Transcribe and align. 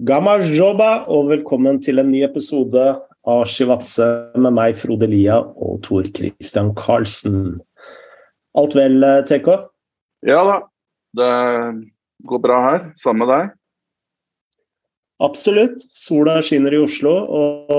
Gamarjoba, 0.00 1.04
og 1.12 1.26
velkommen 1.28 1.76
til 1.84 2.00
en 2.00 2.08
ny 2.08 2.22
episode 2.24 2.80
av 3.28 3.40
Shivatse 3.52 4.06
med 4.40 4.54
meg, 4.56 4.78
Frode 4.80 5.04
Lia, 5.10 5.34
og 5.36 5.82
Tor 5.84 6.06
Christian 6.16 6.70
Karlsen. 6.72 7.58
Alt 8.56 8.76
vel, 8.78 9.04
TK? 9.28 9.50
Ja 10.24 10.38
da, 10.48 10.56
det 11.20 11.28
går 12.32 12.42
bra 12.46 12.62
her. 12.64 12.80
Sammen 13.02 13.26
med 13.26 13.32
deg? 13.34 13.52
Absolutt. 15.20 15.84
Sola 15.92 16.38
skinner 16.40 16.78
i 16.78 16.80
Oslo, 16.80 17.12
og 17.28 17.76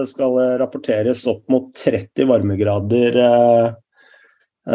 det 0.00 0.08
skal 0.10 0.42
rapporteres 0.58 1.22
opp 1.30 1.44
mot 1.54 1.70
30 1.78 2.32
varmegrader 2.32 3.22
eh, 3.28 3.66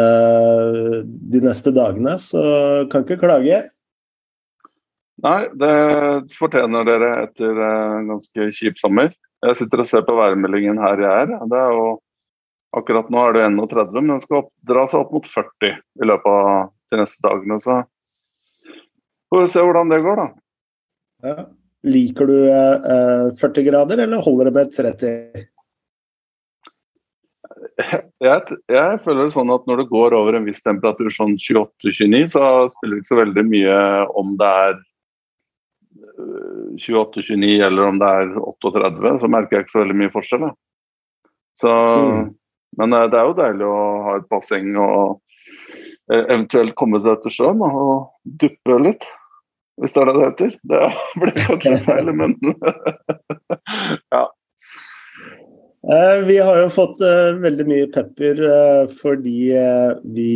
eh, 0.00 1.00
de 1.04 1.44
neste 1.44 1.76
dagene, 1.76 2.16
så 2.16 2.86
kan 2.88 3.04
ikke 3.04 3.20
klage. 3.20 3.66
Nei, 5.26 5.46
det 5.58 5.74
fortjener 6.36 6.86
dere 6.86 7.10
etter 7.24 7.58
en 7.66 8.12
ganske 8.12 8.50
kjip 8.54 8.78
sommer. 8.78 9.10
Jeg 9.42 9.58
sitter 9.58 9.82
og 9.82 9.88
ser 9.90 10.04
på 10.06 10.14
værmeldingen 10.16 10.78
her 10.78 11.02
jeg 11.02 11.24
er. 11.24 11.32
Det 11.50 11.58
er 11.58 11.74
jo, 11.74 11.88
akkurat 12.78 13.10
nå 13.10 13.24
er 13.24 13.34
det 13.34 13.44
31, 13.48 13.96
men 13.98 14.14
den 14.14 14.22
skal 14.22 14.44
opp, 14.44 14.52
dra 14.70 14.86
seg 14.90 15.02
opp 15.02 15.16
mot 15.16 15.26
40 15.26 15.74
i 15.74 16.10
løpet 16.12 16.30
av 16.30 16.70
de 16.92 17.00
neste 17.02 17.26
dagene. 17.26 17.58
Så 17.64 17.80
får 19.32 19.42
vi 19.42 19.52
se 19.56 19.66
hvordan 19.66 19.92
det 19.92 20.02
går, 20.06 20.22
da. 20.22 20.28
Ja. 21.26 21.36
Liker 21.86 22.30
du 22.30 22.38
eh, 22.50 23.28
40 23.40 23.66
grader, 23.66 24.06
eller 24.06 24.22
holder 24.22 24.50
det 24.50 24.56
med 24.56 24.72
30? 24.74 25.46
Jeg, 27.76 28.56
jeg, 28.72 28.98
føler 29.04 29.26
det 29.26 29.34
sånn 29.34 29.52
at 29.52 29.66
når 29.68 29.82
det 29.82 29.90
går 29.90 30.14
over 30.16 30.38
en 30.38 30.46
viss 30.48 30.62
temperatur, 30.64 31.10
sånn 31.12 31.34
28-29, 31.36 32.22
så 32.32 32.44
spiller 32.72 32.96
det 32.96 33.02
ikke 33.02 33.12
så 33.12 33.18
veldig 33.20 33.44
mye 33.50 33.80
om 34.16 34.36
det 34.40 34.52
er 34.66 34.78
28-29 36.16 37.66
eller 37.66 37.90
om 37.90 38.00
det 38.00 38.08
er 38.20 38.32
38, 38.40 39.18
så 39.22 39.30
merker 39.30 39.56
jeg 39.56 39.66
ikke 39.66 39.74
så 39.76 39.82
veldig 39.84 39.98
mye 40.00 40.14
forskjell. 40.14 40.48
Så, 41.60 41.72
mm. 41.72 42.26
Men 42.76 42.92
eh, 42.92 43.06
det 43.12 43.20
er 43.20 43.28
jo 43.28 43.36
deilig 43.38 43.68
å 43.68 43.82
ha 44.06 44.16
et 44.20 44.28
basseng 44.32 44.72
og 44.76 45.20
eh, 46.12 46.22
eventuelt 46.22 46.76
komme 46.78 47.00
seg 47.04 47.22
til 47.22 47.36
sjøen 47.38 47.62
og 47.66 48.08
duppe 48.42 48.80
litt. 48.84 49.06
Hvis 49.80 49.92
det 49.92 50.02
er 50.02 50.08
det 50.08 50.16
det 50.16 50.26
heter. 50.26 50.56
Det 50.72 50.82
blir 51.20 51.38
kanskje 51.42 51.76
feil, 51.84 52.12
men 52.16 52.36
ja. 54.14 54.24
Eh, 55.86 56.18
vi 56.26 56.38
har 56.42 56.60
jo 56.64 56.72
fått 56.74 57.02
veldig 57.42 57.66
mye 57.68 57.88
pepper 57.94 58.40
fordi 58.98 59.38
vi 60.16 60.30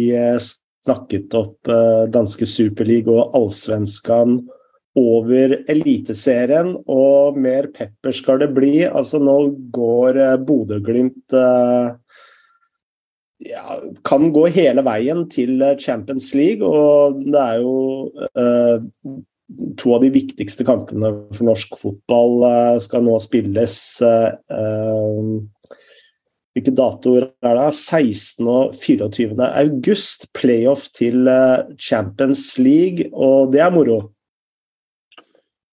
snakket 0.80 1.34
opp 1.36 1.70
danske 2.14 2.46
Superliga 2.48 3.16
og 3.16 3.34
Allsvenskan 3.36 4.38
over 4.98 5.52
Eliteserien, 5.70 6.72
og 6.90 7.38
mer 7.38 7.70
pepper 7.74 8.14
skal 8.14 8.40
det 8.42 8.50
bli. 8.56 8.82
Altså, 8.88 9.20
nå 9.22 9.36
går 9.74 10.18
uh, 10.18 10.36
Bodø-Glimt 10.42 11.36
uh, 11.36 11.94
ja, 13.46 13.78
kan 14.04 14.32
gå 14.34 14.46
hele 14.52 14.84
veien 14.84 15.24
til 15.32 15.62
eh, 15.64 15.78
Champions 15.80 16.26
League, 16.36 16.60
og 16.60 17.22
det 17.24 17.40
er 17.40 17.62
jo 17.62 17.76
to 19.80 19.94
av 19.96 20.04
de 20.04 20.10
viktigste 20.12 20.66
kampene 20.68 21.08
for 21.32 21.48
norsk 21.48 21.72
fotball 21.80 22.44
skal 22.84 23.02
nå 23.06 23.16
spilles. 23.24 23.78
hvilke 26.52 26.76
datoer 26.76 27.30
er 27.40 27.56
det? 27.62 27.72
16. 27.72 28.44
og 28.44 28.76
24. 28.76 29.40
august. 29.48 30.28
Playoff 30.36 30.90
til 30.92 31.24
Champions 31.80 32.44
League, 32.60 33.08
og 33.10 33.56
det 33.56 33.64
er 33.64 33.72
moro. 33.72 34.02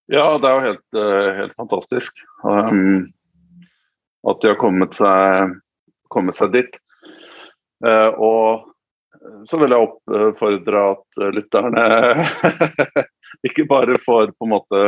Ja, 0.08 0.38
det 0.40 0.48
er 0.48 0.54
jo 0.56 0.64
helt, 0.64 0.86
eh, 0.96 1.30
helt 1.42 1.56
fantastisk 1.60 2.20
um, 2.40 3.10
at 4.28 4.40
de 4.40 4.48
har 4.48 4.56
kommet 4.60 4.96
seg, 4.96 5.58
kommet 6.08 6.38
seg 6.38 6.54
dit. 6.54 6.78
Uh, 7.84 8.10
og 8.16 9.44
så 9.50 9.58
vil 9.60 9.74
jeg 9.74 9.84
oppfordre 9.84 10.84
at 10.94 11.20
lytterne 11.36 11.84
ikke 13.46 13.66
bare 13.68 13.98
får 14.00 14.32
på 14.32 14.46
en 14.46 14.52
måte 14.52 14.80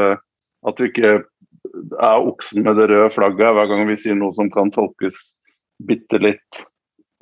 At 0.67 0.81
vi 0.81 0.89
ikke 0.91 1.13
er 1.21 2.27
oksen 2.31 2.65
med 2.65 2.79
det 2.79 2.89
røde 2.91 3.11
flagget 3.13 3.55
hver 3.57 3.69
gang 3.69 3.87
vi 3.89 3.97
sier 4.01 4.17
noe 4.17 4.33
som 4.37 4.51
kan 4.53 4.73
tolkes 4.73 5.17
bitte 5.89 6.21
litt 6.21 6.61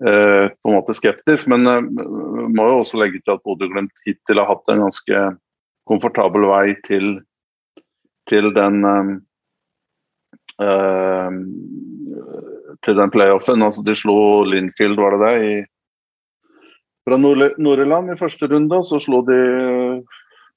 uh, 0.07 0.47
på 0.47 0.71
en 0.71 0.77
måte 0.77 0.95
skeptisk. 0.95 1.51
Men 1.51 1.67
uh, 1.67 1.83
må 1.83 2.71
jo 2.71 2.81
også 2.85 3.03
legge 3.03 3.23
til 3.25 3.35
at 3.35 3.43
Bodø-Glimt 3.47 3.95
hittil 4.07 4.43
har 4.43 4.51
hatt 4.53 4.71
en 4.71 4.87
ganske 4.87 5.25
komfortabel 5.91 6.47
vei 6.51 6.77
til 6.87 7.19
til 8.29 8.53
den 8.57 8.85
uh, 10.63 11.33
til 12.85 12.97
den 12.99 13.11
playoffen. 13.15 13.63
Altså, 13.63 13.83
de 13.83 13.97
slo 13.97 14.45
Linfield, 14.47 14.99
var 15.01 15.17
det 15.17 15.21
det, 15.25 15.35
i, 15.49 15.53
fra 17.09 17.19
Nord-Irland 17.19 18.13
i 18.13 18.19
første 18.21 18.49
runde. 18.51 18.77
Og 18.77 18.87
så 18.87 19.01
slo 19.03 19.23
de 19.27 19.39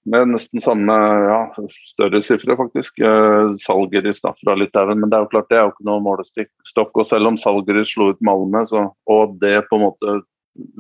med 0.09 0.31
nesten 0.33 0.63
samme 0.63 0.93
ja, 1.27 1.41
større 1.85 2.23
sifre, 2.25 2.57
faktisk. 2.57 2.97
Uh, 2.99 3.53
Salgeris 3.61 4.23
fra 4.23 4.57
Litauen. 4.57 4.99
Men 4.99 5.09
det 5.09 5.17
er 5.17 5.25
jo 5.25 5.31
klart 5.33 5.49
det 5.49 5.59
er 5.59 5.67
jo 5.67 5.73
ikke 5.75 5.89
noe 5.89 6.03
målestokk. 6.03 6.93
Og 6.97 7.07
selv 7.07 7.29
om 7.29 7.39
Salgeris 7.41 7.93
slo 7.93 8.11
ut 8.13 8.23
Malmö, 8.25 8.65
så, 8.69 8.87
og 9.09 9.37
det 9.43 9.67
på 9.69 9.77
en 9.77 9.87
måte 9.87 10.21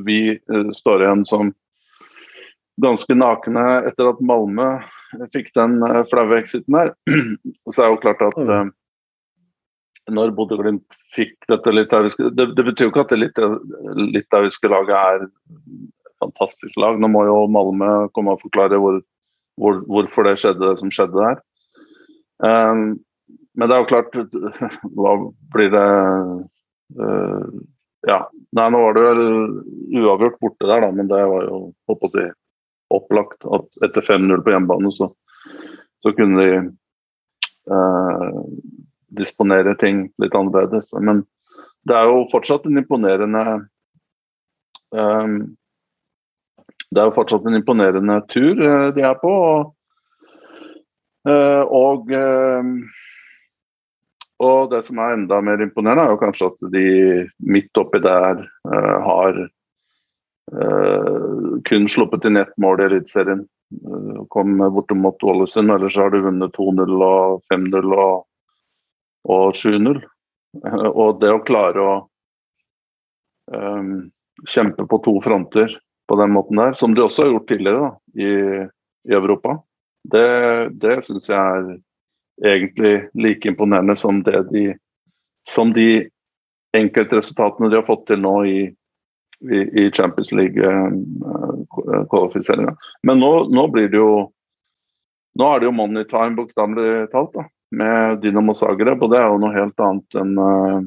vi 0.05 0.37
uh, 0.51 0.71
står 0.75 1.05
igjen 1.05 1.27
som 1.29 1.53
ganske 2.81 3.13
nakne 3.13 3.83
etter 3.85 4.09
at 4.09 4.23
Malmö 4.25 4.79
fikk 5.33 5.51
den 5.57 5.79
uh, 5.83 6.03
flaue 6.11 6.39
exiten 6.39 6.77
der. 6.77 6.93
Og 7.65 7.75
så 7.75 7.83
er 7.83 7.89
det 7.89 7.95
jo 7.95 8.01
klart 8.05 8.23
at 8.25 8.39
mm. 8.39 8.71
når 10.17 10.33
Bodø-Glimt 10.37 10.97
fikk 11.15 11.35
dette 11.51 11.73
litauiske 11.73 12.31
det, 12.37 12.51
det, 12.57 12.65
betyr 12.67 12.87
jo 12.87 12.93
ikke 12.93 13.05
at 13.05 13.13
det 13.13 13.21
litauiske 14.15 14.71
laget 14.71 14.95
er 14.97 15.25
et 15.27 15.35
fantastisk 16.21 16.77
lag. 16.81 16.99
Nå 16.99 17.11
må 17.11 17.25
jo 17.27 17.45
Malmö 17.51 18.09
komme 18.15 18.35
og 18.35 18.43
forklare 18.43 18.79
hvor, 18.81 19.01
hvor, 19.59 19.81
hvorfor 19.89 20.27
det 20.27 20.37
skjedde 20.41 20.67
det 20.67 20.77
som 20.81 20.93
skjedde 20.93 21.17
der. 21.19 21.41
Um, 22.41 23.01
men 23.57 23.69
det 23.69 23.75
er 23.75 23.83
jo 23.83 23.89
klart 23.91 24.15
Hva 24.97 25.11
blir 25.53 25.73
det 25.73 25.87
uh, 26.97 27.49
Ja. 28.07 28.23
Nei, 28.57 28.67
nå 28.73 28.79
var 28.81 28.97
det 28.97 29.03
vel 29.05 29.19
uavgjort 30.01 30.39
borte 30.41 30.67
der, 30.67 30.81
da, 30.83 30.87
men 30.91 31.07
det 31.07 31.19
var 31.29 31.45
jo 31.45 31.59
håper 31.87 32.09
å 32.09 32.11
si, 32.11 32.23
opplagt 32.97 33.45
at 33.45 33.85
etter 33.87 34.05
5-0 34.05 34.43
på 34.45 34.53
hjemmebane, 34.53 34.91
så, 34.95 35.09
så, 36.03 36.13
kunne 36.17 36.41
de 36.41 36.51
eh, 37.71 38.39
disponere 39.21 39.75
ting 39.81 40.05
litt 40.21 40.35
annerledes. 40.37 40.91
Men 40.99 41.23
det 41.87 41.97
er 41.97 42.09
jo 42.11 42.27
fortsatt 42.31 42.67
en 42.69 42.81
imponerende 42.81 43.43
eh, 44.95 45.35
Det 46.91 46.99
er 46.99 47.07
jo 47.07 47.15
fortsatt 47.15 47.47
en 47.47 47.59
imponerende 47.61 48.21
tur 48.31 48.59
eh, 48.59 48.89
de 48.95 49.05
er 49.07 49.21
på. 49.21 49.35
Og, 51.21 52.11
eh, 52.11 52.17
eh, 52.17 52.63
og 54.41 54.71
det 54.71 54.85
som 54.87 54.97
er 54.97 55.13
enda 55.13 55.41
mer 55.45 55.61
imponerende, 55.61 56.07
er 56.07 56.15
jo 56.15 56.21
kanskje 56.21 56.47
at 56.49 56.63
de 56.73 56.85
midt 57.45 57.77
oppi 57.77 58.01
der 58.01 58.41
eh, 58.41 58.97
har 59.05 59.37
kun 61.67 61.85
sluppet 61.89 62.25
inn 62.27 62.37
ett 62.41 62.55
mål 62.59 62.81
i 62.81 62.85
Eliteserien. 62.89 63.43
Uh, 63.87 64.25
kom 64.27 64.57
bortimot 64.57 65.23
Ålesund, 65.23 65.71
ellers 65.71 65.97
har 65.97 66.09
du 66.09 66.21
vunnet 66.21 66.55
2-0 66.57 67.03
og 67.05 67.43
5-0 67.53 67.93
og, 67.95 68.25
og 69.31 69.53
7-0. 69.55 70.01
Uh, 70.65 70.89
og 70.89 71.21
det 71.21 71.31
å 71.31 71.43
klare 71.47 71.85
å 71.85 71.93
um, 73.55 74.09
kjempe 74.47 74.87
på 74.87 74.99
to 75.05 75.15
fronter 75.23 75.77
på 76.11 76.17
den 76.19 76.33
måten 76.35 76.59
der, 76.59 76.75
som 76.75 76.95
de 76.95 77.05
også 77.05 77.25
har 77.25 77.31
gjort 77.31 77.47
tidligere 77.47 77.85
da, 77.85 77.91
i, 78.19 78.31
i 79.07 79.15
Europa, 79.15 79.55
det, 80.11 80.27
det 80.81 80.97
syns 81.07 81.29
jeg 81.29 81.39
er 81.39 82.51
egentlig 82.51 82.95
like 83.13 83.47
imponerende 83.47 83.95
som, 83.95 84.19
det 84.25 84.41
de, 84.49 84.65
som 85.47 85.71
de 85.71 86.09
enkeltresultatene 86.75 87.69
de 87.71 87.79
har 87.79 87.87
fått 87.87 88.07
til 88.09 88.19
nå 88.23 88.35
i 88.49 88.59
i, 89.49 89.91
Champions 89.91 90.31
League-kvalifiseringa. 90.31 92.69
Eh, 92.69 92.75
Men 93.03 93.19
nå, 93.19 93.47
nå, 93.49 93.67
blir 93.67 93.89
det 93.89 93.97
jo 93.97 94.31
Nå 95.39 95.45
er 95.47 95.59
det 95.61 95.65
jo 95.69 95.71
money 95.71 96.03
time, 96.09 96.35
bokstavelig 96.35 97.07
talt, 97.13 97.31
da, 97.37 97.43
med 97.71 98.19
Dynamo 98.19 98.53
Zagreb. 98.53 98.99
Og 98.99 99.09
det 99.13 99.19
er 99.21 99.27
jo 99.31 99.37
noe 99.39 99.55
helt 99.55 99.79
annet 99.79 100.15
enn 100.19 100.33
uh, 100.35 100.83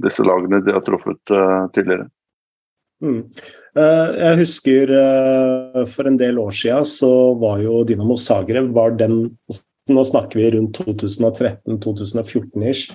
disse 0.00 0.24
lagene 0.24 0.64
de 0.64 0.72
har 0.72 0.80
truffet 0.86 1.20
uh, 1.36 1.68
tidligere. 1.76 2.08
Mm. 3.04 3.28
Jeg 3.76 4.38
husker 4.38 4.88
for 5.90 6.06
en 6.08 6.16
del 6.16 6.38
år 6.40 6.54
siden 6.56 6.84
så 6.88 7.36
var 7.36 7.60
jo 7.60 7.84
Dynamo 7.84 8.16
Zagreb 8.16 8.72
var 8.72 8.96
den 8.96 9.28
Nå 9.92 10.00
snakker 10.08 10.40
vi 10.40 10.46
rundt 10.54 10.78
2013-2014 10.80 12.64
ish 12.70 12.94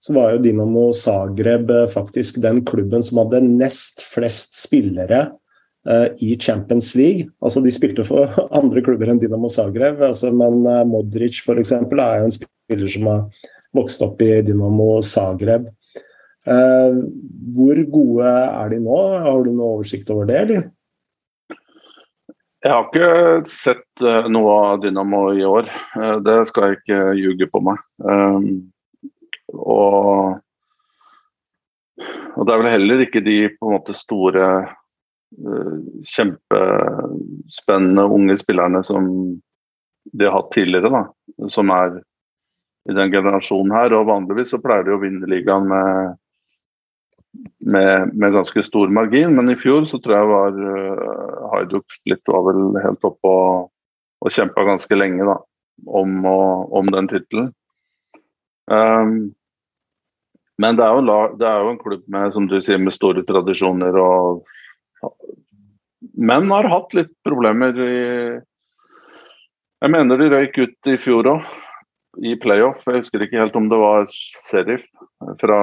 så 0.00 0.14
var 0.16 0.32
jo 0.32 0.42
Dinamo 0.44 0.86
Zagreb 0.96 1.70
eh, 1.70 1.86
faktisk 1.92 2.40
den 2.42 2.62
klubben 2.66 3.04
som 3.04 3.22
hadde 3.22 3.42
nest 3.44 4.04
flest 4.08 4.58
spillere 4.60 5.28
i 6.20 6.34
Champions 6.36 6.90
League. 6.92 7.30
Altså, 7.40 7.62
de 7.64 7.70
spilte 7.72 8.04
for 8.04 8.28
andre 8.58 8.82
klubber 8.84 9.08
enn 9.08 9.20
Dinamo 9.20 9.48
Zagreb, 9.48 10.02
altså, 10.04 10.28
men 10.28 10.58
Modric 10.90 11.38
for 11.40 11.56
eksempel, 11.56 12.02
er 12.04 12.18
jo 12.20 12.26
en 12.26 12.34
spiller 12.34 12.90
som 12.92 13.06
har 13.08 13.46
vokst 13.78 14.04
opp 14.04 14.20
i 14.20 14.42
Dinamo 14.44 14.90
Zagreb. 15.00 15.70
Hvor 16.44 17.80
gode 17.94 18.34
er 18.34 18.74
de 18.74 18.82
nå? 18.84 18.98
Har 19.24 19.40
du 19.46 19.54
noe 19.54 19.78
oversikt 19.78 20.12
over 20.12 20.28
det, 20.28 20.42
eller? 20.44 20.68
Jeg 22.60 22.76
har 22.76 22.84
ikke 22.90 23.48
sett 23.48 24.04
noe 24.28 24.56
av 24.66 24.82
Dynamo 24.84 25.22
i 25.32 25.48
år. 25.48 25.72
Det 26.20 26.36
skal 26.50 26.68
jeg 26.68 26.82
ikke 26.82 27.00
ljuge 27.22 27.48
på 27.48 27.64
meg. 27.70 27.80
Og, 29.54 30.38
og, 32.36 32.42
det 32.46 32.52
er 32.52 32.62
vel 32.62 32.70
heller 32.74 33.04
ikke 33.06 33.24
de 33.24 33.38
på 33.56 33.68
en 33.68 33.76
måte 33.78 33.96
store, 33.98 34.50
uh, 35.46 35.74
kjempespennende 36.14 38.06
unge 38.06 38.38
spillerne 38.40 38.84
som 38.86 39.10
de 40.10 40.26
har 40.26 40.36
hatt 40.38 40.52
tidligere, 40.54 40.90
da, 40.90 41.48
som 41.52 41.70
er 41.74 42.00
i 42.88 42.96
den 42.96 43.12
generasjonen 43.12 43.74
her. 43.76 43.94
Og 43.96 44.08
vanligvis 44.08 44.54
så 44.54 44.62
pleier 44.62 44.86
de 44.86 44.96
å 44.96 45.02
vinne 45.02 45.28
ligaen 45.30 45.68
med, 45.70 46.16
med, 47.66 48.14
med, 48.14 48.32
ganske 48.38 48.64
stor 48.66 48.90
margin, 48.94 49.34
men 49.36 49.52
i 49.52 49.58
fjor 49.58 49.86
så 49.88 50.00
tror 50.02 50.16
jeg 50.16 50.32
var 50.32 50.64
uh, 50.64 51.50
Haiduk 51.54 52.00
litt 52.10 52.24
var 52.30 52.46
vel 52.48 52.80
helt 52.82 53.06
oppe 53.06 53.34
og, 53.34 53.70
og 54.20 54.34
kjempa 54.34 54.66
ganske 54.68 54.98
lenge 54.98 55.26
da, 55.26 55.36
om, 55.86 56.22
og, 56.28 56.72
om 56.80 56.90
den 56.94 57.10
tittelen. 57.10 57.52
Um, 58.70 59.32
men 60.60 60.76
det 60.76 60.84
er, 60.84 60.92
jo, 60.92 61.20
det 61.40 61.46
er, 61.48 61.62
jo, 61.62 61.72
en 61.72 61.80
klubb 61.80 62.02
med 62.12 62.34
som 62.34 62.48
du 62.50 62.58
sier, 62.60 62.80
med 62.80 62.92
store 62.92 63.24
tradisjoner. 63.26 63.96
og 63.96 64.44
Men 66.20 66.50
har 66.52 66.68
hatt 66.68 66.96
litt 66.96 67.12
problemer 67.26 67.76
i 67.80 67.96
Jeg 69.80 69.92
mener 69.94 70.20
de 70.20 70.28
røyk 70.28 70.58
ut 70.60 70.90
i 70.92 70.98
fjor 71.00 71.30
òg, 71.32 71.46
i 72.20 72.34
playoff. 72.42 72.82
Jeg 72.84 73.00
husker 73.00 73.24
ikke 73.24 73.40
helt 73.40 73.56
om 73.56 73.70
det 73.70 73.78
var 73.80 74.04
Serif 74.12 74.84
fra 75.40 75.60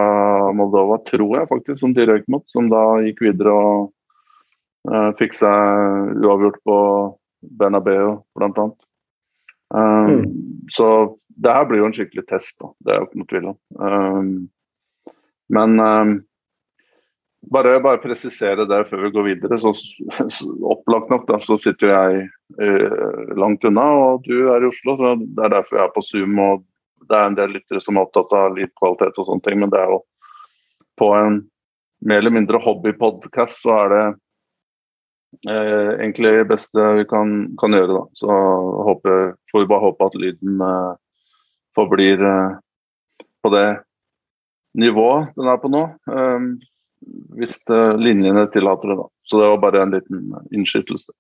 Moldova, 0.58 0.98
tror 1.06 1.38
jeg 1.38 1.52
faktisk, 1.52 1.82
som 1.84 1.94
de 1.94 2.08
røyk 2.10 2.26
mot. 2.34 2.46
Som 2.50 2.72
da 2.74 2.82
gikk 3.06 3.22
videre 3.28 3.54
og 3.54 3.94
uh, 4.90 5.14
fikk 5.22 5.38
seg 5.38 6.18
uavgjort 6.24 6.58
på 6.66 6.82
Bernabeu, 7.62 8.18
blant 8.34 8.58
annet. 8.64 8.82
Um, 9.70 10.10
mm. 10.10 10.28
Så 10.74 10.90
det 11.38 11.54
her 11.54 11.68
blir 11.70 11.84
jo 11.84 11.90
en 11.92 11.94
skikkelig 11.94 12.26
test, 12.32 12.56
da. 12.64 12.74
det 12.82 12.94
er 12.94 13.04
jo 13.04 13.10
ikke 13.12 13.22
noe 13.22 13.30
tvil 13.30 13.52
om. 13.52 13.58
Um, 13.78 14.32
men 15.54 15.80
um, 15.80 16.14
bare, 17.54 17.78
bare, 17.84 18.02
presisere 18.04 18.68
det 18.68 18.82
før 18.90 19.06
vi 19.06 19.14
går 19.16 19.28
videre. 19.30 19.60
Så, 19.62 19.74
så 20.38 20.50
opplagt 20.68 21.12
nok, 21.14 21.28
da, 21.30 21.40
så 21.44 21.60
sitter 21.62 21.94
jeg 21.94 22.26
uh, 22.62 23.36
langt 23.40 23.66
unna, 23.68 23.86
og 24.10 24.28
du 24.28 24.50
er 24.54 24.64
i 24.64 24.72
Oslo. 24.72 24.98
så 25.00 25.16
Det 25.22 25.46
er 25.46 25.56
derfor 25.56 25.80
jeg 25.80 25.86
er 25.86 25.96
på 25.96 26.06
Zoom. 26.10 26.40
og 26.40 26.66
Det 27.08 27.18
er 27.18 27.30
en 27.32 27.40
del 27.40 27.56
lyttere 27.56 27.84
som 27.84 27.98
er 27.98 28.08
opptatt 28.08 28.36
av 28.36 28.58
lydkvalitet 28.58 29.20
og 29.22 29.30
sånne 29.30 29.48
ting, 29.48 29.62
men 29.64 29.74
det 29.74 29.82
er 29.82 29.96
jo 29.96 30.02
på 30.98 31.12
en 31.14 31.42
mer 32.06 32.22
eller 32.22 32.34
mindre 32.34 32.62
hobbypodkast, 32.62 33.62
så 33.64 33.74
er 33.84 33.94
det 33.94 34.06
eh, 35.50 35.92
egentlig 35.98 36.34
det 36.40 36.48
beste 36.52 36.88
vi 37.00 37.06
kan, 37.10 37.34
kan 37.62 37.74
gjøre. 37.74 38.00
da. 38.00 38.04
Så 38.18 38.38
håper, 38.90 39.34
får 39.52 39.64
vi 39.64 39.70
bare 39.72 39.86
håpe 39.88 40.10
at 40.10 40.18
lyden 40.20 40.62
eh, 40.62 40.94
forblir 41.78 42.22
eh, 42.22 42.58
på 43.44 43.54
det 43.54 43.68
nivået 44.80 45.32
den 45.38 45.52
er 45.52 45.62
på 45.62 45.72
nå. 45.74 45.84
Um, 46.10 46.52
hvis 47.38 47.60
linjene 48.02 48.48
tillater 48.54 48.92
det, 48.92 49.00
da. 49.00 49.08
Så 49.28 49.40
det 49.40 49.50
var 49.52 49.64
bare 49.64 49.84
en 49.84 49.94
liten 49.94 50.30
innskytelse. 50.56 51.14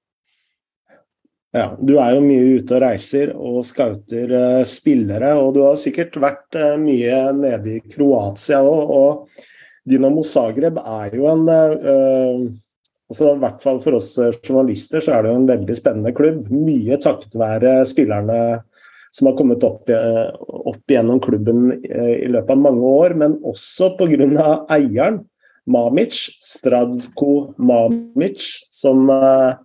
Ja, 1.55 1.71
Du 1.79 1.95
er 1.97 2.15
jo 2.15 2.23
mye 2.25 2.57
ute 2.59 2.75
og 2.75 2.83
reiser 2.83 3.31
og 3.33 3.61
scouter 3.65 4.33
uh, 4.33 4.63
spillere, 4.67 5.33
og 5.39 5.53
du 5.55 5.63
har 5.65 5.77
sikkert 5.79 6.17
vært 6.21 6.57
uh, 6.59 6.75
mye 6.81 7.21
nede 7.37 7.77
i 7.77 7.83
Kroatia 7.85 8.61
òg. 8.65 8.95
Og 8.97 9.43
Dynamo 9.87 10.23
Zagreb 10.27 10.81
er 10.81 11.15
jo 11.15 11.29
en 11.31 11.45
altså 13.07 13.29
I 13.29 13.39
hvert 13.39 13.61
fall 13.63 13.77
for 13.79 13.95
oss 13.95 14.09
journalister 14.43 14.99
så 14.99 15.13
er 15.15 15.23
det 15.23 15.29
jo 15.31 15.37
en 15.39 15.47
veldig 15.47 15.77
spennende 15.79 16.11
klubb. 16.11 16.49
Mye 16.51 16.97
takket 16.99 17.37
være 17.39 17.77
spillerne 17.87 18.39
som 19.17 19.27
har 19.27 19.37
kommet 19.37 19.63
opp, 19.65 19.89
eh, 19.89 20.27
opp 20.47 20.91
gjennom 20.91 21.19
klubben 21.19 21.71
eh, 21.71 22.13
i 22.21 22.27
løpet 22.29 22.53
av 22.53 22.59
mange 22.61 22.85
år, 22.85 23.15
men 23.17 23.39
også 23.41 23.95
pga. 23.97 24.51
eieren, 24.69 25.23
Mamic, 25.67 26.19
Stradko 26.45 27.55
Mamic, 27.57 28.45
som 28.69 29.09
eh, 29.09 29.55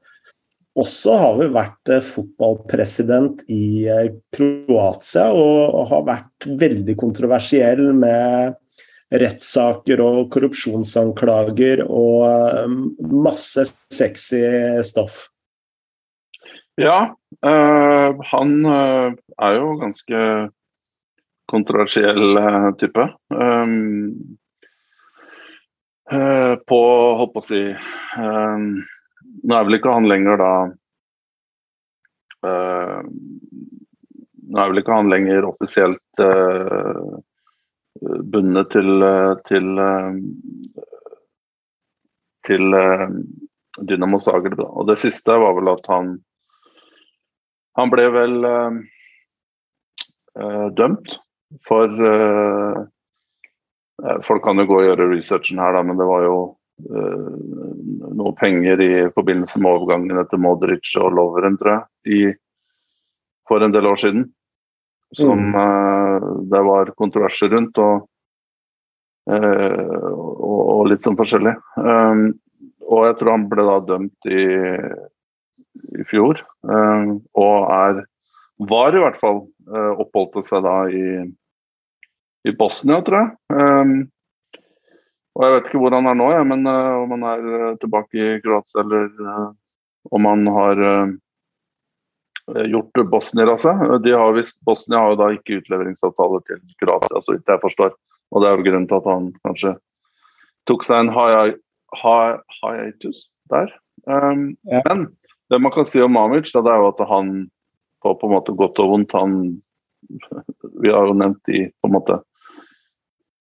også 0.72 1.18
har 1.20 1.36
vel 1.36 1.52
vært 1.52 1.92
fotballpresident 2.06 3.42
i 3.52 3.84
Kroatia 4.32 5.26
og 5.36 5.82
har 5.90 6.06
vært 6.06 6.48
veldig 6.48 6.96
kontroversiell 6.96 7.90
med 7.92 8.56
rettssaker 9.12 10.00
og 10.00 10.30
korrupsjonsanklager 10.32 11.84
og 11.84 12.72
masse 13.12 13.66
sexy 13.92 14.40
stoff. 14.88 15.26
Ja, 16.80 17.12
øh, 17.44 18.18
han 18.24 18.66
øh, 18.66 19.12
er 19.38 19.52
jo 19.52 19.76
ganske 19.76 20.48
kontroversiell 21.48 22.38
øh, 22.38 22.72
type. 22.78 23.08
Um, 23.28 24.38
på, 26.68 26.78
holdt 27.16 27.32
på 27.32 27.40
å 27.40 27.44
si 27.46 27.60
Nå 27.72 29.54
er 29.56 29.64
vel 29.64 29.76
ikke 29.78 29.94
han 29.94 30.08
lenger 30.10 30.36
da 30.36 30.48
Nå 32.42 32.50
er 34.60 34.68
vel 34.72 34.80
ikke 34.82 34.98
han 34.98 35.08
lenger 35.08 35.46
offisielt 35.48 36.22
bundet 38.34 38.68
til, 38.74 39.06
til, 39.48 39.66
til 42.50 42.64
Dynamo 43.88 44.20
Zagreb. 44.20 44.60
Og 44.60 44.84
det 44.90 44.98
siste 45.00 45.32
var 45.46 45.56
vel 45.56 45.72
at 45.72 45.88
han 45.94 46.06
han 47.78 47.92
ble 47.92 48.08
vel 48.12 48.34
uh, 48.48 48.80
dømt 50.76 51.16
for 51.68 51.88
uh, 51.88 52.82
Folk 54.26 54.42
kan 54.42 54.58
jo 54.58 54.64
gå 54.66 54.76
og 54.80 54.86
gjøre 54.88 55.04
researchen 55.12 55.60
her, 55.62 55.76
da, 55.76 55.82
men 55.86 55.98
det 56.00 56.06
var 56.08 56.24
jo 56.24 56.36
uh, 56.90 57.26
noe 58.18 58.32
penger 58.34 58.80
i 58.82 58.92
forbindelse 59.14 59.60
med 59.62 59.70
overgangen 59.70 60.18
etter 60.18 60.40
Modric 60.42 60.90
og 60.98 61.12
Loveren, 61.14 61.54
tror 61.60 61.70
jeg, 61.76 61.84
i, 62.10 62.20
for 63.46 63.62
en 63.62 63.74
del 63.76 63.86
år 63.86 64.00
siden. 64.02 64.24
Som 65.14 65.52
mm. 65.52 66.48
det 66.50 66.62
var 66.66 66.90
kontroverser 66.98 67.52
rundt, 67.52 67.78
og, 67.78 68.08
og, 69.28 70.60
og 70.72 70.88
litt 70.90 71.04
sånn 71.04 71.20
forskjellig. 71.20 71.52
Um, 71.76 72.24
og 72.88 73.06
jeg 73.06 73.18
tror 73.20 73.34
han 73.36 73.48
ble 73.52 73.66
da 73.68 73.78
dømt 73.92 74.30
i 74.32 74.46
i 75.98 76.04
fjor. 76.08 76.40
Eh, 76.68 77.12
og 77.38 77.70
er 77.72 78.02
var 78.62 78.94
i 78.94 79.00
hvert 79.02 79.18
fall 79.18 79.40
eh, 79.72 79.92
oppholdte 80.02 80.44
seg 80.46 80.62
da 80.66 80.76
i, 80.92 81.06
i 82.46 82.54
Bosnia, 82.58 83.00
tror 83.06 83.18
jeg. 83.18 83.30
Eh, 83.56 83.94
og 85.32 85.46
jeg 85.46 85.54
vet 85.54 85.68
ikke 85.68 85.80
hvor 85.80 85.96
han 85.96 86.08
er 86.10 86.16
nå, 86.18 86.28
jeg, 86.34 86.44
men 86.44 86.68
om 86.68 87.12
han 87.14 87.22
er 87.24 87.76
tilbake 87.80 88.20
i 88.20 88.40
Kroatia 88.44 88.82
eller 88.82 89.06
om 90.12 90.26
han 90.28 90.42
har 90.52 90.82
gjort 92.68 93.00
bosnier 93.08 93.48
av 93.48 93.62
seg. 93.62 93.80
De 94.04 94.12
har 94.12 94.36
visst, 94.36 94.58
Bosnia 94.68 95.00
har 95.00 95.14
jo 95.14 95.20
da 95.22 95.30
ikke 95.32 95.62
utleveringsavtale 95.62 96.42
til 96.50 96.60
Kroatia, 96.82 97.22
så 97.24 97.32
vidt 97.32 97.48
jeg 97.48 97.62
forstår. 97.64 97.96
Og 98.28 98.44
det 98.44 98.50
er 98.50 98.60
jo 98.60 98.66
grunnen 98.66 98.90
til 98.90 99.00
at 99.00 99.08
han 99.08 99.30
kanskje 99.48 99.72
tok 100.68 100.84
seg 100.84 101.00
en 101.00 101.14
hiatus 101.96 103.24
der. 103.48 103.72
Um, 104.04 104.52
ja. 104.68 104.84
Men 104.90 105.08
det 105.52 105.58
man 105.60 105.72
kan 105.74 105.86
si 105.86 106.00
om 106.02 106.14
Mamic, 106.16 106.48
det 106.52 106.64
er 106.64 106.80
jo 106.80 106.88
at 106.88 107.00
han 107.10 107.32
på, 108.02 108.14
på 108.16 108.28
en 108.28 108.32
måte 108.32 108.54
godt 108.56 108.80
og 108.80 108.94
vondt 108.94 109.12
han 109.16 109.34
Vi 110.82 110.90
har 110.90 111.06
jo 111.06 111.14
nevnt 111.14 111.42
de 111.46 111.66
på 111.78 111.88
en 111.88 111.94
måte 111.94 112.16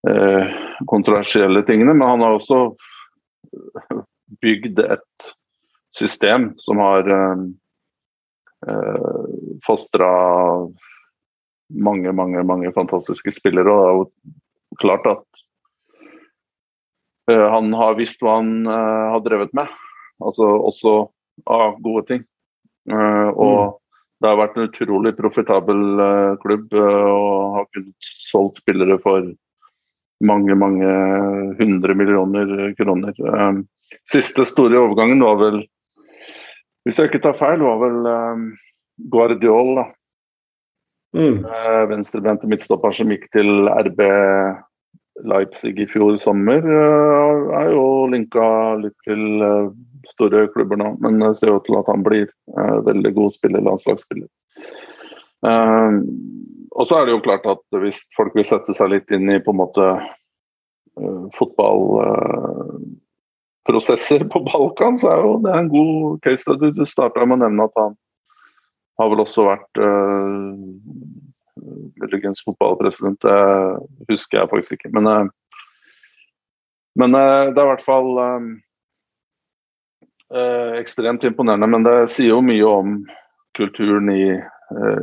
eh, 0.08 0.52
kontroversielle 0.86 1.64
tingene, 1.66 1.94
men 1.96 2.06
han 2.06 2.22
har 2.22 2.36
også 2.36 2.60
bygd 4.44 4.78
et 4.84 5.26
system 5.96 6.52
som 6.62 6.80
har 6.84 7.10
eh, 7.16 7.42
eh 8.68 9.58
fostra 9.66 10.12
mange, 11.72 12.12
mange, 12.12 12.42
mange 12.42 12.72
fantastiske 12.72 13.32
spillere. 13.32 13.72
Og 13.72 13.80
det 13.80 13.88
er 13.88 13.96
jo 13.98 14.80
klart 14.84 15.06
at 15.06 15.42
eh, 17.30 17.48
han 17.56 17.72
har 17.74 17.98
visst 17.98 18.22
hva 18.22 18.38
han 18.40 18.66
uh, 18.66 19.12
har 19.16 19.24
drevet 19.26 19.52
med. 19.56 19.70
Altså 20.22 20.46
også 20.46 20.94
av 21.46 21.78
gode 21.82 22.06
ting. 22.08 22.24
Uh, 22.90 23.30
og 23.30 23.58
mm. 23.58 23.74
det 24.22 24.30
har 24.30 24.40
vært 24.40 24.58
en 24.58 24.66
utrolig 24.66 25.12
profitabel 25.18 25.82
uh, 26.00 26.34
klubb 26.42 26.72
uh, 26.74 27.10
og 27.12 27.58
har 27.58 27.68
kunnet 27.70 28.10
solgt 28.30 28.58
spillere 28.62 28.98
for 29.04 29.28
mange, 30.22 30.54
mange 30.54 30.90
hundre 31.58 31.94
millioner 31.98 32.74
kroner. 32.78 33.14
siste 34.06 34.44
store 34.46 34.78
overgangen 34.78 35.22
var 35.22 35.40
vel 35.40 35.64
Hvis 36.86 36.98
jeg 36.98 37.10
ikke 37.10 37.22
tar 37.22 37.34
feil, 37.38 37.58
var 37.62 37.78
vel 37.78 38.54
Guardiol, 39.10 39.76
da. 39.78 39.84
Mm. 41.14 41.42
Venstrebente 41.90 42.46
midtstopper 42.46 42.94
som 42.94 43.10
gikk 43.10 43.28
til 43.34 43.66
RB 43.68 44.00
Leipzig 45.26 45.74
i 45.78 45.86
fjor 45.90 46.16
sommer, 46.22 46.62
er 46.62 47.70
jo 47.74 47.84
linka 48.10 48.46
litt 48.78 48.96
til 49.06 49.42
store 50.10 50.46
klubber 50.54 50.80
nå. 50.80 50.94
Men 51.04 51.20
det 51.22 51.36
ser 51.38 51.52
jo 51.52 51.60
til 51.66 51.78
at 51.78 51.90
han 51.90 52.04
blir 52.06 52.30
veldig 52.88 53.14
god 53.18 53.36
spiller, 53.36 53.64
landslagsspiller. 53.66 54.28
og 56.72 56.86
så 56.88 56.96
er 56.98 57.06
det 57.06 57.14
jo 57.14 57.24
klart 57.24 57.46
at 57.50 57.78
hvis 57.82 58.04
folk 58.16 58.34
vil 58.38 58.46
sette 58.46 58.74
seg 58.74 58.92
litt 58.92 59.10
inn 59.10 59.30
i 59.30 59.40
på 59.42 59.54
en 59.54 59.60
måte 59.62 59.88
fotball 61.38 61.82
prosesser 63.66 64.24
på 64.30 64.42
Balkan, 64.46 64.98
så 64.98 65.10
er 65.10 65.26
jo 65.26 65.34
det 65.42 65.56
en 65.56 65.72
god 65.72 66.22
case 66.22 66.42
study. 66.44 66.72
Du 66.74 66.86
starta 66.86 67.26
med 67.26 67.40
å 67.40 67.44
nevne 67.44 67.66
at 67.66 67.78
han 67.78 67.98
har 69.00 69.10
vel 69.10 69.24
også 69.24 69.46
vært 69.48 69.82
muligens 72.02 72.42
fotballpresident, 72.44 73.22
det 73.22 74.10
husker 74.10 74.40
jeg 74.40 74.50
faktisk 74.50 74.72
ikke. 74.76 74.90
Men, 74.96 75.06
uh, 75.06 75.26
men 76.98 77.14
det 77.14 77.22
er 77.56 77.64
i 77.64 77.70
hvert 77.70 77.84
fall 77.84 78.10
uh, 80.34 80.78
ekstremt 80.80 81.24
imponerende. 81.28 81.68
Men 81.70 81.86
det 81.86 81.96
sier 82.14 82.32
jo 82.34 82.42
mye 82.44 82.66
om 82.68 82.98
kulturen 83.56 84.08
i, 84.12 84.26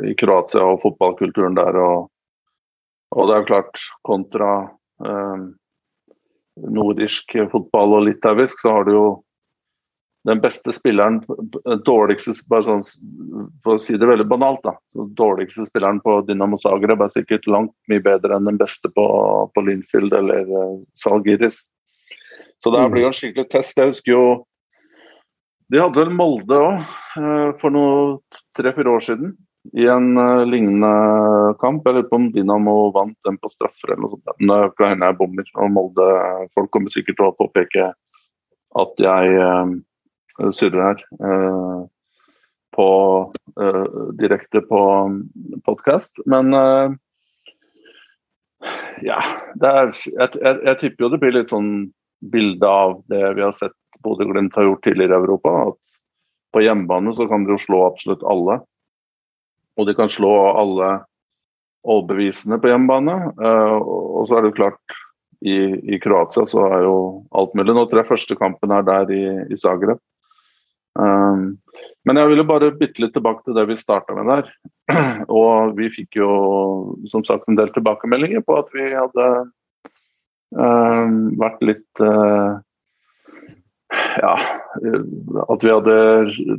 i 0.10 0.14
Kroatia 0.18 0.66
og 0.66 0.82
fotballkulturen 0.84 1.58
der. 1.58 1.78
Og, 1.78 2.10
og, 3.16 3.24
det 3.30 3.36
er 3.36 3.44
jo 3.44 3.50
klart, 3.54 3.88
kontra 4.08 4.52
nordisk 6.60 7.38
fotball 7.54 7.94
og 7.96 8.08
litauisk, 8.08 8.60
så 8.60 8.74
har 8.74 8.88
du 8.88 8.92
jo 8.92 9.06
den 10.28 10.42
beste 10.44 10.74
spilleren 10.76 11.22
dårligste, 11.86 12.34
bare 12.52 12.66
sånn, 12.68 12.84
For 13.64 13.78
å 13.78 13.82
si 13.82 13.96
det 13.98 14.10
veldig 14.10 14.28
banalt, 14.28 14.62
da. 14.66 14.76
dårligste 15.18 15.68
spilleren 15.70 16.02
på 16.04 16.20
Dynamo 16.28 16.60
Zagreb 16.60 17.02
er 17.02 17.14
sikkert 17.14 17.48
langt 17.48 17.74
mye 17.92 18.04
bedre 18.04 18.36
enn 18.36 18.50
den 18.50 18.60
beste 18.60 18.92
på, 18.92 19.06
på 19.54 19.64
Linfield 19.64 20.14
eller 20.14 20.50
Salgiris. 21.00 21.64
Så 22.60 22.74
det 22.76 22.84
blir 22.92 23.08
jo 23.08 23.14
en 23.14 23.16
skikkelig 23.16 23.48
test. 23.54 23.80
Jeg 23.80 23.94
husker 23.94 24.12
jo 24.12 24.24
De 25.70 25.82
hadde 25.82 26.02
vel 26.02 26.16
Molde 26.16 26.58
òg, 26.58 26.90
eh, 27.20 27.50
for 27.62 27.74
noe 27.76 28.18
tre-fire 28.58 28.96
år 28.96 29.06
siden. 29.06 29.36
I 29.76 29.90
en 29.92 30.14
uh, 30.18 30.46
lignende 30.48 30.90
kamp. 31.62 31.84
Jeg 31.86 31.98
lurer 31.98 32.08
på 32.10 32.18
om 32.18 32.30
Dinamo 32.34 32.76
vant 32.96 33.18
den 33.28 33.36
på 33.42 33.52
straffer 33.52 33.92
eller 33.92 34.06
noe 34.06 34.16
sånt. 34.16 34.32
Men 34.40 34.54
det 34.54 34.60
kan 34.80 34.94
hende 34.94 35.10
jeg 35.12 35.18
bommer. 35.20 35.50
Og 35.60 35.74
Molde 35.76 36.08
Folk 36.56 36.72
kommer 36.74 36.94
sikkert 36.94 37.20
til 37.20 37.28
å 37.28 37.36
påpeke 37.38 37.90
at 38.80 39.04
jeg 39.04 39.36
surrer 40.56 40.82
her. 40.82 41.04
Eh, 41.20 41.86
på, 42.76 43.34
eh, 43.62 43.86
direkte 44.20 44.62
på 44.62 44.82
podkast. 45.66 46.12
Men 46.26 46.54
eh, 46.54 46.92
ja, 49.02 49.20
er, 49.64 49.94
jeg, 50.06 50.30
jeg, 50.42 50.60
jeg, 50.66 50.78
tipper 50.80 51.06
jo 51.06 51.12
det 51.14 51.22
blir 51.24 51.36
litt 51.36 51.54
sånn 51.54 51.90
bilde 52.20 52.68
av 52.68 53.00
det 53.12 53.24
vi 53.38 53.44
har 53.46 53.56
sett 53.60 53.76
Bodø-Glimt 54.06 54.56
har 54.56 54.68
gjort 54.68 54.84
tidligere 54.86 55.18
i 55.18 55.24
Europa. 55.24 55.56
At 55.72 55.94
på 56.56 56.64
hjemmebane 56.66 57.14
så 57.16 57.28
kan 57.30 57.46
de 57.46 57.56
jo 57.56 57.62
slå 57.62 57.84
absolutt 57.88 58.26
alle. 58.28 58.60
Og 59.80 59.88
de 59.88 59.96
kan 59.96 60.12
slå 60.12 60.34
alle 60.60 60.96
overbevisende 61.88 62.60
på 62.60 62.72
hjemmebane. 62.72 63.16
og 63.40 64.28
så 64.28 64.38
er 64.38 64.42
det 64.44 64.52
jo 64.52 64.60
klart 64.64 65.00
i, 65.42 65.56
i, 65.96 66.00
Kroatia 66.04 66.46
så 66.48 66.66
er 66.68 66.84
jo 66.84 66.96
alt 67.32 67.54
mulig. 67.56 67.74
Nå 67.76 67.86
tror 67.88 68.02
jeg 68.02 68.12
første 68.12 68.36
kampen 68.40 68.74
er 68.76 68.84
der 68.88 69.12
i, 69.16 69.24
i 69.48 69.60
Zagreb. 69.60 70.02
Um, 71.00 71.60
men 72.08 72.20
jeg 72.20 72.32
ville 72.32 72.48
bare 72.48 72.74
bytte 72.76 73.04
litt 73.04 73.14
tilbake 73.16 73.46
til 73.46 73.56
det 73.56 73.68
vi 73.70 73.78
starta 73.80 74.16
med 74.18 74.28
der. 74.28 74.50
Og 75.42 75.78
vi 75.78 75.92
fikk 75.94 76.20
jo 76.20 76.32
som 77.12 77.24
sagt 77.28 77.48
en 77.48 77.60
del 77.60 77.72
tilbakemeldinger 77.76 78.44
på 78.44 78.58
at 78.60 78.74
vi 78.76 78.90
hadde 78.92 79.28
um, 80.58 81.30
vært 81.40 81.64
litt 81.64 82.04
uh, 82.04 82.60
Ja, 83.90 84.36
at 85.50 85.64
vi 85.66 85.72
hadde 85.72 85.96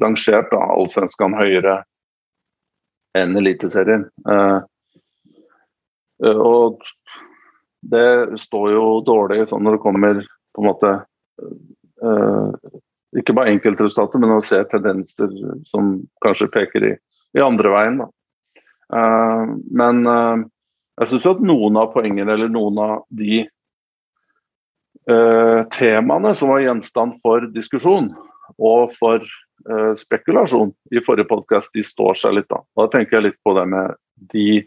rangert 0.02 0.50
da, 0.50 0.60
Allsvenskan 0.74 1.36
høyere 1.38 1.80
enn 3.18 3.36
Eliteserien. 3.38 4.06
Eh, 4.30 4.58
og 6.30 6.82
det 7.80 8.40
står 8.42 8.72
jo 8.74 8.84
dårlig 9.06 9.46
sånn 9.50 9.64
når 9.64 9.78
det 9.78 9.84
kommer 9.84 10.22
på 10.54 10.62
en 10.62 10.68
måte 10.68 10.92
eh, 12.02 12.72
ikke 13.20 13.34
bare 13.34 13.54
enkeltresultater, 13.54 14.22
men 14.22 14.36
å 14.36 14.42
se 14.44 14.60
tendenser 14.70 15.32
som 15.70 15.96
kanskje 16.24 16.50
peker 16.54 16.86
i, 16.90 16.92
i 17.38 17.42
andre 17.42 17.72
veien. 17.74 18.02
Eh, 18.94 19.54
men 19.80 20.02
uh, 20.06 20.42
jeg 21.00 21.12
syns 21.12 21.30
at 21.30 21.42
noen 21.46 21.78
av 21.80 21.92
poengene 21.94 22.34
eller 22.34 22.50
noen 22.52 22.78
av 22.82 22.94
de 23.16 23.44
uh, 25.10 25.66
temaene 25.74 26.34
som 26.38 26.52
var 26.52 26.62
gjenstand 26.64 27.18
for 27.24 27.46
diskusjon 27.54 28.12
og 28.58 28.94
for 28.96 29.24
spekulasjon 30.00 30.70
i 30.96 31.02
forrige 31.04 31.28
podkast, 31.28 31.68
de 31.76 31.82
står 31.84 32.16
seg 32.16 32.32
litt. 32.32 32.46
Da 32.48 32.62
Da 32.80 32.86
tenker 32.88 33.18
jeg 33.18 33.26
litt 33.26 33.36
på 33.44 33.52
det 33.58 33.66
med 33.68 33.92
de 34.32 34.64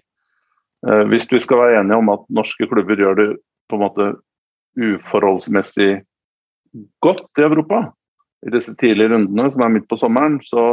Hvis 1.10 1.26
vi 1.32 1.40
skal 1.42 1.58
være 1.58 1.80
enige 1.80 1.98
om 1.98 2.12
at 2.14 2.28
norske 2.30 2.68
klubber 2.70 3.02
gjør 3.02 3.16
det 3.18 3.28
på 3.72 3.80
en 3.80 3.82
måte 3.82 4.08
uforholdsmessig 4.78 6.04
godt 7.00 7.40
i 7.40 7.46
Europa, 7.46 7.94
i 8.48 8.52
disse 8.52 8.76
tidlige 8.76 9.14
rundene, 9.14 9.50
som 9.52 9.62
er 9.62 9.74
midt 9.76 9.88
på 9.90 9.98
sommeren. 10.00 10.40
Så 10.44 10.64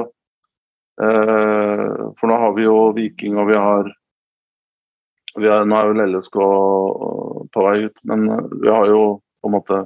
eh, 1.03 1.89
For 2.19 2.31
nå 2.31 2.39
har 2.45 2.55
vi 2.57 2.67
jo 2.67 2.77
Viking, 2.97 3.39
og 3.39 3.51
vi 3.51 3.59
har, 3.59 3.91
har 5.39 5.67
Nå 5.69 5.77
er 5.77 5.91
jo 5.91 6.07
LSK 6.11 6.39
på 7.55 7.67
vei 7.67 7.77
ut, 7.87 7.99
men 8.11 8.27
vi 8.63 8.71
har 8.71 8.91
jo 8.91 9.03
på 9.41 9.51
en 9.51 9.57
måte 9.57 9.81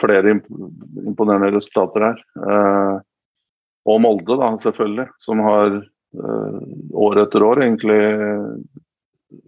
flere 0.00 0.32
imponerende 0.34 1.50
resultater 1.56 2.08
her. 2.08 2.22
Eh, 2.48 2.94
og 3.84 4.00
Molde, 4.00 4.38
da, 4.40 4.54
selvfølgelig, 4.62 5.08
som 5.20 5.42
har 5.44 5.76
eh, 5.76 6.62
år 7.04 7.20
etter 7.26 7.44
år 7.44 7.60
egentlig 7.66 8.00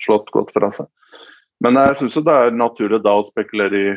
slått 0.03 0.29
godt 0.35 0.53
fra 0.55 0.71
seg. 0.75 0.91
Men 1.65 1.79
jeg 1.81 1.97
syns 2.03 2.19
det 2.27 2.35
er 2.35 2.53
naturlig 2.53 3.01
da 3.05 3.15
å 3.17 3.25
spekulere 3.25 3.81
i 3.81 3.95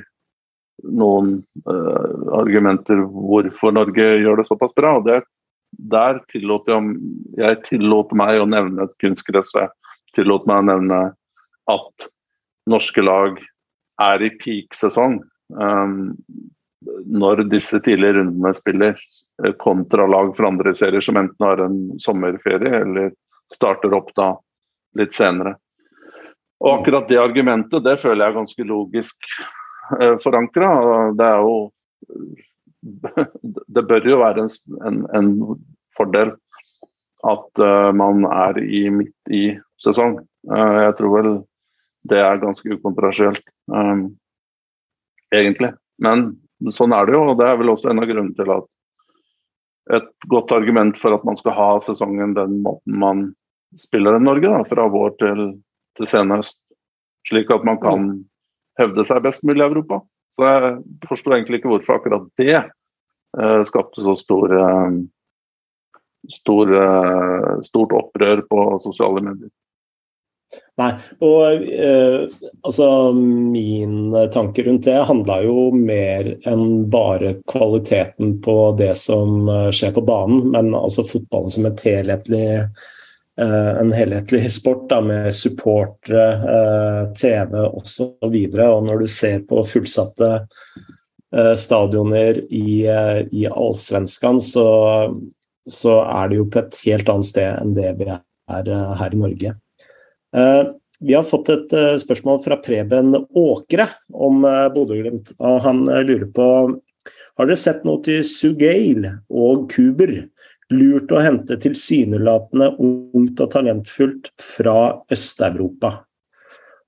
noen 0.95 1.39
eh, 1.67 2.15
argumenter 2.37 3.01
hvorfor 3.03 3.75
Norge 3.75 4.07
gjør 4.21 4.39
det 4.39 4.47
såpass 4.47 4.75
bra. 4.77 4.95
og 4.99 5.09
det, 5.09 5.21
Der 5.91 6.21
tillot 6.31 6.69
jeg, 6.71 6.95
jeg 7.37 7.61
tillot 7.67 8.15
meg 8.15 8.39
å 8.39 8.47
nevne 8.47 8.87
et 8.87 8.95
kunstgress. 9.03 9.51
Jeg 9.57 9.69
tillot 10.15 10.47
meg 10.47 10.63
å 10.63 10.69
nevne 10.71 11.01
at 11.69 12.09
norske 12.69 13.03
lag 13.03 13.37
er 14.01 14.23
i 14.23 14.31
peak-sesong 14.41 15.19
um, 15.55 15.95
når 17.05 17.43
disse 17.51 17.79
tidlige 17.83 18.15
rundene 18.19 18.53
spiller, 18.55 18.99
eh, 19.43 19.51
kontra 19.59 20.05
lag 20.07 20.31
fra 20.37 20.47
andre 20.47 20.71
serier 20.77 21.03
som 21.03 21.19
enten 21.19 21.45
har 21.45 21.59
en 21.65 21.79
sommerferie 21.99 22.83
eller 22.83 23.11
starter 23.53 23.93
opp 23.97 24.13
da 24.15 24.31
litt 24.97 25.13
senere. 25.17 25.57
Og 26.63 26.79
akkurat 26.79 27.09
det 27.11 27.19
argumentet 27.19 27.83
det 27.83 27.97
føler 27.99 28.23
jeg 28.23 28.31
er 28.31 28.39
ganske 28.39 28.67
logisk 28.67 29.31
Eh, 30.01 30.17
forankra. 30.23 30.69
Det 31.17 31.25
er 31.25 31.37
jo 31.37 31.71
Det 33.75 33.83
bør 33.87 34.05
jo 34.07 34.19
være 34.21 34.45
en, 34.45 34.51
en, 34.87 34.99
en 35.15 35.31
fordel 35.97 36.31
at 37.27 37.59
uh, 37.59 37.89
man 37.91 38.23
er 38.23 38.55
i 38.63 38.85
midt 38.93 39.33
i 39.35 39.41
sesong. 39.83 40.21
Uh, 40.47 40.77
jeg 40.85 40.93
tror 40.95 41.11
vel 41.17 41.31
det 42.09 42.19
er 42.23 42.41
ganske 42.41 42.75
ukontroversielt, 42.75 43.43
um, 43.71 44.09
egentlig. 45.35 45.73
Men 46.01 46.31
sånn 46.75 46.93
er 46.95 47.07
det 47.07 47.15
jo, 47.15 47.23
og 47.31 47.39
det 47.39 47.47
er 47.47 47.59
vel 47.59 47.73
også 47.73 47.91
en 47.91 48.01
av 48.03 48.09
grunnene 48.09 48.37
til 48.37 48.53
at 48.55 48.67
et 49.95 50.09
godt 50.29 50.51
argument 50.53 50.97
for 51.01 51.15
at 51.15 51.23
man 51.25 51.37
skal 51.39 51.55
ha 51.57 51.69
sesongen 51.81 52.35
den 52.37 52.59
måten 52.65 52.97
man 53.01 53.23
spiller 53.79 54.17
i 54.17 54.23
Norge, 54.23 54.49
da, 54.49 54.63
fra 54.69 54.87
vår 54.89 55.15
til, 55.21 55.45
til 55.97 56.09
senhøst. 56.09 56.59
Slik 57.29 57.51
at 57.53 57.65
man 57.67 57.79
kan 57.81 58.09
hevde 58.79 59.05
seg 59.05 59.23
best 59.25 59.45
mulig 59.45 59.63
i 59.63 59.67
Europa. 59.67 60.01
Så 60.37 60.45
jeg 60.45 60.75
forstår 61.09 61.37
egentlig 61.37 61.59
ikke 61.59 61.71
hvorfor 61.73 61.97
akkurat 61.97 62.27
det 62.39 62.55
uh, 62.61 63.61
skapte 63.67 64.05
så 64.05 64.15
stor, 64.17 64.53
uh, 64.53 64.93
stor 66.31 66.73
uh, 66.73 67.53
stort 67.65 67.95
opprør 67.97 68.45
på 68.49 68.65
sosiale 68.85 69.25
medier. 69.25 69.51
Nei, 70.79 70.93
og 71.21 71.65
altså 72.65 72.85
min 73.13 74.15
tanke 74.33 74.63
rundt 74.65 74.87
det 74.87 74.95
handla 75.09 75.41
jo 75.43 75.67
mer 75.75 76.31
enn 76.47 76.87
bare 76.89 77.35
kvaliteten 77.51 78.37
på 78.41 78.55
det 78.79 78.93
som 78.97 79.51
skjer 79.75 79.91
på 79.97 80.05
banen, 80.07 80.47
men 80.55 80.71
altså 80.79 81.05
fotballen 81.05 81.53
som 81.53 81.67
et 81.69 81.83
helhetlig 81.85 82.47
Eh, 83.41 83.81
en 83.81 83.91
helhetlig 83.93 84.51
sport 84.51 84.89
da, 84.89 85.01
med 85.01 85.35
supportere, 85.35 86.23
eh, 86.33 87.13
TV 87.13 87.55
osv. 87.55 87.75
Og, 87.75 87.87
så 87.87 88.65
og 88.65 88.83
når 88.83 88.99
du 88.99 89.07
ser 89.07 89.45
på 89.47 89.63
fullsatte 89.63 90.31
eh, 91.35 91.53
stadioner 91.55 92.41
i, 92.49 92.83
i 93.31 93.45
Allsvenskan, 93.47 94.41
så 94.41 94.67
så 95.69 95.99
er 96.01 96.29
det 96.31 96.37
jo 96.39 96.47
på 96.49 96.63
et 96.63 96.77
helt 96.87 97.09
annet 97.13 97.27
sted 97.27 97.49
enn 97.61 97.75
det 97.75 97.89
vi 97.99 98.07
er 98.09 98.69
her 98.97 99.13
i 99.13 99.19
Norge. 99.19 99.51
Vi 100.33 101.15
har 101.15 101.23
fått 101.23 101.49
et 101.53 101.73
spørsmål 102.03 102.41
fra 102.43 102.57
Preben 102.61 103.15
Åkre 103.17 103.85
om 104.11 104.43
Bodø-Glimt. 104.43 105.31
og 105.39 105.61
Han 105.63 105.85
lurer 105.87 106.27
på 106.35 106.47
har 107.39 107.47
dere 107.47 107.55
sett 107.55 107.85
noe 107.87 108.01
til 108.03 108.19
Sugail 108.27 109.05
og 109.31 109.69
Kuber? 109.71 110.11
Lurt 110.75 111.13
å 111.15 111.21
hente 111.23 111.55
tilsynelatende 111.63 112.73
ungt 112.83 113.39
og 113.39 113.53
talentfullt 113.53 114.27
fra 114.43 114.73
Øst-Europa. 115.07 115.93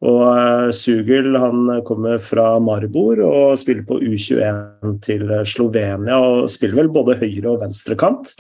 Og 0.03 0.73
Sugel 0.75 1.37
han 1.39 1.71
kommer 1.87 2.19
fra 2.19 2.57
Maribor 2.59 3.23
og 3.23 3.55
spiller 3.61 3.87
på 3.87 4.01
U21 4.03 4.99
til 5.07 5.23
Slovenia. 5.47 6.19
og 6.19 6.51
Spiller 6.51 6.81
vel 6.81 6.91
både 6.91 7.15
høyre- 7.23 7.53
og 7.55 7.61
venstrekant. 7.63 8.35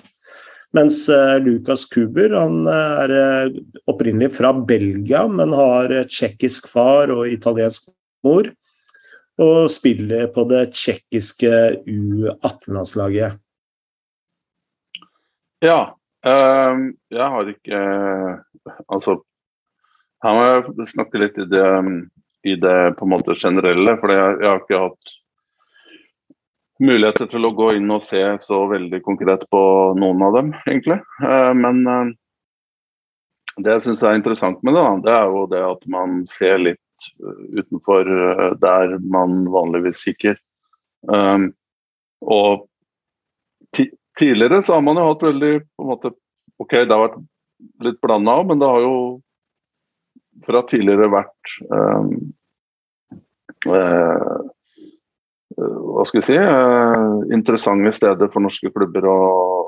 Mens 0.77 1.03
uh, 1.11 1.35
Lukas 1.43 1.85
Kuber 1.91 2.35
han 2.37 2.65
er 2.71 3.13
uh, 3.15 3.55
opprinnelig 3.91 4.31
fra 4.37 4.53
Belgia, 4.55 5.25
men 5.27 5.55
har 5.57 5.93
tsjekkisk 6.07 6.69
far 6.71 7.11
og 7.13 7.27
italiensk 7.31 7.91
mor. 8.25 8.51
Og 9.41 9.71
spiller 9.73 10.27
på 10.31 10.45
det 10.49 10.67
tsjekkiske 10.75 11.51
U18-landslaget. 11.89 13.39
Ja. 15.61 15.93
jeg 16.25 17.27
har 17.33 17.49
ikke 17.49 17.79
Altså 18.89 19.15
her 20.21 20.37
må 20.37 20.43
jeg 20.45 20.91
snakke 20.91 21.21
litt 21.21 21.37
i 21.41 21.47
det, 21.49 21.67
i 22.45 22.55
det 22.61 22.77
på 22.97 23.07
en 23.07 23.13
måte 23.15 23.37
generelle, 23.37 23.95
for 24.01 24.13
jeg, 24.13 24.37
jeg, 24.37 24.49
har 24.49 24.61
ikke 24.61 24.81
hatt 24.83 25.15
muligheter 26.81 27.29
til 27.29 27.45
å 27.45 27.53
gå 27.55 27.71
inn 27.77 27.91
og 27.93 28.03
se 28.05 28.21
så 28.41 28.63
veldig 28.71 29.01
konkret 29.05 29.45
på 29.53 29.61
noen 29.99 30.23
av 30.25 30.37
dem, 30.37 30.51
egentlig. 30.65 30.99
Eh, 31.23 31.53
men 31.57 31.81
eh, 31.87 32.11
det 33.61 33.75
jeg 33.75 33.85
syns 33.87 34.03
er 34.07 34.17
interessant 34.17 34.61
med 34.65 34.77
det, 34.77 34.85
det 35.05 35.13
er 35.15 35.29
jo 35.29 35.45
det 35.51 35.61
at 35.67 35.87
man 35.93 36.21
ser 36.29 36.61
litt 36.61 37.09
eh, 37.21 37.41
utenfor 37.61 38.11
der 38.61 38.97
man 39.01 39.43
vanligvis 39.51 40.05
kikker. 40.07 40.39
Og 42.21 42.67
tidligere 44.19 44.61
så 44.61 44.75
har 44.75 44.83
man 44.85 44.99
jo 45.01 45.07
hatt 45.07 45.23
veldig 45.25 45.53
på 45.65 45.83
en 45.83 45.89
måte 45.89 46.11
OK, 46.61 46.75
det 46.85 46.93
har 46.93 47.07
vært 47.07 47.21
litt 47.81 47.97
blanda 48.03 48.35
òg, 48.37 48.51
men 48.51 48.61
det 48.61 48.69
har 48.69 48.83
jo 48.85 48.95
fra 50.45 50.61
tidligere 50.69 51.09
vært 51.09 51.55
hva 55.57 56.05
skal 56.07 56.21
vi 56.21 56.25
si 56.25 56.37
uh, 56.37 57.21
interessante 57.33 57.91
steder 57.95 58.29
for 58.31 58.43
norske 58.43 58.71
klubber 58.73 59.07
å, 59.09 59.17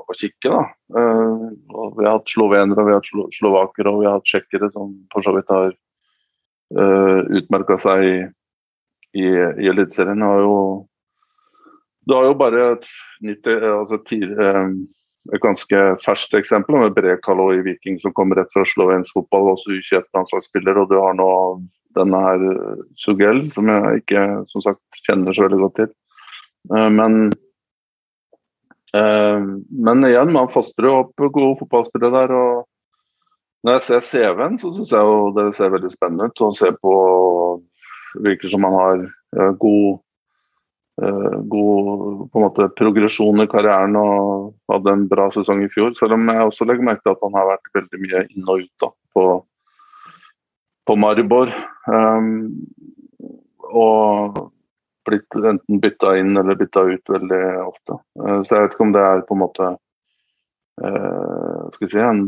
å 0.08 0.16
kikke. 0.16 0.48
Da. 0.48 0.62
Uh, 0.96 1.50
vi 1.98 2.06
har 2.06 2.16
hatt 2.16 2.32
slovenere, 2.32 2.86
vi 2.86 2.94
har 2.94 3.02
hatt 3.02 3.36
slovakere 3.36 3.92
og 3.92 4.00
vi 4.00 4.08
har 4.08 4.18
hatt 4.18 4.28
tsjekkere 4.28 4.70
som 4.72 4.94
for 5.12 5.26
så 5.26 5.34
vidt 5.36 5.52
har 5.52 5.70
uh, 6.78 7.20
utmerka 7.40 7.78
seg 7.80 8.08
i, 8.08 8.16
i, 9.20 9.28
i 9.28 9.70
Eliteserien. 9.72 10.24
Det 12.04 12.16
har 12.16 12.28
jo 12.30 12.36
bare 12.40 12.66
et, 12.74 12.90
nytt, 13.24 13.48
altså, 13.48 14.00
et 14.04 15.40
ganske 15.44 15.84
ferskt 16.04 16.36
eksempel 16.36 16.80
med 16.80 16.96
Brekalo 16.96 17.50
i 17.54 17.62
Viking 17.64 18.00
som 18.00 18.12
kommer 18.16 18.40
rett 18.40 18.52
fra 18.52 18.66
slovensk 18.68 19.16
fotball, 19.16 19.54
også 19.54 19.78
U21-landslagsspiller. 19.78 20.82
Og 20.82 20.90
du 20.92 20.98
har 21.00 21.16
nå 21.16 21.30
denne 21.96 22.20
her 22.24 22.44
Sugell, 22.44 22.84
Sugel, 23.00 23.40
som 23.54 23.70
jeg 23.70 24.02
ikke 24.02 24.26
som 24.50 24.64
sagt 24.64 25.02
kjenner 25.06 25.36
så 25.36 25.46
veldig 25.46 25.60
godt 25.64 25.80
til. 25.80 25.90
Eh, 26.74 26.90
men, 26.98 27.32
eh, 28.96 29.48
men 29.88 30.08
igjen, 30.10 30.32
man 30.34 30.52
fostrer 30.54 30.92
opp 30.92 31.26
gode 31.26 31.58
fotballspillere 31.62 32.14
der. 32.20 32.34
og 32.34 32.64
Når 33.64 33.78
jeg 33.78 33.86
ser 33.88 34.08
CV-en, 34.10 34.58
så 34.60 34.72
syns 34.72 34.92
jeg 34.92 35.10
jo 35.10 35.30
det 35.36 35.50
ser 35.56 35.72
veldig 35.74 35.92
spennende 35.92 36.30
ut. 36.30 36.40
å 36.40 36.54
se 36.54 36.72
på 36.72 36.94
Virker 38.14 38.46
som 38.46 38.62
man 38.62 38.74
har 38.78 39.54
god 39.58 40.04
god 41.50 42.30
på 42.30 42.38
en 42.38 42.44
måte, 42.44 42.68
progresjon 42.78 43.42
i 43.42 43.48
karrieren 43.50 43.96
og 43.98 44.52
hadde 44.70 44.92
en 44.92 45.08
bra 45.10 45.26
sesong 45.34 45.64
i 45.64 45.70
fjor. 45.72 45.90
Selv 45.98 46.14
om 46.14 46.28
jeg 46.30 46.46
også 46.46 46.68
legger 46.68 46.86
merke 46.86 47.02
til 47.02 47.16
at 47.16 47.24
han 47.26 47.34
har 47.34 47.48
vært 47.50 47.72
veldig 47.74 48.00
mye 48.04 48.22
inn 48.28 48.46
og 48.46 48.62
ut 48.62 48.70
da, 48.84 48.90
på, 49.16 49.24
på 50.86 50.96
Maribor. 51.00 51.52
Um, 51.88 52.52
og 53.74 54.38
blitt 55.04 55.36
enten 55.36 55.80
bytta 55.82 56.14
inn 56.20 56.36
eller 56.40 56.58
bytta 56.58 56.84
ut 56.88 57.12
veldig 57.16 57.42
ofte. 57.64 57.98
Uh, 58.20 58.40
så 58.44 58.56
jeg 58.56 58.66
vet 58.66 58.76
ikke 58.76 58.86
om 58.86 58.94
det 58.96 59.04
er 59.08 59.26
på 59.28 59.36
en 59.36 59.42
måte 59.42 59.70
uh, 60.84 61.60
skal 61.74 61.86
vi 61.86 61.92
si, 61.92 62.00
en 62.04 62.24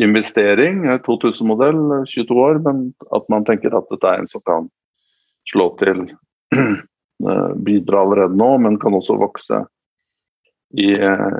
investering, 0.00 0.82
2000-modell, 1.06 1.80
22 2.10 2.38
år, 2.42 2.60
men 2.64 2.88
at 3.14 3.28
man 3.30 3.46
tenker 3.46 3.74
at 3.78 3.86
dette 3.92 4.10
er 4.10 4.22
en 4.22 4.30
som 4.30 4.42
kan 4.46 4.66
slå 5.48 5.70
til 5.78 6.08
bidra 7.66 8.02
allerede 8.02 8.34
nå, 8.38 8.50
men 8.62 8.78
kan 8.82 8.94
også 8.98 9.18
vokse 9.18 9.62
i, 10.70 10.92
eh, 10.92 11.38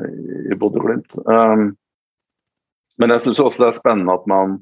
i 0.53 0.55
Bodø-Glimt. 0.55 1.15
Um, 1.27 1.77
men 2.99 3.15
jeg 3.15 3.27
syns 3.27 3.41
også 3.43 3.63
det 3.63 3.69
er 3.69 3.79
spennende 3.79 4.17
at 4.17 4.27
man, 4.31 4.59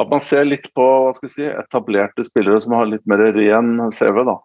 at 0.00 0.10
man 0.12 0.22
ser 0.24 0.46
litt 0.48 0.68
på 0.76 0.84
hva 0.84 1.12
skal 1.16 1.28
jeg 1.28 1.34
si, 1.34 1.48
etablerte 1.48 2.24
spillere 2.26 2.62
som 2.64 2.76
har 2.78 2.88
litt 2.88 3.04
mer 3.10 3.22
ren 3.36 3.76
CV, 3.96 4.22
da, 4.28 4.36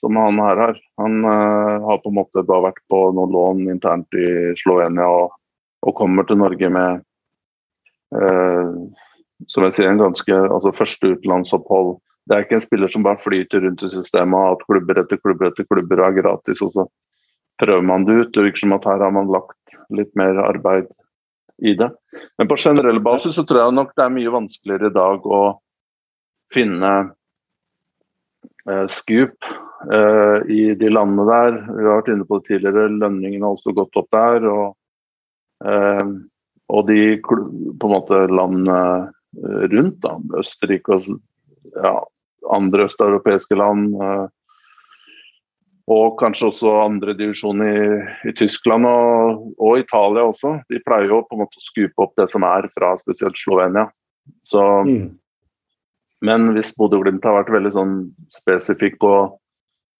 som 0.00 0.18
han 0.18 0.40
her 0.42 0.62
har. 0.66 0.80
Han 1.00 1.20
uh, 1.22 1.84
har 1.86 2.02
på 2.02 2.12
en 2.12 2.18
måte 2.18 2.42
bare 2.42 2.68
vært 2.70 2.82
på 2.90 3.00
noen 3.14 3.34
lån 3.34 3.64
internt 3.76 4.18
i 4.18 4.28
Slovenia 4.60 5.06
og, 5.06 5.36
og 5.86 5.96
kommer 5.98 6.26
til 6.26 6.40
Norge 6.42 6.70
med 6.72 7.04
uh, 8.16 8.74
som 9.50 9.66
jeg 9.66 9.76
sier, 9.76 9.92
en 9.92 10.02
ganske, 10.02 10.40
altså 10.48 10.74
første 10.74 11.14
utenlandsopphold 11.16 11.96
det 12.24 12.36
er 12.36 12.44
ikke 12.46 12.56
en 12.56 12.64
spiller 12.64 12.92
som 12.92 13.04
bare 13.04 13.20
flyter 13.20 13.64
rundt 13.66 13.82
i 13.84 13.90
systemet 13.92 14.38
og 14.38 14.56
at 14.56 14.68
klubber 14.68 15.00
etter 15.02 15.20
klubber 15.20 15.50
etter 15.50 15.66
klubber 15.68 16.00
er 16.00 16.16
gratis. 16.16 16.62
og 16.64 16.72
så 16.72 16.86
prøver 17.60 17.84
man 17.84 18.06
det 18.08 18.14
ut. 18.14 18.30
Det 18.32 18.44
virker 18.46 18.64
som 18.64 18.72
at 18.76 18.86
her 18.88 19.02
har 19.04 19.12
man 19.12 19.28
lagt 19.32 19.76
litt 19.92 20.10
mer 20.16 20.40
arbeid 20.40 20.88
i 21.62 21.74
det. 21.74 21.90
Men 22.38 22.48
på 22.48 22.56
generell 22.56 23.00
basis 23.00 23.34
så 23.34 23.44
tror 23.46 23.60
jeg 23.60 23.76
nok 23.76 23.92
det 23.96 24.04
er 24.04 24.14
mye 24.14 24.32
vanskeligere 24.34 24.90
i 24.90 24.96
dag 24.96 25.26
å 25.26 25.42
finne 26.54 26.92
eh, 28.68 28.86
scoop 28.90 29.48
eh, 29.92 30.38
i 30.50 30.62
de 30.78 30.90
landene 30.92 31.26
der. 31.30 31.58
Vi 31.68 31.86
har 31.86 32.00
vært 32.00 32.12
inne 32.14 32.28
på 32.28 32.40
det 32.40 32.48
tidligere, 32.50 32.92
lønningene 32.92 33.46
har 33.46 33.58
også 33.58 33.74
gått 33.76 34.00
opp 34.00 34.10
der. 34.14 34.48
Og, 34.50 34.76
eh, 35.66 36.06
og 36.74 36.88
de 36.90 37.02
på 37.22 37.38
en 37.38 37.94
måte 37.94 38.24
landene 38.32 38.80
eh, 39.04 39.68
rundt, 39.74 40.00
da, 40.04 40.16
Østerrike 40.40 40.98
og 40.98 41.10
ja, 41.74 41.98
andre 42.54 42.88
østeuropeiske 42.88 43.58
land. 43.58 43.94
Eh, 43.94 44.26
og 45.92 46.14
kanskje 46.20 46.48
også 46.48 46.70
andre 46.80 47.12
divisjon 47.18 47.60
i, 47.60 47.74
i 48.28 48.32
Tyskland 48.38 48.88
og, 48.88 49.42
og, 49.58 49.82
Italia 49.82 50.24
også. 50.30 50.56
De 50.72 50.80
pleier 50.86 51.10
jo 51.12 51.20
på 51.28 51.36
en 51.36 51.42
måte 51.44 51.60
å 51.60 51.64
skupe 51.64 52.06
opp 52.06 52.14
det 52.20 52.30
som 52.32 52.46
er 52.48 52.70
fra 52.72 52.94
spesielt 53.02 53.36
Slovenia. 53.36 53.90
Så, 54.48 54.62
mm. 54.88 55.10
Men 56.24 56.54
hvis 56.56 56.72
Bodø-Glimt 56.78 57.26
har 57.28 57.36
vært 57.36 57.52
veldig 57.52 57.74
sånn 57.74 57.94
spesifikk 58.32 59.04
og 59.04 59.36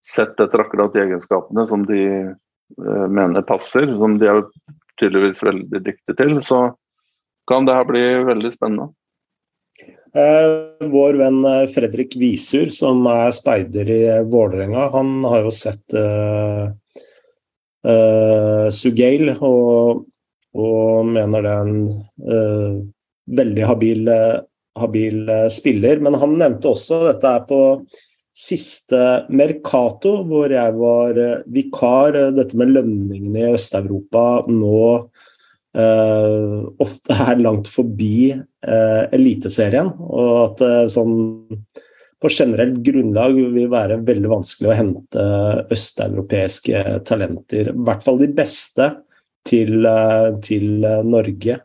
sett 0.05 0.40
etter 0.40 0.64
akkurat 0.64 0.94
de 0.94 1.03
egenskapene 1.05 1.66
som 1.68 1.85
de 1.88 2.01
eh, 2.33 3.07
mener 3.12 3.44
passer, 3.44 3.88
som 4.01 4.16
de 4.20 4.31
er 4.31 4.42
tydeligvis 5.01 5.44
veldig 5.44 5.85
dyktige 5.85 6.16
til, 6.16 6.38
så 6.44 6.66
kan 7.51 7.68
det 7.68 7.77
her 7.77 7.88
bli 7.88 8.05
veldig 8.25 8.53
spennende. 8.55 8.88
Eh, 10.14 10.87
vår 10.87 11.16
venn 11.18 11.42
eh, 11.44 11.66
Fredrik 11.74 12.14
Visur, 12.20 12.70
som 12.70 13.02
er 13.10 13.32
speider 13.34 13.90
i 13.90 14.02
Vålerenga, 14.30 14.87
han 14.94 15.16
har 15.26 15.48
jo 15.48 15.50
sett 15.54 15.96
uh, 15.98 16.70
uh, 17.82 18.70
Sugail 18.70 19.32
og, 19.34 20.04
og, 20.54 21.10
mener 21.10 21.42
det 21.42 21.50
er 21.56 21.66
en 21.66 21.82
uh, 22.30 22.78
veldig 23.42 23.66
habil, 23.66 24.14
habil, 24.78 25.20
spiller. 25.50 26.02
Men 26.04 26.20
han 26.22 26.38
nevnte 26.38 26.70
også 26.70 27.02
dette 27.08 27.34
er 27.34 27.46
på 27.50 27.60
siste 28.34 29.00
Mercato, 29.34 30.20
hvor 30.28 30.52
jeg 30.52 30.78
var 30.78 31.18
vikar. 31.50 32.20
Dette 32.37 32.58
med 32.60 32.70
lønningene 32.76 33.48
i 33.48 33.54
Øst-Europa 33.56 34.44
nå 34.46 34.84
ofte 35.74 37.16
er 37.18 37.40
langt 37.42 37.68
forbi 37.70 38.30
uh, 38.34 39.02
Eliteserien. 39.14 39.90
Og 39.98 40.30
at 40.44 40.62
uh, 40.62 40.84
sånn 40.90 41.16
på 42.22 42.30
generelt 42.32 42.78
grunnlag 42.87 43.34
vil 43.37 43.68
være 43.68 43.98
veldig 44.06 44.30
vanskelig 44.30 44.70
å 44.70 44.76
hente 44.78 45.24
østeuropeiske 45.74 46.80
talenter, 47.04 47.68
i 47.68 47.84
hvert 47.84 48.06
fall 48.06 48.22
de 48.22 48.30
beste, 48.32 48.87
til, 49.44 49.84
til 50.40 50.87
Norge. 51.04 51.58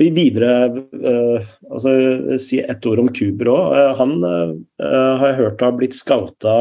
Vi 0.00 0.06
videre 0.16 0.54
altså, 0.64 1.92
Si 2.40 2.62
ett 2.64 2.88
ord 2.88 3.02
om 3.02 3.10
Kuber 3.12 3.50
òg. 3.52 3.76
Han 3.98 4.14
har 4.24 5.26
jeg 5.26 5.38
hørt 5.42 5.66
har 5.66 5.76
blitt 5.76 5.98
scouta 5.98 6.56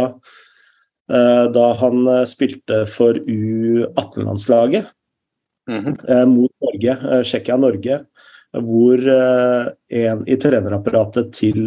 da 1.07 1.67
han 1.79 2.03
spilte 2.27 2.83
for 2.91 3.15
U18-landslaget 3.23 4.91
mm 5.71 5.79
-hmm. 5.85 6.29
mot 6.33 6.51
Norge, 6.65 7.23
Tsjekkia-Norge, 7.23 7.99
hvor 8.51 8.99
en 9.89 10.23
i 10.27 10.35
trenerapparatet 10.35 11.31
til 11.33 11.61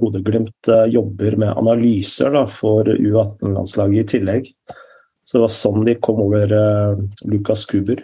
Bodø-Glimt 0.00 0.70
jobber 0.88 1.36
med 1.36 1.52
analyser 1.52 2.32
da, 2.32 2.46
for 2.48 2.88
U18-landslaget 2.88 4.00
i 4.00 4.06
tillegg. 4.14 4.48
Så 5.24 5.36
det 5.36 5.42
var 5.42 5.52
sånn 5.52 5.84
de 5.84 5.94
kom 6.00 6.22
over 6.24 6.48
Lukas 7.28 7.66
Kuber. 7.68 8.00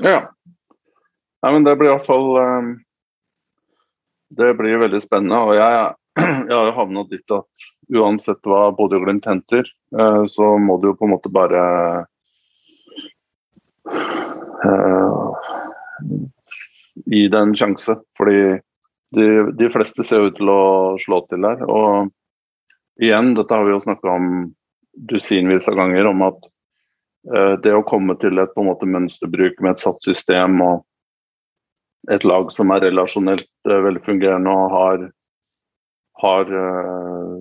Ja. 0.00 0.32
Nei, 1.42 1.52
men 1.52 1.64
det 1.68 1.76
blir 1.76 1.92
iallfall 1.92 2.32
det 4.36 4.54
blir 4.54 4.80
veldig 4.80 5.00
spennende. 5.02 5.36
og 5.36 5.54
jeg, 5.56 5.94
jeg 6.48 6.56
har 6.56 6.68
jo 6.68 6.76
havna 6.76 7.04
dit 7.10 7.36
at 7.36 7.68
uansett 7.92 8.48
hva 8.48 8.70
Bodø-Glimt 8.76 9.28
henter, 9.28 9.68
eh, 9.98 10.22
så 10.30 10.56
må 10.58 10.78
du 10.80 10.90
jo 10.90 10.96
på 10.96 11.08
en 11.08 11.14
måte 11.16 11.32
bare 11.32 11.62
gi 17.04 17.28
det 17.28 17.38
en 17.38 17.56
sjanse. 17.56 17.96
Fordi 18.18 18.58
de, 19.12 19.26
de, 19.58 19.70
fleste 19.72 20.04
ser 20.04 20.28
ut 20.28 20.36
til 20.38 20.50
å 20.52 20.62
slå 21.00 21.22
til 21.28 21.44
der. 21.44 21.64
Og 21.68 22.12
igjen, 23.02 23.34
dette 23.36 23.54
har 23.54 23.66
vi 23.66 23.74
jo 23.74 23.82
snakka 23.84 24.16
om 24.16 24.30
dusinvis 25.08 25.68
av 25.72 25.78
ganger, 25.80 26.08
om 26.08 26.24
at 26.28 26.38
uh, 27.32 27.54
det 27.64 27.74
å 27.76 27.84
komme 27.88 28.16
til 28.20 28.40
et 28.40 28.52
på 28.54 28.64
en 28.64 28.70
måte 28.72 28.88
mønsterbruk 28.88 29.60
med 29.60 29.74
et 29.74 29.84
satt 29.84 30.02
system 30.04 30.60
og 30.64 30.86
et 32.10 32.24
lag 32.26 32.50
som 32.52 32.72
er 32.74 32.84
relasjonelt 32.88 33.48
uh, 33.70 33.80
velfungerende 33.86 34.52
og 34.52 34.76
har, 34.76 35.06
har 36.24 36.52
uh, 36.52 37.36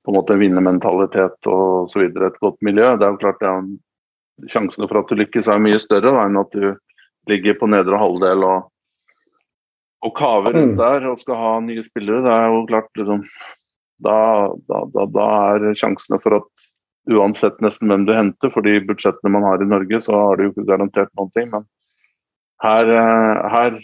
på 0.00 0.12
en 0.12 0.16
måte 0.16 0.38
vinnermentalitet 0.40 1.50
og 1.50 1.90
så 1.92 2.02
videre, 2.02 2.30
et 2.30 2.42
godt 2.42 2.60
miljø. 2.64 2.94
Det 2.96 3.06
er 3.06 3.14
jo 3.14 3.22
klart 3.22 3.40
det 3.42 3.48
er 3.50 3.70
Sjansene 4.48 4.88
for 4.88 5.02
at 5.02 5.10
du 5.10 5.18
lykkes 5.20 5.50
er 5.50 5.62
mye 5.62 5.80
større 5.82 6.14
da, 6.14 6.26
enn 6.26 6.40
at 6.40 6.54
du 6.54 6.74
ligger 7.28 7.58
på 7.60 7.68
nedre 7.70 7.98
halvdel 8.00 8.44
og, 8.46 8.70
og 10.06 10.14
kaver 10.16 10.56
rundt 10.56 10.76
mm. 10.76 10.80
der 10.80 11.08
og 11.10 11.20
skal 11.20 11.36
ha 11.40 11.54
nye 11.64 11.84
spillere. 11.84 12.24
Det 12.24 12.32
er 12.34 12.46
jo 12.48 12.62
klart 12.70 12.90
liksom 12.96 13.24
da, 14.00 14.16
da, 14.70 14.84
da, 14.94 15.06
da 15.12 15.26
er 15.52 15.76
sjansene 15.76 16.20
for 16.22 16.38
at 16.40 16.68
uansett 17.10 17.60
nesten 17.64 17.90
hvem 17.90 18.06
du 18.08 18.14
henter, 18.14 18.52
for 18.54 18.64
de 18.64 18.78
budsjettene 18.86 19.32
man 19.34 19.44
har 19.44 19.62
i 19.62 19.68
Norge, 19.68 20.00
så 20.04 20.16
har 20.16 20.38
du 20.38 20.46
jo 20.46 20.54
ikke 20.54 20.68
garantert 20.68 21.12
noen 21.18 21.32
ting. 21.36 21.50
men 21.52 21.66
her, 22.60 22.90
eh, 22.92 23.50
her, 23.54 23.78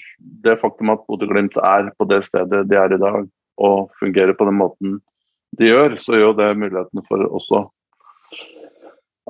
det 0.44 0.58
faktum 0.60 0.92
at 0.92 1.04
Bodø-Glimt 1.08 1.56
er 1.56 1.90
på 1.96 2.08
det 2.10 2.22
stedet 2.26 2.66
de 2.68 2.76
er 2.76 2.92
i 2.92 3.00
dag, 3.00 3.28
og 3.56 3.92
fungerer 4.00 4.36
på 4.36 4.48
den 4.48 4.58
måten 4.60 4.98
de 5.56 5.70
gjør, 5.70 5.96
så 6.02 6.18
gjør 6.20 6.36
det 6.36 6.50
mulighetene 6.60 7.04
for 7.08 7.24
også 7.24 7.64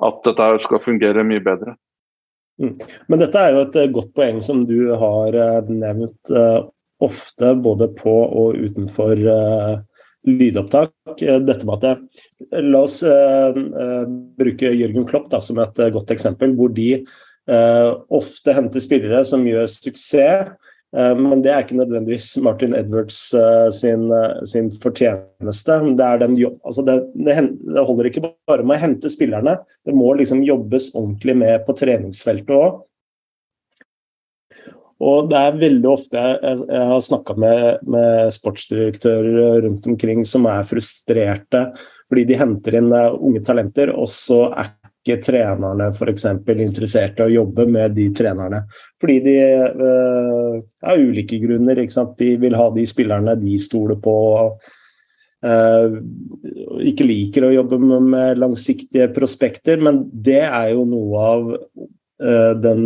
at 0.05 0.23
dette 0.25 0.47
skal 0.63 0.83
fungere 0.83 1.25
mye 1.27 1.43
bedre. 1.43 1.75
Mm. 2.61 2.73
Men 3.09 3.21
dette 3.21 3.41
er 3.41 3.53
jo 3.53 3.63
et 3.65 3.77
eh, 3.77 3.91
godt 3.93 4.13
poeng 4.17 4.41
som 4.45 4.63
du 4.69 4.91
har 4.97 5.37
eh, 5.37 5.69
nevnt 5.69 6.33
ofte, 6.97 7.51
både 7.61 7.91
på 7.93 8.13
og 8.25 8.57
utenfor 8.57 9.19
lydopptak. 10.25 10.95
Dette 11.21 11.67
med 11.69 11.83
at 11.85 12.55
La 12.65 12.79
oss 12.81 13.03
bruke 13.05 14.71
Jørgen 14.73 15.05
Klopp 15.05 15.27
da, 15.29 15.37
som 15.45 15.61
et 15.61 15.77
godt 15.93 16.15
eksempel, 16.15 16.55
hvor 16.57 16.73
de 16.73 17.03
ofte 18.09 18.55
henter 18.57 18.81
spillere 18.81 19.21
som 19.29 19.45
gjør 19.45 19.69
suksess, 19.69 20.57
men 20.95 21.41
det 21.43 21.51
er 21.51 21.65
ikke 21.65 21.75
nødvendigvis 21.75 22.29
Martin 22.45 22.71
Edwards 22.77 23.17
uh, 23.35 23.67
sin, 23.75 24.05
sin, 24.47 24.69
fortjeneste. 24.81 25.79
Det, 25.99 26.11
den, 26.23 26.37
altså 26.63 26.85
det, 26.87 26.95
det, 27.27 27.35
holder 27.75 28.07
ikke 28.07 28.23
bare 28.47 28.63
med 28.63 28.77
å 28.77 28.83
hente 28.85 29.11
spillerne, 29.11 29.57
det 29.83 29.95
må 29.95 30.13
liksom 30.15 30.45
jobbes 30.47 30.93
ordentlig 30.95 31.35
med 31.43 31.65
på 31.67 31.75
treningsfeltet 31.77 32.55
òg. 32.55 32.79
Og 34.97 35.27
det 35.29 35.37
er 35.37 35.59
veldig 35.61 35.89
ofte 35.91 36.17
jeg, 36.17 36.55
jeg 36.63 36.85
har 36.89 37.03
snakka 37.05 37.35
med, 37.37 37.83
med, 37.85 38.31
sportsdirektører 38.33 39.61
rundt 39.67 39.85
omkring 39.91 40.23
som 40.25 40.47
er 40.49 40.65
frustrerte 40.65 41.67
fordi 42.07 42.23
de 42.29 42.37
henter 42.39 42.77
inn 42.79 42.87
unge 42.95 43.41
talenter, 43.43 43.91
og 43.91 44.07
så 44.07 44.45
er 44.55 44.69
ikke 45.07 45.23
trenerne 45.23 45.89
f.eks. 45.93 46.25
interessert 46.51 47.21
i 47.21 47.25
å 47.25 47.31
jobbe 47.31 47.67
med 47.71 47.95
de 47.95 48.09
trenerne. 48.15 48.65
Fordi 49.01 49.19
de 49.23 49.37
uh, 49.79 50.57
av 50.91 50.99
ulike 50.99 51.39
grunner 51.39 51.79
de 51.79 52.33
vil 52.41 52.57
ha 52.59 52.67
de 52.75 52.83
spillerne 52.89 53.37
de 53.39 53.55
stoler 53.61 53.99
på. 54.03 54.17
Uh, 55.45 56.01
ikke 56.83 57.07
liker 57.07 57.47
å 57.47 57.53
jobbe 57.53 57.79
med 57.79 58.41
langsiktige 58.41 59.07
prospekter, 59.15 59.79
men 59.79 60.03
det 60.11 60.43
er 60.43 60.73
jo 60.73 60.83
noe 60.89 61.29
av 61.31 61.47
uh, 61.55 62.53
den 62.59 62.83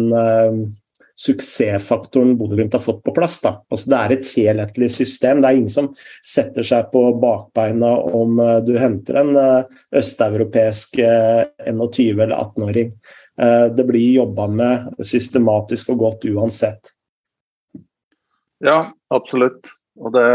suksessfaktoren 1.21 2.34
Bodø-Glimt 2.38 2.73
har 2.73 2.84
fått 2.84 3.03
på 3.03 3.13
plass. 3.15 3.39
Altså, 3.45 3.89
det 3.91 3.97
er 3.97 4.13
et 4.15 4.31
helhetlig 4.36 4.89
system. 4.93 5.41
Det 5.41 5.49
er 5.49 5.60
ingen 5.60 5.73
som 5.73 5.91
setter 6.25 6.65
seg 6.65 6.89
på 6.93 7.03
bakbeina 7.21 7.93
om 8.17 8.39
uh, 8.41 8.57
du 8.65 8.73
henter 8.81 9.21
en 9.21 9.34
uh, 9.38 9.81
østeuropeisk 9.97 11.01
uh, 11.01 11.43
21- 11.67 12.21
eller 12.21 12.38
18-åring. 12.38 12.93
det 13.77 13.84
blir 13.88 14.17
jobba 14.19 14.45
med 14.53 15.05
systematisk 15.07 15.89
og 15.93 16.01
godt 16.03 16.25
uansett. 16.29 16.91
Ja, 18.62 18.91
absolutt. 19.10 19.71
Og 19.97 20.13
det, 20.13 20.25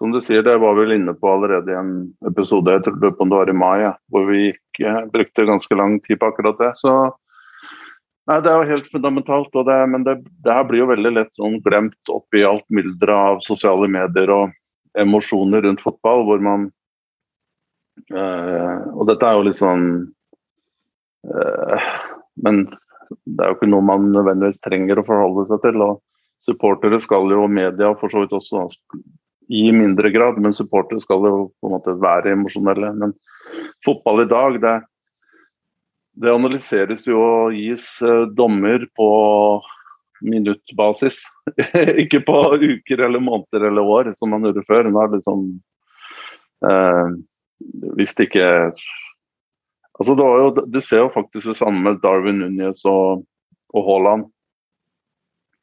som 0.00 0.10
du 0.10 0.18
sier, 0.24 0.42
det 0.42 0.56
var 0.58 0.74
vel 0.80 0.96
inne 0.96 1.14
på 1.14 1.30
allerede 1.30 1.70
i 1.70 1.78
en 1.78 1.92
episode 2.26 2.74
jeg 2.74 2.82
tror 2.88 2.96
det 3.04 3.12
var 3.30 3.52
i 3.52 3.54
mai, 3.54 3.92
hvor 4.10 4.26
vi 4.32 4.48
gikk, 4.48 4.82
brukte 5.12 5.46
ganske 5.46 5.78
lang 5.78 6.00
tid 6.08 6.18
på 6.18 6.32
akkurat 6.32 6.58
det. 6.64 6.72
Så 6.80 6.96
Nei, 8.26 8.40
Det 8.42 8.50
er 8.50 8.56
jo 8.58 8.70
helt 8.72 8.88
fundamentalt, 8.90 9.52
det, 9.68 9.76
men 9.92 10.04
det, 10.06 10.16
det, 10.42 10.52
her 10.52 10.64
blir 10.66 10.82
jo 10.82 10.90
veldig 10.90 11.12
lett 11.14 11.34
sånn 11.38 11.60
glemt 11.62 12.10
oppi 12.10 12.42
alt 12.46 12.66
mylderet 12.74 13.14
av 13.14 13.44
sosiale 13.46 13.86
medier 13.90 14.32
og 14.34 14.56
emosjoner 14.98 15.62
rundt 15.62 15.84
fotball, 15.84 16.24
hvor 16.26 16.42
man 16.42 16.64
øh, 18.10 18.74
Og 18.96 19.06
dette 19.10 19.28
er 19.28 19.36
jo 19.36 19.44
litt 19.46 19.60
sånn 19.60 19.86
øh, 21.30 21.86
Men 22.42 22.64
det 23.22 23.44
er 23.44 23.52
jo 23.52 23.58
ikke 23.60 23.70
noe 23.70 23.86
man 23.86 24.10
nødvendigvis 24.10 24.58
trenger 24.64 24.98
å 24.98 25.06
forholde 25.06 25.46
seg 25.46 25.62
til. 25.62 25.78
og 25.84 26.02
Supportere 26.46 26.98
skal 27.02 27.30
jo, 27.30 27.44
og 27.46 27.52
media 27.52 27.92
for 28.00 28.10
så 28.10 28.24
vidt 28.24 28.34
også, 28.34 28.66
i 29.46 29.70
mindre 29.70 30.10
grad, 30.10 30.40
men 30.42 30.54
supportere 30.54 31.02
skal 31.02 31.22
jo 31.22 31.34
på 31.60 31.68
en 31.68 31.76
måte 31.76 31.94
være 32.02 32.34
emosjonelle. 32.34 32.90
Men 32.98 33.14
fotball 33.86 34.24
i 34.24 34.30
dag, 34.30 34.58
det 34.62 34.72
er 34.72 34.86
det 36.16 36.32
analyseres 36.32 37.06
jo 37.06 37.20
og 37.20 37.56
gis 37.56 37.86
eh, 38.04 38.24
dommer 38.36 38.86
på 38.96 39.08
minuttbasis. 40.24 41.22
ikke 42.02 42.22
på 42.24 42.40
uker 42.56 43.02
eller 43.04 43.20
måneder 43.20 43.68
eller 43.68 43.82
år, 43.96 44.12
som 44.16 44.32
man 44.32 44.46
gjorde 44.48 44.64
før. 44.68 44.88
Nå 44.88 45.02
er 45.02 45.12
det 45.12 45.24
sånn 45.26 45.48
eh, 46.68 47.16
Hvis 47.96 48.16
det 48.16 48.30
ikke 48.30 48.48
Altså, 49.96 50.12
det 50.12 50.24
jo, 50.24 50.48
Du 50.68 50.80
ser 50.84 51.04
jo 51.04 51.12
faktisk 51.14 51.52
det 51.52 51.58
samme 51.60 51.80
med 51.84 52.02
Darwin 52.02 52.42
Núñez 52.42 52.82
og, 52.88 53.24
og 53.72 53.86
Haaland. 53.86 54.26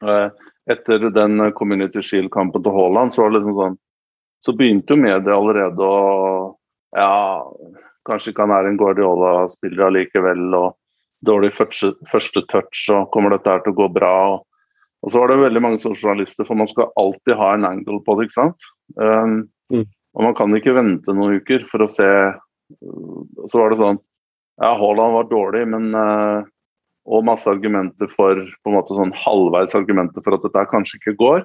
Eh, 0.05 0.29
etter 0.73 1.09
den 1.13 1.51
Community 1.57 2.01
Shield-kampen 2.01 2.63
til 2.63 2.73
Haaland, 2.73 3.13
så 3.13 3.23
var 3.23 3.33
det 3.33 3.41
liksom 3.41 3.57
sånn 3.59 3.79
Så 4.45 4.55
begynte 4.57 4.93
jo 4.93 5.01
media 5.01 5.37
allerede 5.37 5.89
å 5.89 5.97
Ja 6.93 7.13
kanskje 8.07 8.33
ikke 8.33 8.45
han 8.45 8.55
er 8.55 8.69
en 8.69 8.79
Guardiola-spiller 8.79 9.87
allikevel. 9.87 10.47
og 10.57 10.79
Dårlig 11.23 11.53
første, 11.55 11.93
første, 12.11 12.43
touch, 12.51 12.87
og 12.91 13.11
kommer 13.13 13.31
dette 13.31 13.47
her 13.47 13.61
til 13.63 13.71
å 13.71 13.77
gå 13.77 13.89
bra? 13.95 14.13
Og, 14.33 14.41
og 15.03 15.11
så 15.11 15.21
var 15.21 15.31
det 15.31 15.43
veldig 15.43 15.61
mange 15.63 15.79
journalister, 15.83 16.47
for 16.47 16.59
man 16.59 16.67
skal 16.71 16.91
alltid 16.99 17.37
ha 17.39 17.53
en 17.55 17.67
angle 17.69 18.01
på 18.03 18.17
det. 18.19 18.27
ikke 18.27 18.39
sant? 18.41 18.71
Um, 18.99 19.45
mm. 19.71 19.85
Og 20.13 20.27
man 20.27 20.35
kan 20.37 20.55
ikke 20.57 20.75
vente 20.75 21.15
noen 21.15 21.39
uker 21.41 21.63
for 21.69 21.85
å 21.85 21.89
se 21.89 22.07
Så 23.49 23.59
var 23.59 23.71
det 23.71 23.79
sånn 23.79 23.97
Ja, 24.61 24.73
Haaland 24.77 25.15
var 25.15 25.29
dårlig, 25.31 25.63
men 25.71 25.95
uh, 25.97 26.45
Og 27.09 27.25
masse 27.25 27.49
argumenter 27.49 28.11
for 28.11 28.37
på 28.37 28.71
en 28.71 28.77
måte 28.77 28.97
sånn 28.97 29.15
halvveis 29.23 29.73
argumenter 29.77 30.23
for 30.25 30.37
at 30.37 30.45
dette 30.45 30.67
kanskje 30.71 30.99
ikke 30.99 31.17
går. 31.19 31.41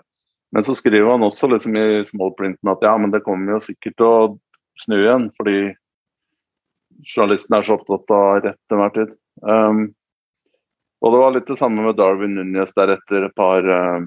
Men 0.54 0.64
så 0.64 0.74
skriver 0.76 1.10
han 1.10 1.26
også 1.26 1.50
liksom 1.50 1.76
i 1.76 1.86
smallprinten 2.08 2.70
at 2.70 2.84
ja, 2.84 2.94
men 3.00 3.12
det 3.12 3.24
kommer 3.24 3.56
jo 3.56 3.64
sikkert 3.64 3.96
til 3.98 4.06
å 4.06 4.20
snu 4.80 4.96
igjen. 5.00 5.26
fordi 5.36 5.58
journalisten 7.06 7.56
er 7.56 7.66
så 7.66 7.78
opptatt 7.78 8.14
av 8.14 8.42
rett 8.44 8.60
til 8.68 8.78
enhver 8.78 8.94
tid. 8.96 9.14
Um, 9.42 9.82
og 10.98 11.14
det 11.14 11.20
var 11.22 11.34
litt 11.34 11.50
det 11.50 11.58
samme 11.60 11.84
med 11.84 11.98
Darwin 11.98 12.34
Núñez 12.38 12.74
der 12.76 12.96
etter 12.96 13.28
et 13.28 13.36
par 13.38 13.66
uh, 13.66 14.06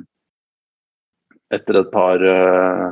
Etter 1.51 1.81
et 1.81 1.87
par 1.91 2.21
uh, 2.23 2.91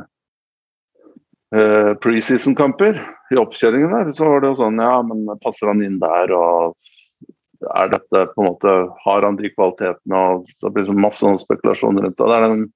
uh, 1.56 1.92
preseason-kamper 2.04 2.98
i 3.32 3.38
oppkjøringen 3.40 3.94
der, 3.94 4.10
så 4.12 4.28
var 4.28 4.42
det 4.42 4.50
jo 4.50 4.58
sånn 4.58 4.82
Ja, 4.84 4.98
men 5.06 5.24
passer 5.40 5.70
han 5.70 5.80
inn 5.84 5.96
der, 6.02 6.34
og 6.36 6.76
er 7.76 7.88
dette 7.92 8.26
på 8.34 8.42
en 8.42 8.50
måte 8.50 8.74
Har 9.04 9.24
han 9.24 9.38
de 9.40 9.48
kvalitetene? 9.52 10.20
og 10.20 10.50
Det 10.60 10.72
blir 10.74 10.88
det 10.88 10.96
masse 10.96 11.24
sånn 11.24 11.40
spekulasjoner 11.40 12.04
rundt 12.04 12.20
det. 12.20 12.28
Det 12.28 12.36
er 12.36 12.46
en 12.50 12.68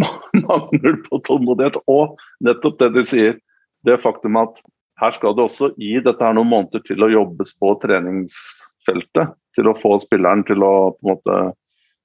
mangel 0.46 0.98
på 1.06 1.22
tålmodighet. 1.26 1.80
Og 1.90 2.18
nettopp 2.46 2.78
det 2.82 2.92
du 2.94 3.00
sier, 3.06 3.38
det 3.86 4.00
faktum 4.02 4.38
at 4.38 4.58
her 5.00 5.14
skal 5.16 5.36
det 5.36 5.46
også 5.46 5.72
i 5.80 5.94
dette 6.04 6.24
her 6.24 6.36
noen 6.36 6.50
måneder 6.50 6.82
til 6.84 7.04
å 7.04 7.10
jobbes 7.12 7.54
på 7.60 7.72
treningsfeltet. 7.82 9.36
Til 9.56 9.66
å 9.66 9.76
få 9.78 9.96
spilleren 9.98 10.44
til 10.46 10.62
å 10.62 10.74
på 10.94 11.02
en 11.02 11.14
måte 11.14 11.38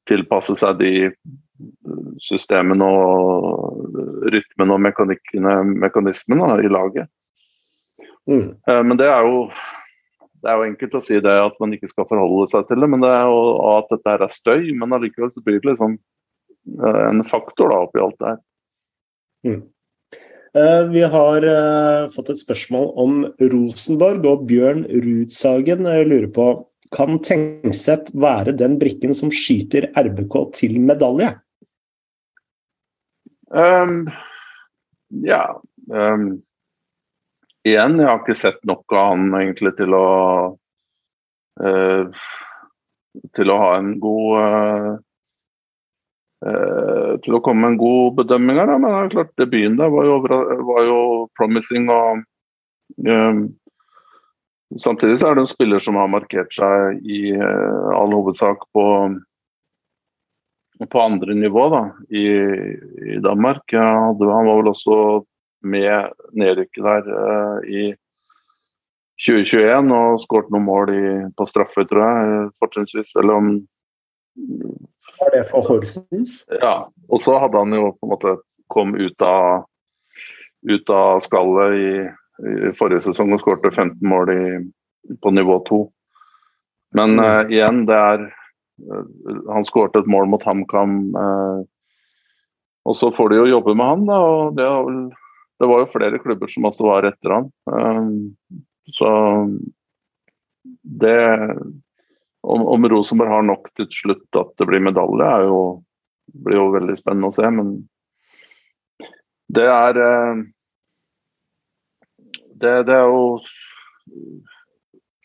tilpasse 0.10 0.56
seg 0.58 0.80
de 0.80 0.94
systemene 2.24 2.88
og 2.88 4.26
rytmene 4.34 4.76
og 4.76 4.84
mekanismene 5.84 6.50
i 6.64 6.72
laget. 6.72 7.12
Mm. 8.26 8.56
Eh, 8.68 8.82
men 8.84 8.98
det 9.00 9.10
er 9.12 9.28
jo 9.28 9.46
det 10.46 10.52
er 10.52 10.60
jo 10.60 10.66
enkelt 10.70 10.98
å 10.98 11.02
si 11.02 11.18
det 11.24 11.36
at 11.42 11.56
man 11.62 11.74
ikke 11.74 11.90
skal 11.90 12.06
forholde 12.10 12.46
seg 12.52 12.68
til 12.70 12.84
det, 12.84 12.90
men 12.92 13.02
det 13.02 13.10
er 13.10 13.24
jo 13.26 13.40
at 13.72 13.88
dette 13.90 14.12
er 14.14 14.34
støy. 14.34 14.68
Men 14.78 14.94
allikevel 14.94 15.32
så 15.34 15.42
blir 15.46 15.58
det 15.58 15.72
liksom 15.72 15.96
eh, 15.98 17.02
en 17.08 17.24
faktor 17.26 17.74
da 17.74 17.80
oppi 17.88 18.04
alt 18.04 18.20
det 18.22 18.34
her. 18.34 18.44
Mm. 19.46 19.64
Eh, 20.56 20.84
vi 20.88 21.02
har 21.04 21.46
fått 22.14 22.32
et 22.32 22.40
spørsmål 22.40 22.88
om 23.02 23.18
Rosenborg, 23.52 24.24
og 24.30 24.46
Bjørn 24.48 24.86
Rudsagen 24.88 25.84
lurer 25.84 26.30
på 26.32 26.48
kan 26.96 27.20
Tengseth 27.24 28.14
være 28.16 28.54
den 28.58 28.78
brikken 28.80 29.16
som 29.18 29.32
skyter 29.34 29.90
RBK 29.98 30.38
til 30.56 30.78
medalje? 30.84 31.34
Um, 33.56 34.08
ja 35.24 35.44
um, 35.88 36.42
Igjen, 37.66 38.00
jeg 38.02 38.10
har 38.10 38.20
ikke 38.20 38.36
sett 38.38 38.58
nok 38.68 38.94
av 38.94 39.12
han 39.14 39.30
egentlig 39.38 39.72
til 39.78 39.96
å 39.96 40.08
uh, 41.62 42.24
til 43.38 43.54
å 43.54 43.60
ha 43.62 43.70
en 43.80 43.94
god 44.04 44.42
uh, 44.42 44.90
til 46.44 47.38
å 47.38 47.40
komme 47.42 47.64
med 47.64 47.74
en 47.74 47.78
god 47.80 48.18
bedømming 48.20 48.58
her. 48.60 48.72
Men 48.76 48.86
det 48.86 48.96
er 48.98 49.14
klart 49.14 49.38
debuten 49.40 49.78
der 49.80 49.94
var 49.94 50.08
jo, 50.08 50.18
var 50.68 50.82
jo 50.86 50.98
promising. 51.40 51.88
og 51.90 52.26
um, 53.08 53.46
Samtidig 54.82 55.22
så 55.22 55.30
er 55.30 55.38
det 55.38 55.46
en 55.46 55.54
spiller 55.54 55.82
som 55.82 55.98
har 56.00 56.12
markert 56.12 56.52
seg 56.54 57.00
i 57.06 57.32
uh, 57.38 57.96
all 57.96 58.14
hovedsak 58.14 58.68
på 58.76 58.86
på 60.92 61.00
andre 61.00 61.32
nivå 61.40 61.70
da, 61.72 61.84
i, 62.12 62.26
i 63.16 63.20
Danmark. 63.24 63.64
Hadde, 63.72 64.28
han 64.28 64.50
var 64.50 64.58
vel 64.60 64.72
også 64.74 64.98
med 65.64 66.18
nedrykket 66.36 66.84
der 66.84 67.08
uh, 67.16 67.62
i 67.64 67.86
2021 69.24 69.94
og 69.96 70.20
skåret 70.26 70.52
noen 70.52 70.68
mål 70.68 70.92
i, 70.92 71.06
på 71.38 71.48
straffe, 71.48 71.86
tror 71.88 72.04
jeg, 72.04 72.50
fortrinnsvis. 72.60 73.14
Eller 73.22 73.40
om 73.40 73.54
Var 75.20 75.32
det 75.34 75.44
for 75.50 75.66
Horsens? 75.68 76.38
Ja. 76.62 76.76
Og 77.10 77.22
så 77.24 77.38
hadde 77.40 77.62
han 77.62 77.76
jo 77.76 77.92
på 77.96 78.08
en 78.08 78.14
måte 78.14 78.36
kom 78.74 78.96
ut 78.98 79.22
av, 79.22 79.66
ut 80.68 80.90
av 80.90 81.22
skallet 81.24 81.76
i, 81.80 81.92
i 82.70 82.72
forrige 82.78 83.06
sesong 83.06 83.36
og 83.36 83.44
skårte 83.44 83.72
15 83.72 84.02
mål 84.10 84.32
i, 84.34 84.42
på 85.22 85.34
nivå 85.36 85.60
2. 85.70 85.84
Men 86.98 87.20
uh, 87.20 87.44
igjen, 87.52 87.86
det 87.90 88.00
er 88.00 88.26
han 89.48 89.68
skårte 89.68 90.02
et 90.04 90.10
mål 90.12 90.28
mot 90.32 90.44
HamKam. 90.44 90.98
Uh, 91.16 91.64
og 92.86 92.98
så 93.00 93.12
får 93.16 93.32
de 93.32 93.40
jo 93.40 93.54
jobbe 93.54 93.76
med 93.78 93.92
han, 93.92 94.04
da. 94.10 94.18
og 94.20 94.58
det, 94.58 94.66
vel, 94.68 95.00
det, 95.62 95.70
var 95.72 95.82
jo 95.82 95.94
flere 95.94 96.20
klubber 96.22 96.52
som 96.52 96.68
også 96.70 96.86
var 96.86 97.08
etter 97.10 97.34
han. 97.34 97.48
Så 98.94 99.10
det 101.02 101.18
om, 102.46 102.64
om, 102.76 102.88
Rosenborg 102.92 103.34
har 103.34 103.46
nok 103.46 103.70
til 103.78 103.90
slutt 103.94 104.40
at 104.40 104.54
det 104.60 104.68
blir 104.70 104.84
medalje, 104.86 105.28
er 105.28 105.48
jo, 105.50 105.62
blir 106.46 106.60
jo 106.60 106.72
veldig 106.76 106.98
spennende 107.00 107.32
å 107.32 107.36
se. 107.36 107.50
Men 107.58 107.72
det 109.56 109.66
er 109.72 110.02
eh, 110.02 110.44
det, 112.56 112.76
det 112.88 112.96
er 112.96 113.10
jo 113.10 113.26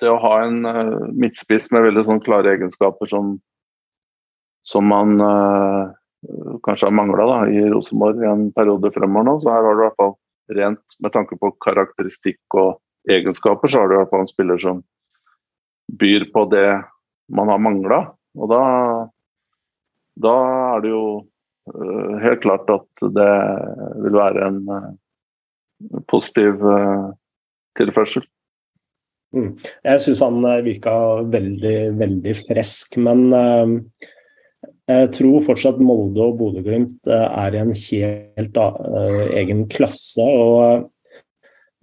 det 0.01 0.11
å 0.11 0.21
ha 0.23 0.35
en 0.47 0.65
uh, 0.65 1.09
midtspiss 1.13 1.69
med 1.75 1.85
veldig 1.91 2.05
sånn 2.07 2.23
klare 2.25 2.55
egenskaper 2.57 3.11
som, 3.11 3.35
som 4.67 4.87
man 4.89 5.21
uh, 5.21 5.93
kanskje 6.65 6.89
har 6.89 6.97
mangla 6.97 7.43
i 7.53 7.67
Rosenborg 7.69 8.23
i 8.25 8.31
en 8.31 8.49
periode 8.57 8.93
fremover 8.95 9.29
nå, 9.29 9.37
så 9.43 9.53
her 9.53 9.69
har 9.69 9.77
du 9.77 9.83
i 9.83 9.87
hvert 9.87 10.01
fall 10.01 10.17
rent 10.57 10.97
med 11.05 11.15
tanke 11.15 11.37
på 11.39 11.53
karakteristikk 11.63 12.59
og 12.59 12.81
egenskaper, 13.11 13.71
så 13.71 13.83
har 13.83 13.91
du 13.91 13.95
i 13.95 14.01
hvert 14.01 14.11
fall 14.13 14.25
en 14.25 14.33
spiller 14.33 14.61
som 14.61 14.81
byr 16.01 16.27
på 16.35 16.45
det 16.51 16.67
man 17.35 17.53
har 17.53 17.63
mangla. 17.63 18.01
Og 18.39 18.51
da, 18.51 18.63
da 20.23 20.35
er 20.75 20.85
det 20.85 20.93
jo 20.93 21.05
uh, 21.21 22.13
helt 22.23 22.43
klart 22.45 22.71
at 22.73 23.07
det 23.17 23.31
vil 24.05 24.19
være 24.19 24.51
en 24.51 24.61
positiv 26.11 26.61
tilførsel. 27.79 28.27
Mm. 29.33 29.55
Jeg 29.87 30.03
syns 30.05 30.21
han 30.27 30.41
eh, 30.45 30.63
virka 30.67 30.93
veldig, 31.31 31.77
veldig 31.97 32.33
frisk, 32.37 32.99
men 33.01 33.31
jeg 34.91 35.11
tror 35.17 35.45
fortsatt 35.47 35.79
Molde 35.81 36.25
og 36.25 36.41
Bodø-Glimt 36.41 37.07
er 37.15 37.55
i 37.55 37.61
en 37.63 37.71
helt 37.71 38.59
egen 39.39 39.63
klasse. 39.71 40.27
og 40.27 40.91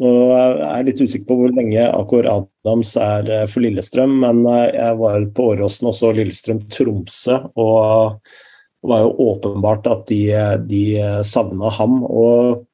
nå 0.03 0.11
er 0.37 0.59
jeg 0.61 0.87
litt 0.87 1.01
usikker 1.01 1.27
på 1.29 1.37
hvor 1.39 1.53
lenge 1.57 1.87
Akor 1.89 2.27
Adams 2.29 2.91
er 3.01 3.31
for 3.49 3.65
Lillestrøm, 3.65 4.19
men 4.21 4.43
jeg 4.45 4.99
var 4.99 5.25
på 5.33 5.51
Åråsen 5.53 5.89
også, 5.89 6.11
Lillestrøm-Tromsø, 6.19 7.39
og 7.57 8.19
det 8.21 8.91
var 8.91 9.03
jo 9.03 9.31
åpenbart 9.31 9.89
at 9.89 10.05
de, 10.11 10.21
de 10.69 10.83
savna 11.25 11.71
ham. 11.79 12.03
og 12.05 12.67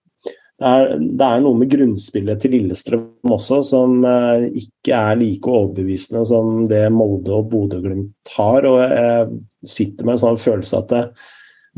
det 0.63 0.69
er, 0.69 0.91
det 1.01 1.27
er, 1.27 1.39
noe 1.43 1.57
med 1.59 1.71
grunnspillet 1.73 2.39
til 2.39 2.53
Lillestrøm 2.55 3.31
også 3.35 3.59
som 3.67 4.03
eh, 4.07 4.45
ikke 4.61 4.95
er 4.95 5.17
like 5.19 5.49
overbevisende 5.49 6.21
som 6.29 6.67
det 6.69 6.85
Molde 6.93 7.33
og 7.35 7.49
Bodø-Glimt 7.51 8.31
har. 8.37 8.67
og 8.69 8.79
Jeg 8.83 9.71
sitter 9.73 10.05
med 10.05 10.15
en 10.15 10.21
sånn 10.21 10.39
følelse 10.39 10.79
at 10.79 10.93
det, 10.93 11.01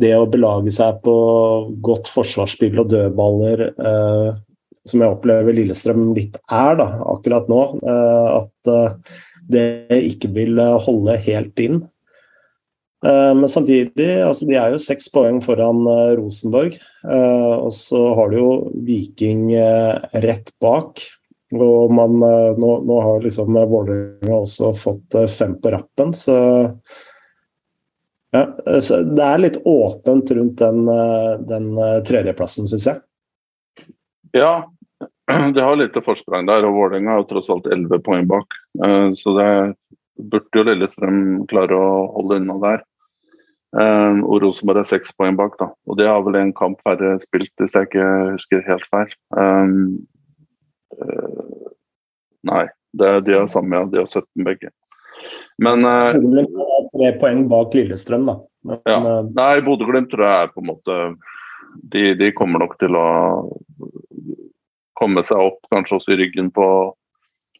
det, 0.03 0.11
å 0.19 0.27
belage 0.29 0.73
seg 0.75 0.99
på 1.05 1.15
godt 1.87 2.11
forsvarsspill 2.13 2.83
og 2.83 2.91
dødballer, 2.91 3.65
eh, 3.73 4.29
som 4.85 5.01
jeg 5.01 5.15
opplever 5.15 5.55
Lillestrøm 5.57 6.11
litt 6.17 6.37
er 6.51 6.79
da, 6.79 6.89
akkurat 7.15 7.49
nå, 7.51 7.61
eh, 7.81 8.29
at 8.41 8.71
eh, 8.71 9.19
det 9.49 9.67
ikke 10.13 10.31
vil 10.35 10.61
holde 10.85 11.19
helt 11.25 11.61
inn. 11.61 11.83
Eh, 13.05 13.35
men 13.35 13.49
samtidig, 13.49 14.21
altså 14.23 14.47
de 14.49 14.57
er 14.57 14.73
jo 14.73 14.81
seks 14.81 15.09
poeng 15.13 15.41
foran 15.43 15.83
eh, 15.89 16.13
Rosenborg. 16.19 16.77
Eh, 17.05 17.53
og 17.55 17.73
så 17.75 18.01
har 18.17 18.31
du 18.31 18.39
jo 18.39 18.51
Viking 18.87 19.51
rett 20.25 20.53
bak. 20.63 21.03
Og 21.55 21.91
man, 21.93 22.17
nå, 22.57 22.69
nå 22.83 22.95
har 23.05 23.21
liksom 23.23 23.53
Vålerenga 23.53 24.39
også 24.41 24.71
fått 24.75 25.15
fem 25.31 25.53
på 25.61 25.71
rappen, 25.71 26.09
så 26.17 26.33
ja, 28.33 28.41
så 28.83 28.97
det 29.05 29.23
er 29.23 29.39
litt 29.39 29.59
åpent 29.61 30.33
rundt 30.35 30.59
den, 30.59 30.89
den 31.47 31.69
tredjeplassen, 32.09 32.67
syns 32.67 32.89
jeg. 32.89 32.99
Ja, 34.35 34.65
det 35.55 35.63
har 35.63 35.77
litt 35.79 35.97
forsprang 36.05 36.47
der, 36.49 36.67
og 36.67 36.77
Vålerenga 36.77 37.15
har 37.15 37.23
jo 37.23 37.29
tross 37.33 37.51
alt 37.53 37.69
elleve 37.73 38.01
poeng 38.05 38.27
bak. 38.29 38.57
Så 39.17 39.33
det 39.37 39.49
burde 40.15 40.59
jo 40.59 40.63
Lillestrøm 40.67 41.45
klare 41.49 41.77
å 41.77 41.87
holde 42.15 42.39
unna 42.41 42.59
der. 42.61 42.83
Um, 43.75 44.21
og 44.23 44.39
Rosenborg 44.45 44.79
er 44.85 44.87
seks 44.87 45.11
poeng 45.19 45.35
bak, 45.35 45.57
da. 45.59 45.67
Og 45.89 45.97
det 45.99 46.07
har 46.07 46.21
vel 46.23 46.37
en 46.39 46.53
kamp 46.55 46.79
færre 46.85 47.17
spilt, 47.19 47.51
hvis 47.59 47.75
jeg 47.75 47.89
ikke 47.89 48.07
husker 48.37 48.63
helt 48.69 48.87
feil. 48.93 49.11
Uh, 49.35 49.99
nei, 52.47 52.65
det, 52.95 53.11
de 53.27 53.35
har 53.35 53.51
samme, 53.51 53.75
ja. 53.75 53.89
De 53.91 53.99
har 54.03 54.07
17 54.07 54.47
begge. 54.47 54.71
Men 55.59 55.83
Tre 55.83 57.11
poeng 57.19 57.45
bak 57.51 57.75
Lillestrøm, 57.75 58.29
da. 58.29 58.39
Men, 58.65 58.81
ja. 58.87 58.99
Nei, 59.35 59.55
Bodø-Glimt 59.65 60.09
tror 60.13 60.25
jeg 60.25 60.45
er 60.45 60.53
på 60.53 60.63
en 60.63 60.71
måte 60.71 60.99
de, 61.91 62.15
de, 62.15 62.31
kommer 62.33 62.63
nok 62.63 62.77
til 62.79 62.95
å 62.95 63.07
komme 64.99 65.23
seg 65.27 65.43
opp, 65.43 65.61
kanskje 65.73 65.99
også 65.99 66.15
i 66.15 66.19
ryggen 66.23 66.49
på, 66.55 66.67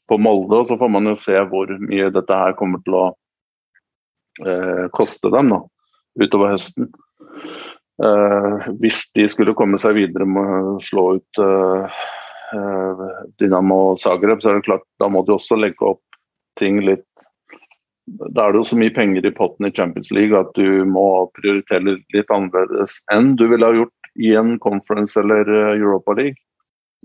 på 0.10 0.18
Molde. 0.22 0.64
Og 0.64 0.72
så 0.72 0.80
får 0.80 0.92
man 0.92 1.12
jo 1.12 1.16
se 1.20 1.38
hvor 1.52 1.72
mye 1.84 2.10
dette 2.16 2.42
her 2.42 2.58
kommer 2.60 2.84
til 2.86 2.98
å 3.00 3.06
eh, 4.46 4.86
koste 4.96 5.32
dem. 5.34 5.54
da 5.54 5.64
utover 6.16 6.56
høsten. 6.56 6.92
Eh, 8.04 8.70
hvis 8.82 9.06
de 9.16 9.28
skulle 9.32 9.56
komme 9.56 9.80
seg 9.82 9.98
videre 10.00 10.28
med 10.28 10.72
å 10.74 10.78
slå 10.84 11.06
ut 11.20 11.42
eh, 11.42 12.00
uh, 12.56 13.04
Dynamo 13.40 13.96
Zagreb, 14.02 14.42
så 14.44 14.52
er 14.52 14.60
det 14.60 14.68
klart 14.68 14.84
da 15.00 15.08
må 15.12 15.24
de 15.28 15.36
også 15.38 15.58
legge 15.60 15.94
opp 15.94 16.04
ting 16.60 16.82
litt 16.84 17.06
Da 18.06 18.44
er 18.46 18.54
det 18.54 18.60
jo 18.60 18.68
så 18.70 18.78
mye 18.78 18.94
penger 18.94 19.26
i 19.26 19.34
potten 19.34 19.66
i 19.66 19.74
Champions 19.74 20.12
League 20.14 20.38
at 20.38 20.52
du 20.54 20.84
må 20.86 21.26
prioritere 21.40 21.96
litt 22.14 22.30
annerledes 22.30 23.00
enn 23.12 23.34
du 23.40 23.48
ville 23.50 23.66
ha 23.66 23.80
gjort 23.80 24.12
i 24.22 24.36
en 24.38 24.60
conference 24.62 25.18
eller 25.20 25.50
Europa 25.74 26.14
League, 26.16 26.38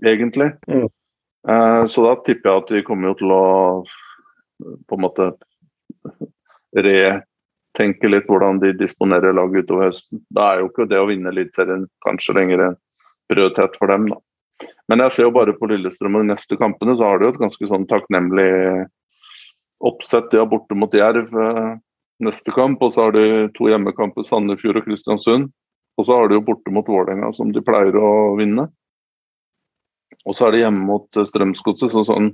egentlig. 0.05 0.51
Mm. 0.67 0.89
så 1.89 2.03
da 2.05 2.13
tipper 2.21 2.49
jeg 2.49 2.61
at 2.61 2.71
vi 2.75 2.83
kommer 2.85 3.15
til 3.17 3.31
å 3.33 3.45
på 4.61 4.97
en 4.97 5.01
måte 5.01 5.31
re 6.77 7.21
tenke 7.77 8.09
litt 8.09 8.27
hvordan 8.29 8.59
de 8.61 8.73
disponerer 8.77 9.35
laget 9.35 9.65
utover 9.65 9.89
høsten. 9.89 10.21
Da 10.35 10.51
er 10.51 10.61
jo 10.61 10.69
ikke 10.69 10.89
det 10.91 10.99
å 10.99 11.07
vinne 11.09 11.31
Eliteserien 11.31 11.87
kanskje 12.05 12.35
lenger 12.37 12.65
en 12.65 12.79
prioritet 13.31 13.77
for 13.79 13.91
dem. 13.91 14.09
da. 14.11 14.17
men 14.87 14.99
jeg 15.05 15.11
ser 15.15 15.29
jo 15.29 15.35
bare 15.37 15.55
på 15.57 15.69
Lillestrøm 15.71 16.17
og 16.19 16.25
de 16.25 16.33
neste 16.33 16.57
kampene, 16.59 16.95
så 16.97 17.07
har 17.07 17.19
de 17.19 17.29
jo 17.29 17.33
et 17.33 17.43
ganske 17.45 17.69
sånn 17.69 17.87
takknemlig 17.87 18.51
oppsett. 19.79 20.29
De 20.31 20.41
har 20.41 20.49
borte 20.51 20.75
mot 20.75 20.93
Jerv 20.93 21.31
eh, 21.31 21.77
neste 22.21 22.53
kamp, 22.53 22.83
og 22.83 22.93
så 22.93 23.07
har 23.07 23.15
de 23.15 23.47
to 23.55 23.71
hjemmekamper, 23.71 24.27
Sandefjord 24.27 24.81
og 24.81 24.89
Kristiansund. 24.89 25.49
Og 25.99 26.07
så 26.07 26.17
har 26.17 26.29
de 26.29 26.37
jo 26.37 26.45
borte 26.45 26.73
mot 26.73 26.87
Vålerenga, 26.87 27.31
som 27.35 27.51
de 27.55 27.63
pleier 27.65 27.95
å 27.97 28.35
vinne. 28.37 28.67
Og 30.27 30.37
så 30.37 30.47
er 30.47 30.55
det 30.55 30.63
hjemme 30.63 30.85
mot 30.87 31.19
eh, 31.19 31.27
Strømsgodset. 31.27 31.93
Så 31.93 32.05
sånn 32.07 32.33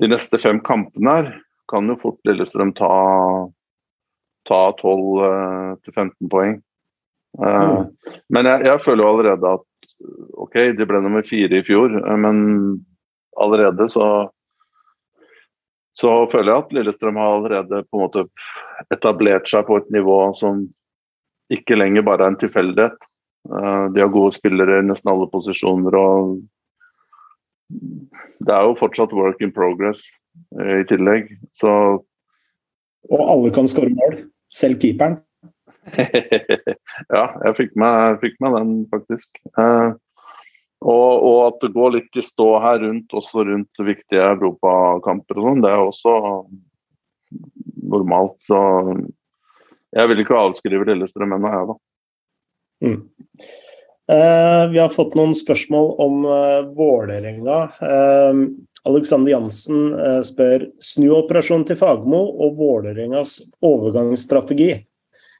de 0.00 0.08
neste 0.08 0.40
fem 0.40 0.62
kampene 0.64 1.16
her 1.18 1.30
kan 1.70 1.88
jo 1.90 1.98
fort 2.00 2.18
Lillestrøm 2.26 2.72
ta, 2.78 2.90
ta 4.48 4.60
12-15 4.80 6.00
eh, 6.00 6.30
poeng. 6.32 6.56
Mm. 7.38 7.90
Men 8.34 8.48
jeg, 8.48 8.64
jeg, 8.66 8.82
føler 8.82 9.04
jo 9.04 9.10
allerede 9.12 9.50
at 9.60 9.66
OK, 10.40 10.56
de 10.74 10.86
ble 10.88 11.02
nummer 11.04 11.22
fire 11.22 11.60
i 11.60 11.62
fjor, 11.62 11.92
men 12.18 12.40
allerede 13.38 13.86
så 13.92 14.08
så 16.00 16.10
føler 16.32 16.52
jeg 16.52 16.62
at 16.62 16.74
Lillestrøm 16.74 17.18
har 17.18 17.34
allerede 17.34 17.82
på 17.90 17.98
en 17.98 18.04
måte 18.04 18.24
etablert 18.94 19.48
seg 19.50 19.66
på 19.68 19.80
et 19.80 19.88
nivå 19.92 20.18
som 20.38 20.62
ikke 21.52 21.78
lenger 21.78 22.06
bare 22.06 22.24
er 22.24 22.32
en 22.32 22.40
tilfeldighet. 22.40 22.96
Eh, 23.50 23.84
de 23.94 24.02
har 24.02 24.12
gode 24.14 24.36
spillere 24.36 24.80
i 24.80 24.86
nesten 24.86 25.10
alle 25.12 25.28
posisjoner. 25.32 25.96
og 25.98 26.38
Det 28.40 28.54
er 28.54 28.66
jo 28.66 28.78
fortsatt 28.80 29.14
work 29.16 29.40
in 29.44 29.52
progress 29.54 30.02
eh, 30.60 30.80
i 30.82 30.86
tillegg. 30.90 31.30
Så 31.60 31.72
Og 33.10 33.20
alle 33.24 33.50
kan 33.54 33.68
skåre 33.70 33.92
mål, 33.94 34.22
selv 34.52 34.80
keeperen? 34.82 35.20
ja, 37.16 37.24
jeg 37.46 37.56
fikk 37.56 37.76
med, 37.80 38.20
fikk 38.22 38.36
med 38.44 38.56
den, 38.58 38.74
faktisk. 38.92 39.40
Eh, 39.58 39.92
og, 40.80 41.08
og, 41.28 41.38
at 41.46 41.64
det 41.64 41.72
går 41.74 41.94
litt 41.96 42.16
i 42.16 42.24
stå 42.24 42.48
her 42.64 42.80
rundt, 42.84 43.12
også 43.16 43.44
rundt 43.48 43.82
viktige 43.84 44.24
europakamper 44.32 45.40
og 45.40 45.48
sånn, 45.48 45.64
det 45.64 45.72
er 45.72 45.82
også 45.84 46.14
normalt. 47.90 48.38
Så 48.48 48.60
jeg 49.96 50.10
vil 50.10 50.22
ikke 50.22 50.38
avskrive 50.40 50.86
Lillestrøm 50.88 51.36
ennå, 51.36 51.52
jeg, 51.52 51.68
da. 51.68 51.78
Mm. 52.80 53.00
Eh, 54.10 54.68
vi 54.70 54.78
har 54.78 54.88
fått 54.90 55.14
noen 55.14 55.34
spørsmål 55.36 55.90
om 56.02 56.24
eh, 56.26 56.60
Vålerenga. 56.74 57.58
Eh, 57.84 58.40
Alexander 58.88 59.34
Jansen 59.34 59.90
spør 60.24 60.64
snuoperasjon 60.80 61.66
til 61.68 61.76
Fagmo 61.76 62.22
og 62.40 62.56
Vålerengas 62.58 63.36
overgangsstrategi. 63.60 64.70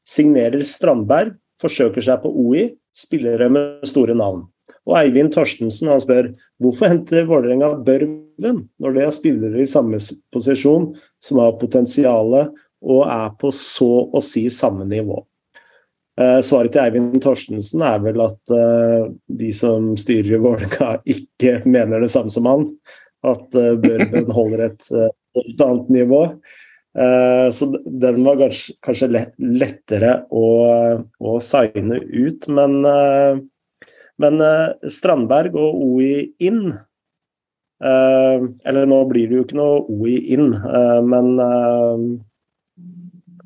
Signerer 0.07 0.61
Strandberg, 0.69 1.39
forsøker 1.61 2.05
seg 2.05 2.21
på 2.21 2.31
OI, 2.43 2.67
spillere 2.93 3.49
med 3.53 3.89
store 3.89 4.15
navn. 4.17 4.45
Og 4.85 4.99
Eivind 5.01 5.33
Torstensen 5.33 5.89
han 5.91 6.05
spør 6.05 6.29
hvorfor 6.61 6.93
henter 6.93 7.27
Vålerenga 7.29 7.73
Børven 7.87 8.63
når 8.77 8.95
de 8.97 9.07
har 9.07 9.17
spillere 9.17 9.65
i 9.65 9.69
samme 9.69 9.99
posisjon 10.35 10.91
som 11.25 11.41
har 11.41 11.57
potensialet 11.61 12.53
og 12.85 13.03
er 13.09 13.33
på 13.41 13.51
så 13.57 13.91
å 14.13 14.23
si 14.25 14.47
samme 14.53 14.85
nivå. 14.89 15.17
Eh, 16.21 16.41
svaret 16.45 16.75
til 16.75 16.83
Eivind 16.83 17.21
Torstensen 17.25 17.83
er 17.87 18.01
vel 18.05 18.21
at 18.21 18.53
eh, 18.53 19.05
de 19.41 19.51
som 19.57 19.93
styrer 20.01 20.37
i 20.37 20.41
Vålerenga 20.43 20.99
ikke 21.15 21.61
mener 21.71 22.03
det 22.03 22.11
samme 22.13 22.33
som 22.35 22.49
han. 22.51 22.67
At 23.25 23.57
eh, 23.57 23.77
Børven 23.81 24.33
holder 24.39 24.67
et 24.69 24.91
helt 24.91 25.65
annet 25.65 25.95
nivå. 26.01 26.25
Så 26.91 27.69
den 28.03 28.25
var 28.27 28.41
kanskje 28.83 29.07
lettere 29.39 30.15
å, 30.35 30.47
å 31.23 31.35
signe 31.39 32.01
ut, 32.03 32.49
men 32.51 32.73
men 34.21 34.43
Strandberg 34.91 35.55
og 35.55 35.85
OI 35.85 36.17
inn 36.43 36.73
Eller 37.79 38.91
nå 38.91 38.99
blir 39.13 39.31
det 39.31 39.39
jo 39.39 39.45
ikke 39.47 39.61
noe 39.61 39.85
OI 39.87 40.17
inn, 40.35 40.51
men 41.07 41.31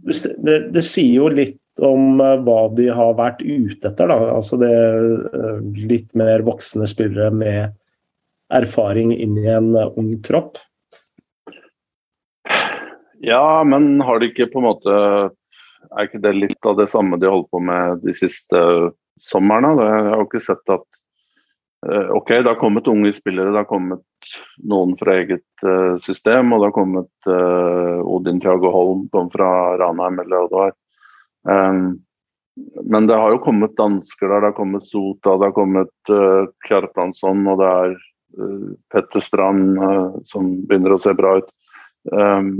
det, 0.09 0.57
det, 0.73 0.87
sier 0.89 1.19
jo 1.19 1.29
litt 1.37 1.61
om 1.83 2.19
hva 2.19 2.61
de 2.77 2.89
har 2.95 3.17
vært 3.19 3.43
ute 3.43 3.89
etter. 3.91 4.11
Da. 4.11 4.19
Altså 4.37 4.59
det 4.61 4.71
er 4.71 5.63
litt 5.75 6.13
mer 6.19 6.45
voksne 6.47 6.87
spillere 6.91 7.33
med 7.35 7.75
erfaring 8.55 9.15
inn 9.17 9.39
i 9.41 9.49
en 9.51 9.73
ung 9.75 10.15
kropp. 10.23 10.61
Ja, 13.25 13.65
men 13.65 14.01
har 14.05 14.21
de 14.21 14.29
ikke 14.29 14.51
på 14.53 14.61
en 14.61 14.67
måte 14.67 14.95
Er 15.95 16.09
ikke 16.09 16.21
det 16.21 16.35
litt 16.37 16.67
av 16.69 16.77
det 16.77 16.91
samme 16.93 17.17
de 17.21 17.31
holdt 17.31 17.49
på 17.55 17.61
med 17.63 18.03
de 18.05 18.13
siste 18.17 18.61
somrene? 19.31 19.71
Jeg 19.79 20.07
har 20.11 20.21
jo 20.21 20.27
ikke 20.27 20.43
sett 20.43 20.73
at 20.75 20.87
eh, 21.87 22.09
OK, 22.17 22.33
det 22.35 22.51
har 22.51 22.59
kommet 22.59 22.89
unge 22.91 23.13
spillere, 23.15 23.53
det 23.53 23.63
har 23.63 23.69
kommet 23.71 24.03
noen 24.65 24.97
fra 24.99 25.21
eget 25.21 25.67
system. 26.03 26.51
Og 26.51 26.61
det 26.61 26.71
har 26.71 26.75
kommet 26.75 27.31
Odin 28.11 28.43
Thiago 28.43 28.73
Holm 28.75 29.07
kom 29.13 29.31
fra 29.31 29.49
Ranheim 29.79 30.19
eller 30.25 30.35
hva 30.35 30.49
det 30.49 30.61
var. 30.65 30.75
Um, 31.45 32.01
men 32.85 33.07
det 33.07 33.17
har 33.19 33.35
jo 33.35 33.43
kommet 33.43 33.77
dansker 33.77 34.29
der, 34.29 34.41
det 34.41 34.53
har 34.53 34.57
kommet 34.57 34.87
Sota, 34.87 35.35
det 35.37 35.51
har 35.51 35.57
kommet 35.57 36.13
uh, 36.13 36.47
Kjartansson 36.69 37.43
og 37.51 37.59
det 37.61 37.71
er 37.71 37.97
uh, 38.39 38.69
Petter 38.95 39.25
Strand 39.25 39.81
uh, 39.81 40.15
som 40.31 40.53
begynner 40.69 40.95
å 40.95 41.01
se 41.03 41.15
bra 41.19 41.39
ut. 41.41 41.51
Um, 42.13 42.57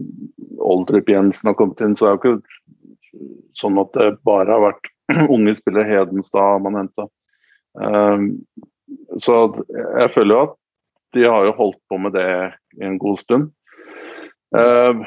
Oldrup 0.59 1.09
Jensen 1.09 1.51
har 1.51 1.57
kommet 1.59 1.83
inn, 1.85 1.95
så 1.97 2.09
det 2.09 2.11
er 2.11 2.17
jo 2.17 2.37
ikke 2.39 3.31
sånn 3.61 3.79
at 3.83 3.93
det 3.95 4.11
bare 4.27 4.51
har 4.51 4.65
vært 4.71 4.91
unge 5.35 5.55
spillere 5.59 5.87
Hedenstad 5.89 6.65
man 6.65 6.81
henta. 6.81 7.09
Um, 7.75 8.29
så 9.23 9.47
jeg 9.69 10.11
føler 10.15 10.35
jo 10.35 10.43
at 10.49 10.59
de 11.15 11.27
har 11.31 11.47
jo 11.47 11.59
holdt 11.59 11.81
på 11.91 11.99
med 12.03 12.17
det 12.17 12.27
en 12.83 12.99
god 12.99 13.21
stund. 13.23 13.53
Uh, 14.55 15.07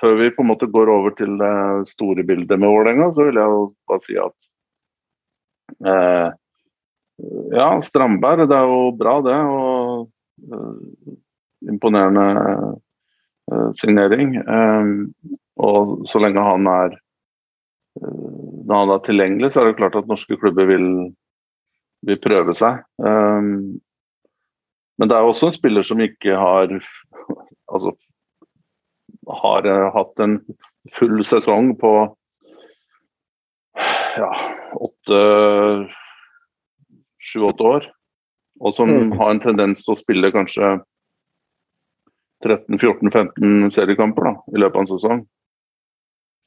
før 0.00 0.16
vi 0.18 0.30
på 0.34 0.42
en 0.42 0.50
måte 0.50 0.70
går 0.70 0.90
over 0.90 1.14
til 1.18 1.36
det 1.38 1.88
store 1.90 2.24
bildet 2.26 2.58
med 2.58 2.68
Vålerenga, 2.68 3.10
så 3.14 3.28
vil 3.28 3.38
jeg 3.38 3.52
jo 3.52 3.60
bare 3.90 4.04
si 4.04 4.16
at 4.18 4.48
eh, 5.90 6.28
ja, 7.54 7.68
Strandberg, 7.86 8.48
det 8.50 8.56
er 8.58 8.72
jo 8.72 8.80
bra 8.98 9.14
det. 9.24 9.38
Og 9.54 10.50
eh, 10.50 11.14
imponerende 11.70 12.26
signering. 13.78 14.36
Um, 14.48 15.12
og 15.60 16.06
så 16.08 16.20
lenge 16.22 16.42
han 16.44 16.66
er 16.68 16.94
når 18.00 18.80
han 18.80 18.92
er 18.94 19.02
tilgjengelig, 19.04 19.52
så 19.52 19.60
er 19.60 19.68
det 19.68 19.78
klart 19.78 19.96
at 19.98 20.08
norske 20.10 20.36
klubber 20.40 20.66
vil, 20.66 20.86
vil 22.08 22.18
prøve 22.24 22.54
seg. 22.58 22.80
Men 24.98 25.10
det 25.10 25.14
er 25.14 25.28
også 25.28 25.50
en 25.50 25.54
spiller 25.54 25.86
som 25.86 26.02
ikke 26.02 26.34
har 26.38 26.72
altså, 27.74 27.94
har 29.26 29.66
uh, 29.66 29.90
hatt 29.94 30.24
en 30.24 30.38
full 30.94 31.24
sesong 31.24 31.72
på 31.80 31.92
ja, 34.16 34.30
åtte 34.74 35.20
sju-åtte 37.24 37.62
år. 37.62 37.90
Og 38.60 38.74
som 38.74 38.90
mm. 38.90 39.16
har 39.18 39.32
en 39.32 39.42
tendens 39.42 39.82
til 39.82 39.94
å 39.94 39.98
spille 39.98 40.30
kanskje 40.34 40.76
13-14-15 42.44 43.70
seriekamper 43.74 44.28
da, 44.28 44.34
i 44.52 44.60
løpet 44.60 44.78
av 44.78 44.84
en 44.84 44.92
sesong. 44.92 45.22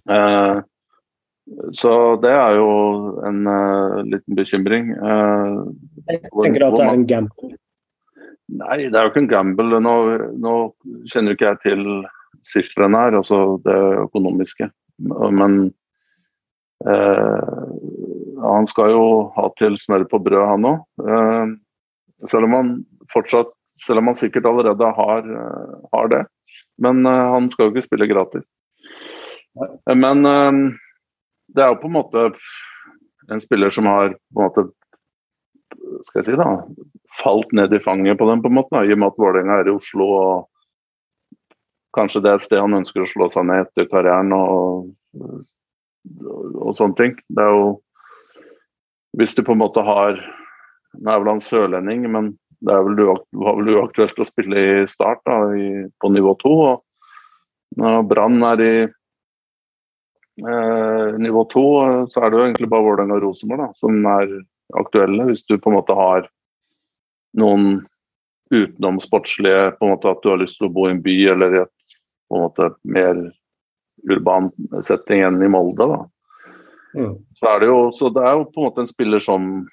Uh, 0.08 0.64
så 1.76 1.92
det 2.22 2.32
er 2.32 2.58
jo 2.60 2.68
en 3.28 3.48
uh, 3.48 4.04
liten 4.08 4.38
bekymring. 4.38 4.92
Uh, 5.00 5.72
jeg 6.08 6.22
tenker 6.28 6.68
at 6.68 6.78
det 6.78 6.86
er 6.86 6.94
en 6.94 7.08
gamble? 7.10 7.56
Nei, 8.48 8.78
det 8.88 8.96
er 8.96 9.08
jo 9.08 9.12
ikke 9.12 9.26
en 9.26 9.32
gamble. 9.32 9.82
Nå, 9.84 9.96
nå 10.40 10.54
kjenner 11.12 11.36
ikke 11.36 11.50
jeg 11.50 11.64
til 11.66 11.84
sifrene 12.48 13.04
her, 13.04 13.18
altså 13.20 13.58
det 13.66 13.76
økonomiske. 14.08 14.70
Men 15.40 15.60
eh, 16.88 17.68
han 18.44 18.70
skal 18.72 18.94
jo 18.96 19.06
ha 19.36 19.48
til 19.60 19.78
smør 19.80 20.08
på 20.12 20.22
brød, 20.26 20.44
han 20.54 20.70
òg. 20.72 21.58
selv 22.32 22.50
om 22.50 22.58
han 22.60 22.74
fortsatt 23.14 23.54
Selv 23.78 24.00
om 24.02 24.08
han 24.10 24.16
sikkert 24.18 24.48
allerede 24.50 24.88
har, 24.98 25.28
har 25.94 26.08
det. 26.10 26.24
Men 26.82 27.06
han 27.06 27.46
skal 27.54 27.68
jo 27.68 27.76
ikke 27.76 27.84
spille 27.86 28.08
gratis. 28.10 28.48
Men 29.86 30.24
det 30.26 31.62
er 31.62 31.68
jo 31.70 31.78
på 31.84 31.86
en 31.86 31.94
måte 31.94 32.24
en 33.30 33.44
spiller 33.44 33.70
som 33.70 33.86
har 33.86 34.16
på 34.16 34.42
en 34.42 34.48
måte 34.48 34.66
skal 36.08 36.22
jeg 36.22 36.28
si 36.28 36.38
da, 36.40 36.50
falt 37.22 37.54
ned 37.56 37.74
i 37.76 37.82
fanget 37.84 38.20
på 38.20 38.28
dem, 38.30 38.42
på 38.44 38.52
en 38.52 38.58
måte, 38.60 38.74
da, 38.76 38.84
i 38.86 38.94
og 38.96 39.02
med 39.02 39.12
at 39.12 39.20
Vålerenga 39.22 39.60
er 39.62 39.70
i 39.70 39.76
Oslo. 39.76 40.08
og 40.08 40.57
Kanskje 41.98 42.22
det 42.24 42.32
er 42.32 42.40
et 42.40 42.46
sted 42.46 42.62
han 42.62 42.78
ønsker 42.78 43.04
å 43.04 43.10
slå 43.10 43.30
seg 43.34 43.48
ned 43.50 43.66
etter 43.66 43.90
karrieren 43.92 44.34
og, 44.36 44.90
og, 45.18 46.74
sånne 46.78 46.98
ting. 47.00 47.16
Det 47.28 47.44
er 47.44 47.54
jo 47.56 47.68
Hvis 49.18 49.34
du 49.34 49.42
på 49.44 49.56
en 49.56 49.64
måte 49.64 49.82
har 49.82 50.20
Nå 50.98 51.12
er 51.12 51.22
vel 51.22 51.32
han 51.36 51.42
sørlending, 51.44 52.06
men 52.10 52.30
det 52.66 52.74
er 52.74 52.86
vel, 52.86 53.02
var 53.38 53.58
vel 53.60 53.74
uaktuelt 53.76 54.18
å 54.18 54.26
spille 54.26 54.58
i 54.58 54.86
start 54.90 55.20
da, 55.30 55.36
i, 55.54 55.84
på 56.02 56.10
nivå 56.10 56.32
to. 56.42 56.54
og 57.78 58.08
Brann 58.10 58.42
er 58.48 58.64
i 58.66 58.72
Eh, 60.38 61.18
nivå 61.18 61.44
to, 61.50 61.66
så 62.14 62.22
er 62.22 62.30
det 62.30 62.38
jo 62.38 62.44
egentlig 62.46 62.70
bare 62.70 62.86
Vålerenga 62.86 63.16
og 63.16 63.24
Rosenborg 63.24 63.72
som 63.80 63.96
er 64.12 64.36
aktuelle, 64.78 65.26
hvis 65.32 65.42
du 65.50 65.56
på 65.58 65.72
en 65.72 65.78
måte 65.80 65.96
har 65.98 66.28
noen 67.42 67.80
utenom 68.54 69.00
sportslige, 69.04 69.72
på 69.78 69.86
en 69.86 69.96
måte 69.96 70.12
at 70.12 70.22
du 70.24 70.30
har 70.32 70.40
lyst 70.42 70.60
til 70.60 70.70
å 70.70 70.74
bo 70.74 70.88
i 70.88 70.94
en 70.94 71.04
by 71.04 71.18
eller 71.34 71.56
i 71.56 71.64
et 71.64 71.74
på 72.28 72.36
en 72.36 72.44
måte 72.44 72.70
mer 72.84 73.20
urban 74.12 74.52
setting 74.84 75.24
enn 75.24 75.42
i 75.44 75.50
Molde. 75.52 75.88
da. 75.88 76.00
Mm. 76.98 77.16
Så, 77.36 77.48
er 77.48 77.60
det 77.60 77.70
jo, 77.70 77.80
så 77.96 78.10
det 78.14 78.24
er 78.24 78.36
jo 78.36 78.48
på 78.52 78.62
en 78.62 78.70
måte 78.70 78.84
en 78.86 78.94
spiller 78.94 79.24
som 79.24 79.68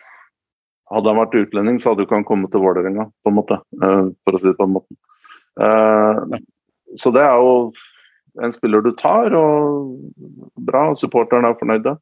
Hadde 0.93 1.09
han 1.09 1.16
vært 1.16 1.35
utlending, 1.41 1.79
så 1.81 1.91
hadde 1.91 2.05
jo 2.05 2.07
ikke 2.07 2.18
han 2.18 2.27
kommet 2.29 2.51
til 2.53 2.61
Vålerenga, 2.61 3.07
på 3.25 3.31
en 3.31 3.35
måte. 3.39 3.57
Uh, 3.81 4.12
for 4.20 4.37
å 4.37 4.39
si 4.39 4.51
det 4.51 4.59
på 4.59 4.66
en 4.68 4.75
måte. 4.75 4.97
Uh, 5.57 6.37
så 7.01 7.09
det 7.11 7.22
er 7.25 7.41
jo 7.41 7.55
en 8.45 8.53
spiller 8.53 8.85
du 8.85 8.91
tar, 9.01 9.33
og 9.33 9.97
bra. 10.68 10.83
Supporterne 11.01 11.51
er 11.51 11.57
fornøyde. 11.57 11.95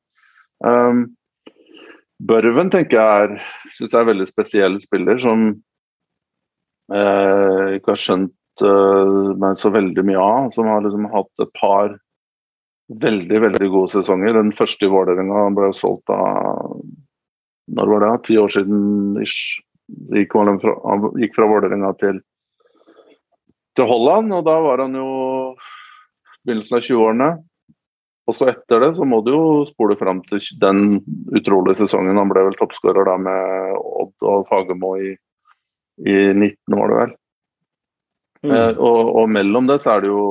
Um, 0.66 1.04
Børven 2.26 2.74
tenker 2.74 2.98
jeg 2.98 3.28
er, 3.28 3.46
synes 3.70 3.94
jeg 3.94 4.00
er 4.00 4.04
en 4.04 4.10
veldig 4.10 4.28
spesiell 4.28 4.80
spiller 4.82 5.22
som 5.22 5.46
uh, 6.90 7.76
ikke 7.76 7.94
har 7.94 8.00
skjønt 8.00 8.64
uh, 8.64 9.32
meg 9.38 9.60
så 9.60 9.70
veldig 9.74 10.04
mye 10.08 10.22
av. 10.22 10.48
Som 10.56 10.70
har 10.70 10.82
liksom 10.84 11.10
hatt 11.12 11.44
et 11.44 11.52
par 11.58 11.94
veldig 13.02 13.40
veldig 13.46 13.68
gode 13.72 13.92
sesonger. 13.94 14.34
Den 14.36 14.52
første 14.56 14.86
i 14.86 14.92
Vålerenga 14.92 15.46
ble 15.56 15.72
solgt 15.76 16.12
av 16.12 16.80
Når 17.72 17.92
var 17.92 18.02
det? 18.04 18.12
Ti 18.26 18.36
år 18.42 18.50
siden 18.52 19.20
ish. 19.22 19.60
Gikk 20.12 20.34
fra, 20.34 20.74
han 20.88 21.08
gikk 21.20 21.36
fra 21.36 21.46
Vålerenga 21.50 21.92
til, 22.00 22.18
til 23.76 23.88
Holland, 23.88 24.32
og 24.32 24.44
da 24.46 24.54
var 24.64 24.82
han 24.84 24.94
jo 24.96 25.08
begynnelsen 26.46 26.78
av 26.78 26.86
20-årene. 26.86 27.30
Og 28.30 28.38
så 28.38 28.48
etter 28.52 28.84
det 28.84 28.92
så 28.96 29.06
må 29.08 29.20
du 29.26 29.32
jo 29.34 29.44
spole 29.68 29.96
fram 29.98 30.22
til 30.28 30.42
den 30.62 31.00
utrolige 31.34 31.82
sesongen. 31.82 32.18
Han 32.18 32.30
ble 32.30 32.46
vel 32.48 32.58
toppskårer 32.60 33.08
da 33.08 33.16
med 33.20 33.76
Odd 33.78 34.28
og 34.30 34.46
Fagermo 34.50 34.94
i, 35.02 35.14
i 36.00 36.14
19, 36.32 36.56
var 36.78 36.88
det 36.88 37.00
vel. 37.00 37.12
Mm. 38.42 38.50
Eh, 38.50 38.78
og, 38.78 39.16
og, 39.16 39.28
mellom 39.30 39.68
det 39.70 39.78
så 39.82 39.96
er 39.96 40.04
det 40.04 40.10
jo 40.10 40.24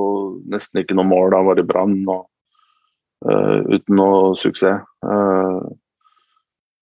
nesten 0.52 0.82
ikke 0.82 0.98
noe 0.98 1.08
mål. 1.08 1.30
Da 1.32 1.42
var 1.46 1.56
vært 1.56 1.70
Brann 1.70 2.00
og 2.12 2.26
uh, 3.28 3.60
uten 3.72 3.98
noe 4.00 4.34
suksess. 4.40 4.84
Uh, 5.06 5.62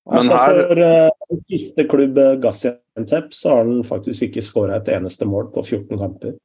altså 0.09 0.39
her, 0.41 0.61
For 0.71 0.83
uh, 0.83 1.41
siste 1.45 1.85
klubb 1.89 2.17
Gaziantep 2.41 3.33
så 3.35 3.57
har 3.57 3.67
han 3.67 3.83
faktisk 3.85 4.29
ikke 4.29 4.45
skåra 4.45 4.79
et 4.79 4.89
eneste 4.95 5.27
mål 5.29 5.51
på 5.53 5.65
14 5.67 5.99
kamper. 6.01 6.37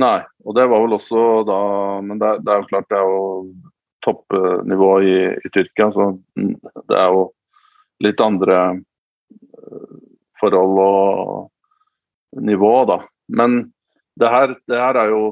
Nei, 0.00 0.20
og 0.46 0.54
det 0.56 0.64
var 0.70 0.84
vel 0.84 0.94
også 0.94 1.22
da 1.48 1.60
Men 2.06 2.20
det, 2.20 2.28
det 2.46 2.52
er 2.52 2.60
jo 2.60 2.68
klart 2.70 2.86
det 2.92 2.98
er 3.00 3.08
jo 3.10 3.24
toppnivå 4.06 4.92
i, 5.04 5.16
i 5.34 5.50
Tyrkia, 5.52 5.90
så 5.92 6.06
det 6.38 6.96
er 6.96 7.10
jo 7.12 7.26
litt 8.00 8.22
andre 8.24 8.60
forhold 10.40 10.80
og 10.82 12.42
nivå, 12.46 12.72
da. 12.88 13.02
Men 13.28 13.72
det 14.20 14.30
her, 14.30 14.54
det 14.68 14.80
her 14.80 14.98
er 15.00 15.12
jo 15.12 15.22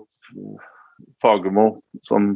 Fagermo 1.23 1.81
som 2.07 2.33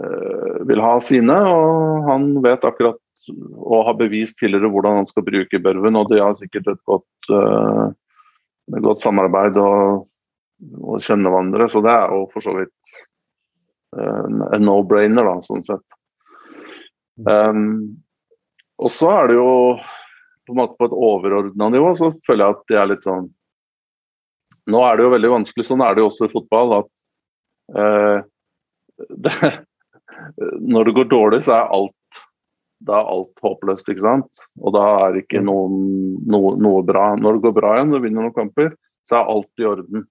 uh, 0.00 0.56
vil 0.68 0.82
ha 0.82 0.96
sine, 1.04 1.36
og 1.48 2.08
han 2.08 2.32
vet 2.44 2.66
akkurat 2.66 3.00
og 3.30 3.84
har 3.84 3.98
bevist 3.98 4.38
tidligere 4.40 4.70
hvordan 4.72 5.02
han 5.02 5.08
skal 5.08 5.26
bruke 5.26 5.60
Børven. 5.62 5.98
Og 6.00 6.08
de 6.10 6.20
har 6.22 6.36
sikkert 6.38 6.70
et 6.72 6.80
godt, 6.88 7.30
uh, 7.32 7.92
godt 8.80 9.04
samarbeid 9.04 9.58
og, 9.60 10.06
og 10.80 11.04
kjenner 11.04 11.32
hverandre, 11.32 11.68
så 11.68 11.84
det 11.84 11.94
er 11.94 12.16
jo 12.16 12.26
for 12.32 12.44
så 12.44 12.56
vidt 12.56 13.00
uh, 13.96 14.26
en 14.56 14.64
no-brainer, 14.66 15.26
da, 15.26 15.38
sånn 15.46 15.66
sett. 15.68 15.84
Um, 17.20 18.00
og 18.80 18.92
så 18.96 19.10
er 19.12 19.28
det 19.28 19.36
jo 19.36 19.50
på 20.50 20.56
en 20.56 20.62
måte 20.64 20.78
på 20.78 20.90
et 20.90 20.96
overordna 20.96 21.70
nivå, 21.72 21.94
så 21.98 22.10
føler 22.26 22.44
jeg 22.44 22.56
at 22.56 22.66
det 22.72 22.80
er 22.80 22.90
litt 22.90 23.06
sånn 23.06 23.30
nå 24.70 24.82
er 24.84 24.96
det 24.96 25.06
jo 25.06 25.14
veldig 25.14 25.32
vanskelig, 25.32 25.66
sånn 25.66 25.82
er 25.84 25.96
det 25.96 26.04
jo 26.04 26.10
også 26.10 26.28
i 26.28 26.32
fotball, 26.34 26.76
at 26.80 27.80
eh, 27.80 28.18
det, 29.26 29.52
når 30.60 30.88
det 30.88 30.96
går 30.98 31.10
dårlig, 31.10 31.42
så 31.46 31.56
er 31.56 31.74
alt, 31.78 32.22
da 32.86 33.00
er 33.00 33.10
alt 33.14 33.44
håpløst, 33.44 33.88
ikke 33.92 34.04
sant. 34.04 34.44
Og 34.60 34.74
da 34.76 34.84
er 35.06 35.20
ikke 35.22 35.42
noen, 35.44 35.80
noe, 36.30 36.54
noe, 36.60 36.84
bra. 36.86 37.10
Når 37.16 37.38
det 37.38 37.44
går 37.46 37.56
bra 37.56 37.74
igjen, 37.76 37.94
og 37.96 38.04
vinner 38.04 38.26
noen 38.26 38.36
kamper, 38.36 38.72
så 39.08 39.20
er 39.20 39.32
alt 39.34 39.62
i 39.62 39.68
orden. 39.68 40.06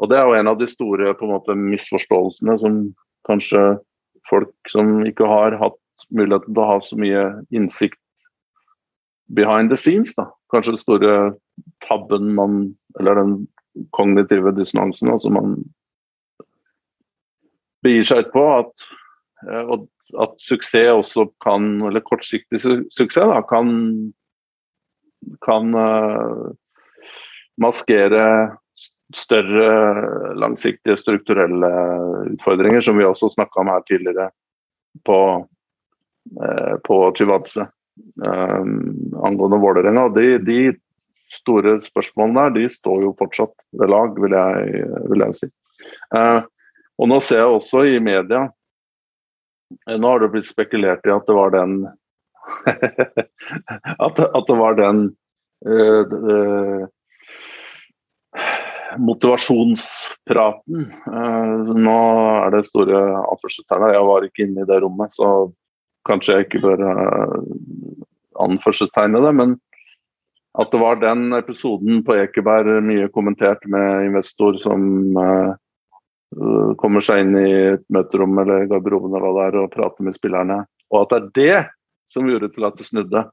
Og 0.00 0.08
det 0.08 0.16
er 0.16 0.28
jo 0.28 0.36
en 0.38 0.50
av 0.52 0.58
de 0.60 0.68
store 0.68 1.12
på 1.16 1.26
en 1.26 1.34
måte, 1.34 1.56
misforståelsene 1.56 2.56
som 2.62 2.82
kanskje 3.28 3.64
folk 4.28 4.72
som 4.72 5.00
ikke 5.08 5.28
har 5.28 5.56
hatt 5.60 5.78
muligheten 6.16 6.54
til 6.54 6.62
å 6.62 6.68
ha 6.70 6.78
så 6.84 6.96
mye 7.00 7.24
innsikt 7.52 8.00
behind 9.34 9.70
the 9.70 9.76
scenes, 9.76 10.14
da. 10.14 10.30
Kanskje 10.50 10.74
den 10.74 10.82
store 10.82 11.16
tabben 11.86 12.34
man 12.34 12.76
Eller 12.98 13.14
den 13.14 13.34
kognitive 13.94 14.50
dissonansen 14.56 15.12
altså 15.12 15.30
man 15.30 15.52
begir 17.86 18.06
seg 18.06 18.26
ut 18.26 18.32
på. 18.34 18.44
At, 18.58 18.86
eh, 19.46 19.74
at, 20.20 20.34
suksess 20.42 20.90
også 20.90 21.28
kan, 21.44 21.76
eller 21.86 22.02
kortsiktig 22.04 22.60
su 22.60 22.72
suksess, 22.90 23.30
da, 23.30 23.38
kan, 23.46 23.70
kan 25.46 25.70
uh, 25.76 26.50
maskere 27.62 28.24
større 29.14 30.34
langsiktige 30.38 30.98
strukturelle 30.98 31.70
utfordringer, 32.34 32.82
som 32.82 32.98
vi 32.98 33.06
også 33.06 33.30
snakka 33.36 33.62
om 33.62 33.70
her 33.70 33.86
tidligere 33.86 34.30
på, 35.06 35.20
uh, 36.42 36.74
på 36.84 37.02
Chivadze. 37.16 37.70
Um, 38.20 39.12
angående 39.24 39.58
Vålerenga. 39.60 40.08
De, 40.14 40.38
de 40.44 40.60
store 41.30 41.78
spørsmålene 41.84 42.46
der, 42.48 42.56
de 42.58 42.68
står 42.72 43.04
jo 43.06 43.16
fortsatt 43.18 43.54
ved 43.78 43.92
lag, 43.92 44.16
vil 44.20 44.34
jeg, 44.34 44.86
vil 45.12 45.24
jeg 45.26 45.38
si. 45.38 45.50
Eh, 46.16 46.40
og 47.00 47.08
nå 47.08 47.20
ser 47.24 47.42
jeg 47.42 47.54
også 47.54 47.84
i 47.88 48.00
media 48.04 48.42
eh, 49.86 49.96
Nå 49.96 50.10
har 50.10 50.20
det 50.20 50.32
blitt 50.34 50.48
spekulert 50.50 51.06
i 51.08 51.14
at 51.14 51.28
det 51.28 51.36
var 51.38 51.54
den 51.54 51.78
at, 52.66 54.20
at, 54.20 54.44
det 54.48 54.56
var 54.58 54.74
den 54.74 55.04
uh, 55.68 56.02
uh, 56.02 56.82
motivasjonspraten. 58.98 60.88
Uh, 61.06 61.70
nå 61.78 61.98
er 62.40 62.56
det 62.56 62.64
store 62.66 63.04
anførselstegn 63.20 63.86
Jeg 63.94 64.08
var 64.08 64.26
ikke 64.26 64.48
inne 64.48 64.64
i 64.64 64.68
det 64.72 64.80
rommet, 64.82 65.14
så 65.14 65.28
kanskje 66.08 66.36
jeg 66.36 66.46
ikke 66.46 66.62
bør 66.64 66.84
anførselstegne 68.40 69.20
det. 69.24 69.32
Men 69.36 69.56
at 70.58 70.70
det 70.70 70.80
var 70.82 70.98
den 70.98 71.32
episoden 71.32 72.02
på 72.06 72.16
Ekeberg 72.18 72.80
mye 72.82 73.08
kommentert 73.14 73.62
med 73.70 74.08
investor 74.08 74.58
som 74.58 74.82
uh, 75.14 75.52
kommer 76.80 77.04
seg 77.06 77.22
inn 77.22 77.36
i 77.38 77.50
et 77.76 77.84
møterom 77.92 78.38
eller 78.42 78.66
garderoben 78.70 79.14
eller 79.14 79.30
hva 79.30 79.34
det 79.36 79.44
er 79.50 79.60
og 79.62 79.74
prater 79.74 80.06
med 80.06 80.16
spillerne. 80.16 80.64
Og 80.90 81.04
at 81.04 81.12
det 81.12 81.20
er 81.20 81.28
det 81.38 81.60
som 82.10 82.26
gjorde 82.26 82.50
til 82.54 82.66
at 82.66 82.78
det 82.78 82.88
snudde. 82.88 83.24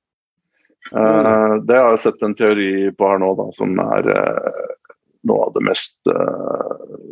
Uh, 0.94 1.58
det 1.66 1.80
har 1.80 1.96
jeg 1.96 2.04
sett 2.06 2.22
en 2.24 2.38
teori 2.38 2.70
på 2.94 3.10
her 3.10 3.24
nå, 3.24 3.32
da, 3.40 3.48
som 3.58 3.74
er 3.82 4.12
uh, 4.14 4.76
noe 5.28 5.48
av 5.50 5.56
det 5.58 5.66
mest 5.66 5.98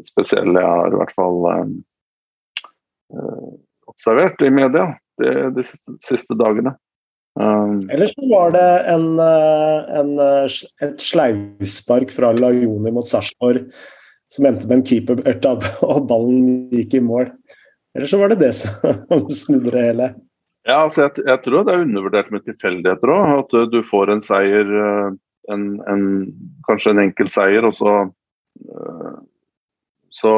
spesielle 0.05 0.61
jeg 0.61 0.69
har 0.69 0.93
i 0.93 0.99
hvert 1.01 1.15
fall 1.17 1.39
observert 3.89 4.45
i 4.45 4.51
media 4.53 4.85
de, 5.21 5.33
de 5.55 5.63
siste, 5.65 6.37
dagene. 6.39 6.75
Um, 7.35 7.81
Eller 7.91 8.07
så 8.13 8.27
var 8.31 8.53
det 8.55 8.67
en, 8.93 9.07
eh, 9.19 9.95
en, 9.99 10.11
eh, 10.23 10.59
et 10.87 11.01
sleivspark 11.03 12.13
fra 12.15 12.29
Lajoni 12.31 12.93
mot 12.95 13.07
Sarpsborg 13.07 13.65
som 14.31 14.47
endte 14.47 14.69
med 14.69 14.79
en 14.79 14.85
keeper 14.87 15.19
og 15.89 16.07
ballen 16.09 16.69
gikk 16.71 16.95
i 16.95 17.03
mål. 17.03 17.29
Eller 17.95 18.11
så 18.11 18.19
var 18.19 18.31
det 18.31 18.41
det 18.43 18.53
som 18.57 19.27
snudde 19.43 19.73
det 19.75 19.83
hele. 19.89 20.13
Ja, 20.65 20.79
altså 20.81 21.05
jeg, 21.05 21.25
jeg, 21.27 21.41
tror 21.43 21.63
det 21.63 21.75
er 21.75 21.83
undervurdert 21.85 22.31
med 22.33 22.45
tilfeldigheter 22.47 23.11
òg. 23.13 23.43
At 23.43 23.53
du 23.71 23.79
får 23.85 24.11
en 24.15 24.23
seier, 24.25 24.71
eh, 24.87 25.11
en, 25.53 25.67
en, 25.91 26.07
kanskje 26.67 26.95
en 26.95 27.03
enkel 27.05 27.29
seier, 27.29 27.67
og 27.67 27.75
så, 27.77 27.93
så, 30.09 30.33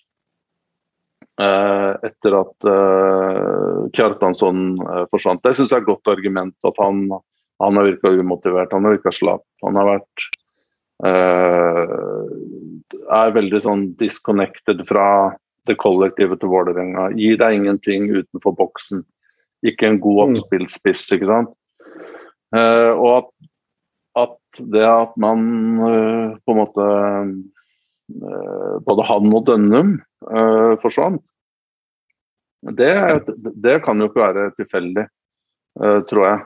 eh, 1.44 1.94
etter 2.08 2.32
at 2.40 2.58
uh, 2.70 3.78
Kjartansson 3.96 4.60
forsvant. 5.12 5.44
Det 5.44 5.56
syns 5.58 5.72
jeg 5.74 5.80
er 5.82 5.84
et 5.84 5.92
godt 5.92 6.08
argument. 6.14 6.58
At 6.68 6.78
han, 6.80 6.96
han 7.60 7.74
har 7.76 7.88
virka 7.90 8.08
umotivert, 8.16 8.72
han 8.72 8.86
har 8.88 8.96
virka 8.96 9.12
slapp. 9.16 9.46
Han 9.66 9.76
har 9.80 9.88
vært 9.98 10.18
er 11.06 11.20
veldig 13.36 13.60
sånn 13.60 13.82
disconnected 14.00 14.80
fra 14.88 15.36
det 15.70 15.78
kollektive 15.82 16.38
til 16.40 16.52
Vålerenga. 16.52 17.10
Gir 17.18 17.38
deg 17.42 17.60
ingenting 17.60 18.10
utenfor 18.14 18.56
boksen. 18.58 19.04
Ikke 19.66 19.90
en 19.90 20.02
god 20.04 20.22
mm. 20.22 20.40
oppspillspiss, 20.40 21.06
ikke 21.16 21.30
sant. 21.30 21.54
Uh, 22.56 22.94
og 22.94 23.12
at, 23.18 23.30
at, 24.22 24.36
det 24.72 24.86
at 24.88 25.16
man 25.20 25.46
uh, 25.82 26.36
på 26.46 26.54
en 26.54 26.60
måte 26.62 26.86
uh, 26.86 28.76
Både 28.86 29.06
han 29.10 29.32
og 29.34 29.48
Dønnum 29.48 29.96
forsvant, 30.82 31.24
det, 32.78 32.92
det, 33.62 33.80
kan 33.86 33.98
jo 34.02 34.08
ikke 34.08 34.22
være 34.22 34.44
tilfeldig, 34.58 35.04
tror 36.10 36.24
jeg. 36.26 36.40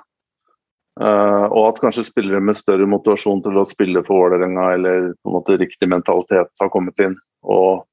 og 1.04 1.62
at 1.66 1.82
kanskje 1.84 2.06
spillere 2.08 2.40
med 2.44 2.60
større 2.60 2.88
motivasjon 2.92 3.44
til 3.44 3.60
å 3.60 3.68
spille 3.68 4.04
for 4.08 4.24
Vålerenga, 4.24 4.66
eller 4.78 5.12
på 5.20 5.32
en 5.32 5.36
måte 5.36 5.60
riktig 5.60 5.92
mentalitet, 5.92 6.52
har 6.64 6.72
kommet 6.74 7.00
inn 7.04 7.16
og 7.44 7.86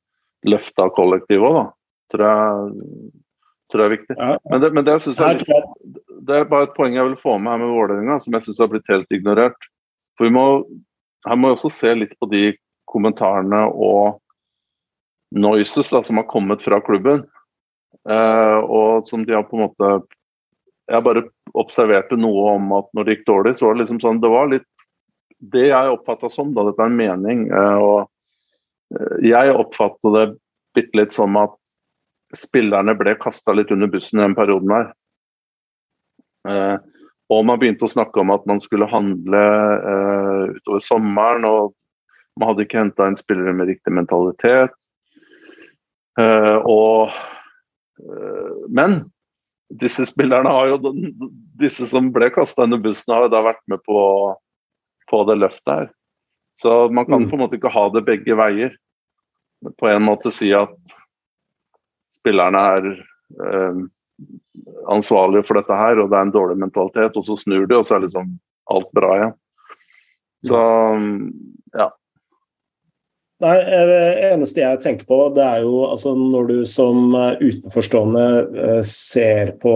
løfta 0.44 0.90
kollektivet 0.96 1.46
òg, 1.48 1.56
da. 1.60 1.66
Tror 2.12 2.26
jeg 2.26 3.14
tror 3.72 3.82
jeg 3.82 3.88
er 3.88 3.94
viktig. 3.96 4.16
Ja. 4.18 4.34
Men, 4.50 4.60
det, 4.62 4.72
men 4.74 4.86
det, 4.86 4.96
jeg, 5.06 5.62
det, 6.26 6.36
er 6.36 6.50
bare 6.50 6.68
et 6.68 6.76
poeng 6.76 6.96
jeg 6.96 7.08
vil 7.08 7.16
få 7.20 7.36
med 7.38 7.52
her 7.52 7.62
med 7.62 7.72
Vålerenga, 7.74 8.18
som 8.22 8.36
jeg 8.36 8.46
syns 8.46 8.60
har 8.62 8.70
blitt 8.72 8.92
helt 8.92 9.10
ignorert. 9.14 9.70
For 10.18 10.28
vi 10.28 10.34
må, 10.36 10.46
Her 11.26 11.38
må 11.38 11.50
vi 11.50 11.56
også 11.56 11.72
se 11.74 11.94
litt 11.96 12.14
på 12.20 12.28
de 12.30 12.52
kommentarene 12.86 13.64
og 13.66 14.20
noises 15.34 15.90
da, 15.90 16.04
som 16.06 16.20
har 16.20 16.28
kommet 16.30 16.62
fra 16.62 16.78
klubben. 16.84 17.24
Eh, 18.06 18.58
og 18.62 19.08
som 19.08 19.24
de 19.26 19.34
har 19.34 19.42
på 19.48 19.56
en 19.56 19.64
måte 19.64 19.88
Jeg 20.86 21.02
bare 21.02 21.24
observerte 21.58 22.14
noe 22.14 22.52
om 22.52 22.68
at 22.76 22.86
når 22.94 23.06
det 23.06 23.14
gikk 23.16 23.24
dårlig, 23.26 23.52
så 23.58 23.66
var 23.66 23.74
det 23.74 23.80
liksom 23.80 23.98
sånn 24.04 24.20
Det 24.22 24.30
var 24.30 24.52
litt 24.52 24.66
det 25.52 25.64
jeg 25.66 25.90
oppfatta 25.90 26.30
som, 26.30 26.52
da 26.54 26.62
dette 26.68 26.80
er 26.80 26.92
en 26.92 27.00
mening. 27.00 27.42
Eh, 27.50 27.80
og 27.82 28.06
jeg 29.24 29.54
oppfattet 29.56 30.14
det 30.14 30.26
bitte 30.76 30.98
litt 31.00 31.14
som 31.16 31.36
at 31.40 31.54
spillerne 32.36 32.94
ble 32.98 33.14
kasta 33.20 33.54
litt 33.54 33.72
under 33.74 33.90
bussen 33.90 34.20
i 34.20 34.24
den 34.24 34.36
perioden 34.36 34.74
her. 34.74 34.86
Eh, 36.46 36.76
og 37.32 37.42
man 37.48 37.58
begynte 37.58 37.86
å 37.86 37.90
snakke 37.90 38.22
om 38.22 38.30
at 38.34 38.44
man 38.46 38.60
skulle 38.62 38.88
handle 38.90 39.42
eh, 39.92 40.42
utover 40.58 40.82
sommeren. 40.84 41.46
og 41.48 41.74
Man 42.38 42.52
hadde 42.52 42.66
ikke 42.66 42.82
henta 42.84 43.08
inn 43.10 43.18
spillere 43.18 43.54
med 43.56 43.70
riktig 43.72 43.94
mentalitet. 43.94 44.74
Eh, 46.20 46.56
og, 46.62 47.12
eh, 48.00 48.54
men 48.70 49.00
disse 49.66 50.06
spillerne 50.08 50.52
har 50.54 50.70
jo 50.70 50.94
Disse 51.56 51.86
som 51.88 52.10
ble 52.12 52.28
kasta 52.30 52.66
under 52.66 52.78
bussen, 52.84 53.14
har 53.14 53.24
jo 53.24 53.32
da 53.32 53.38
vært 53.40 53.62
med 53.72 53.80
på, 53.88 54.00
på 55.08 55.20
det 55.24 55.38
løftet 55.40 55.72
her. 55.72 55.86
Så 56.56 56.88
man 56.88 57.06
kan 57.06 57.22
mm. 57.22 57.30
på 57.30 57.36
en 57.36 57.44
måte 57.44 57.58
ikke 57.58 57.72
ha 57.72 57.88
det 57.92 58.04
begge 58.06 58.36
veier. 58.38 58.76
På 59.80 59.90
en 59.90 60.04
måte 60.06 60.32
si 60.32 60.52
at 60.56 60.72
spillerne 62.16 62.62
er 62.76 62.88
eh, 62.92 63.82
ansvarlige 64.92 65.46
for 65.46 65.60
dette 65.60 65.76
her, 65.76 66.00
og 66.00 66.10
det 66.10 66.18
er 66.18 66.28
en 66.28 66.34
dårlig 66.34 66.58
mentalitet, 66.60 67.16
og 67.16 67.28
så 67.28 67.36
snur 67.40 67.68
de, 67.68 67.76
og 67.76 67.86
så 67.86 67.96
er 67.96 68.06
liksom 68.06 68.32
alt 68.72 68.90
bra 68.96 69.12
igjen. 69.18 69.36
Så 70.46 70.60
ja. 71.76 71.90
Nei, 73.44 73.56
Det 73.60 74.02
eneste 74.30 74.62
jeg 74.62 74.80
tenker 74.80 75.08
på, 75.08 75.18
det 75.36 75.44
er 75.44 75.64
jo 75.66 75.82
altså 75.90 76.14
når 76.16 76.46
du 76.48 76.58
som 76.68 77.10
eh, 77.18 77.42
utenforstående 77.42 78.28
eh, 78.64 78.84
ser 78.88 79.52
på, 79.60 79.74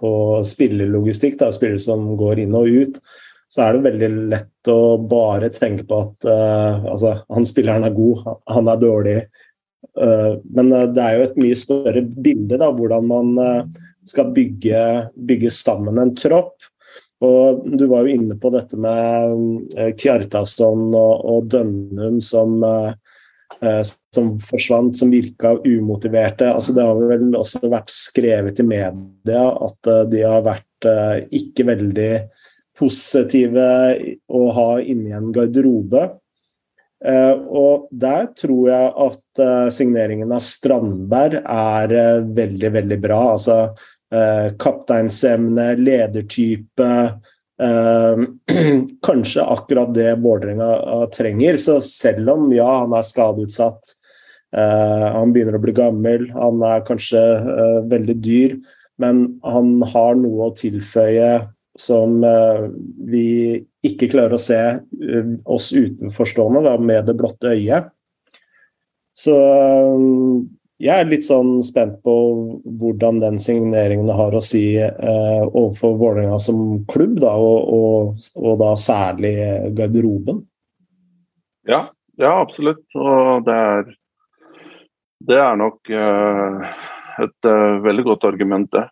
på 0.00 0.12
spillelogistikk, 0.48 1.36
da, 1.42 1.50
spillere 1.52 1.82
som 1.82 2.06
går 2.20 2.40
inn 2.46 2.56
og 2.56 2.70
ut, 2.72 3.02
så 3.50 3.64
er 3.64 3.76
det 3.76 3.86
veldig 3.88 4.08
lett 4.30 4.70
å 4.70 4.80
bare 5.10 5.48
tenke 5.50 5.86
på 5.88 6.02
at 6.04 6.26
uh, 6.28 6.90
altså, 6.92 7.16
han 7.34 7.46
spilleren 7.48 7.86
er 7.88 7.96
god, 7.96 8.26
han 8.46 8.70
er 8.70 8.82
dårlig, 8.82 9.16
Uh, 9.96 10.38
men 10.54 10.72
eh, 10.72 10.88
det 10.94 11.02
er 11.02 11.16
jo 11.16 11.26
et 11.26 11.38
mye 11.40 11.58
større 11.58 12.02
bilde, 12.04 12.58
da, 12.60 12.70
hvordan 12.72 13.06
man 13.10 13.30
uh, 13.40 13.80
skal 14.08 14.30
bygge, 14.36 14.82
bygge 15.28 15.52
sammen 15.54 16.00
en 16.00 16.12
tropp. 16.16 16.56
Og 17.20 17.66
Du 17.76 17.84
var 17.90 18.06
jo 18.06 18.16
inne 18.16 18.36
på 18.40 18.48
dette 18.54 18.78
med 18.80 19.74
Kjartason 20.00 20.86
og, 20.88 21.24
og 21.28 21.50
Dønnum 21.52 22.16
som, 22.24 22.54
som 24.16 24.30
forsvant, 24.40 24.96
som 24.96 25.12
virka 25.12 25.50
umotiverte. 25.66 26.48
Altså, 26.48 26.72
det 26.72 26.86
har 26.88 27.02
vel 27.10 27.36
også 27.36 27.60
vært 27.68 27.92
skrevet 27.92 28.62
i 28.64 28.66
media 28.70 29.42
at 29.52 29.90
de 30.08 30.24
har 30.24 30.40
vært 30.48 30.88
ikke 31.28 31.68
veldig 31.74 32.08
positive 32.80 33.68
å 34.32 34.42
ha 34.56 34.70
inni 34.80 35.12
en 35.14 35.30
garderobe. 35.36 36.08
Uh, 37.00 37.32
og 37.48 37.86
der 37.96 38.26
tror 38.36 38.66
jeg 38.68 38.88
at 39.06 39.40
uh, 39.40 39.68
signeringen 39.72 40.34
av 40.36 40.42
Strandberg 40.44 41.38
er 41.40 41.94
uh, 41.96 42.26
veldig, 42.36 42.70
veldig 42.76 43.00
bra. 43.00 43.22
Altså 43.36 43.62
kapteinsemne, 44.10 45.68
ledertype. 45.78 46.88
kanskje 49.06 49.44
akkurat 49.54 49.92
det 49.94 50.16
Vålerenga 50.18 51.04
trenger. 51.14 51.54
Så 51.62 51.76
selv 51.86 52.32
om 52.32 52.48
ja, 52.50 52.66
han 52.80 52.96
er 52.98 53.06
skadeutsatt, 53.06 53.92
han 54.50 55.30
begynner 55.30 55.60
å 55.60 55.62
bli 55.62 55.76
gammel, 55.78 56.26
han 56.34 56.58
er 56.66 56.82
kanskje 56.88 57.22
veldig 57.92 58.16
dyr, 58.18 58.58
men 58.98 59.22
han 59.46 59.76
har 59.92 60.18
noe 60.18 60.48
å 60.48 60.56
tilføye 60.58 61.30
som 61.80 62.20
uh, 62.24 62.68
vi 63.08 63.56
ikke 63.86 64.10
klarer 64.12 64.36
å 64.36 64.40
se 64.40 64.60
uh, 64.60 65.34
oss 65.48 65.70
utenforstående 65.72 66.64
da, 66.66 66.76
med 66.76 67.08
det 67.08 67.16
blotte 67.18 67.54
øyet. 67.54 67.90
Så 69.16 69.36
uh, 69.36 70.40
jeg 70.80 70.96
er 70.96 71.08
litt 71.10 71.26
sånn 71.28 71.58
spent 71.64 71.98
på 72.04 72.14
hvordan 72.80 73.20
den 73.20 73.40
signeringen 73.40 74.08
har 74.16 74.32
å 74.32 74.40
si 74.40 74.62
overfor 74.80 75.98
Vålerenga 76.00 76.38
som 76.40 76.86
klubb, 76.88 77.18
da, 77.20 77.34
og, 77.36 77.66
og, 77.68 78.22
og, 78.40 78.54
da 78.62 78.70
særlig 78.80 79.34
garderoben. 79.76 80.38
Ja, 81.68 81.82
ja 82.16 82.32
absolutt. 82.40 82.80
Og 82.96 83.44
det 83.44 83.58
er, 83.66 83.92
det 85.28 85.36
er 85.44 85.60
nok 85.60 85.92
et 87.26 87.50
veldig 87.84 88.06
godt 88.08 88.24
argument, 88.30 88.72
det. 88.72 88.86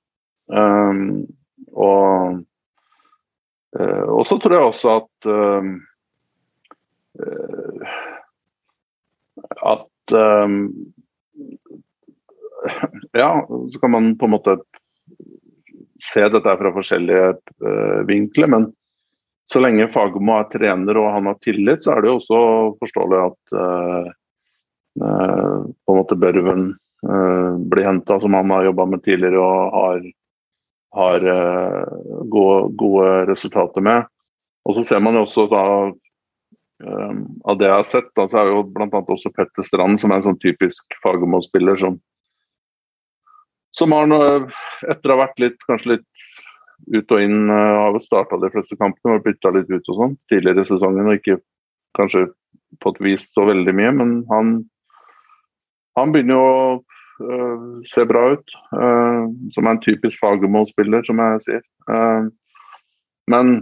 Um, 0.52 1.24
og 1.72 2.36
Eh, 2.38 2.47
og 3.76 4.24
så 4.26 4.38
tror 4.40 4.54
jeg 4.54 4.68
også 4.70 4.94
at 4.96 5.28
eh, 5.28 5.68
eh, 7.24 7.96
at 9.74 9.86
Ja, 13.12 13.46
så 13.72 13.80
kan 13.80 13.90
man 13.92 14.14
på 14.18 14.26
en 14.26 14.32
måte 14.32 14.56
se 16.02 16.24
dette 16.32 16.54
fra 16.58 16.72
forskjellige 16.74 17.36
vinkler. 18.08 18.48
Men 18.50 18.64
så 19.46 19.60
lenge 19.62 19.90
Fagermo 19.92 20.38
er 20.38 20.48
trener 20.52 20.98
og 20.98 21.12
han 21.12 21.28
har 21.28 21.36
tillit, 21.44 21.84
så 21.84 21.92
er 21.94 22.02
det 22.02 22.10
jo 22.10 22.16
også 22.18 22.40
forståelig 22.80 23.20
at 23.20 23.42
på 24.98 25.92
en 25.92 26.00
måte 26.00 26.18
Børven 26.18 26.64
blir 27.70 27.86
henta, 27.86 28.18
som 28.20 28.34
han 28.34 28.50
har 28.56 28.70
jobba 28.70 28.88
med 28.94 29.04
tidligere 29.04 29.44
og 29.44 29.76
har 29.76 30.02
har 30.96 31.24
uh, 31.24 32.24
gode, 32.32 32.72
gode, 32.80 33.08
resultater 33.28 33.84
med. 33.84 34.06
Og 34.68 34.76
så 34.76 34.84
ser 34.84 35.02
man 35.04 35.16
jo 35.16 35.24
også 35.26 35.46
da 35.50 35.64
um, 35.88 37.24
Av 37.48 37.58
det 37.58 37.68
jeg 37.68 37.74
har 37.74 37.88
sett, 37.88 38.10
da, 38.16 38.28
så 38.28 38.42
er 38.42 38.52
jo 38.52 38.62
bl.a. 38.72 38.88
også 38.88 39.32
Petter 39.36 39.66
Strand, 39.66 40.00
som 40.00 40.12
er 40.12 40.20
en 40.20 40.28
sånn 40.30 40.40
typisk 40.42 40.98
Fagermo-spiller 41.02 41.78
som, 41.80 41.98
som 43.76 43.94
har 43.96 44.08
noe, 44.10 44.48
etter 44.88 45.10
å 45.10 45.18
ha 45.18 45.26
vært 45.26 45.42
litt, 45.42 45.60
kanskje 45.68 45.96
litt 45.96 46.06
ut 46.94 47.14
og 47.14 47.22
inn 47.22 47.50
uh, 47.50 47.90
har 47.90 48.00
starta 48.04 48.38
de 48.40 48.52
fleste 48.54 48.78
kampene 48.78 49.18
og 49.18 49.24
bytta 49.26 49.52
litt 49.54 49.70
ut 49.70 49.92
og 49.92 50.02
sånn 50.02 50.18
tidligere 50.30 50.64
i 50.64 50.70
sesongen. 50.70 51.10
Og 51.10 51.18
ikke 51.18 51.40
kanskje 51.98 52.28
fått 52.84 53.00
vist 53.02 53.32
så 53.34 53.46
veldig 53.48 53.74
mye, 53.74 53.92
men 53.96 54.12
han, 54.30 54.52
han 55.98 56.14
begynner 56.14 56.38
jo 56.38 56.48
å 56.48 56.60
ser 57.92 58.06
bra 58.10 58.24
ut. 58.34 58.54
Uh, 58.72 59.28
som 59.54 59.66
er 59.66 59.74
en 59.74 59.82
typisk 59.84 60.18
Fagermo-spiller, 60.22 61.04
som 61.06 61.20
jeg 61.22 61.42
sier. 61.46 61.64
Uh, 61.90 62.28
men, 63.30 63.54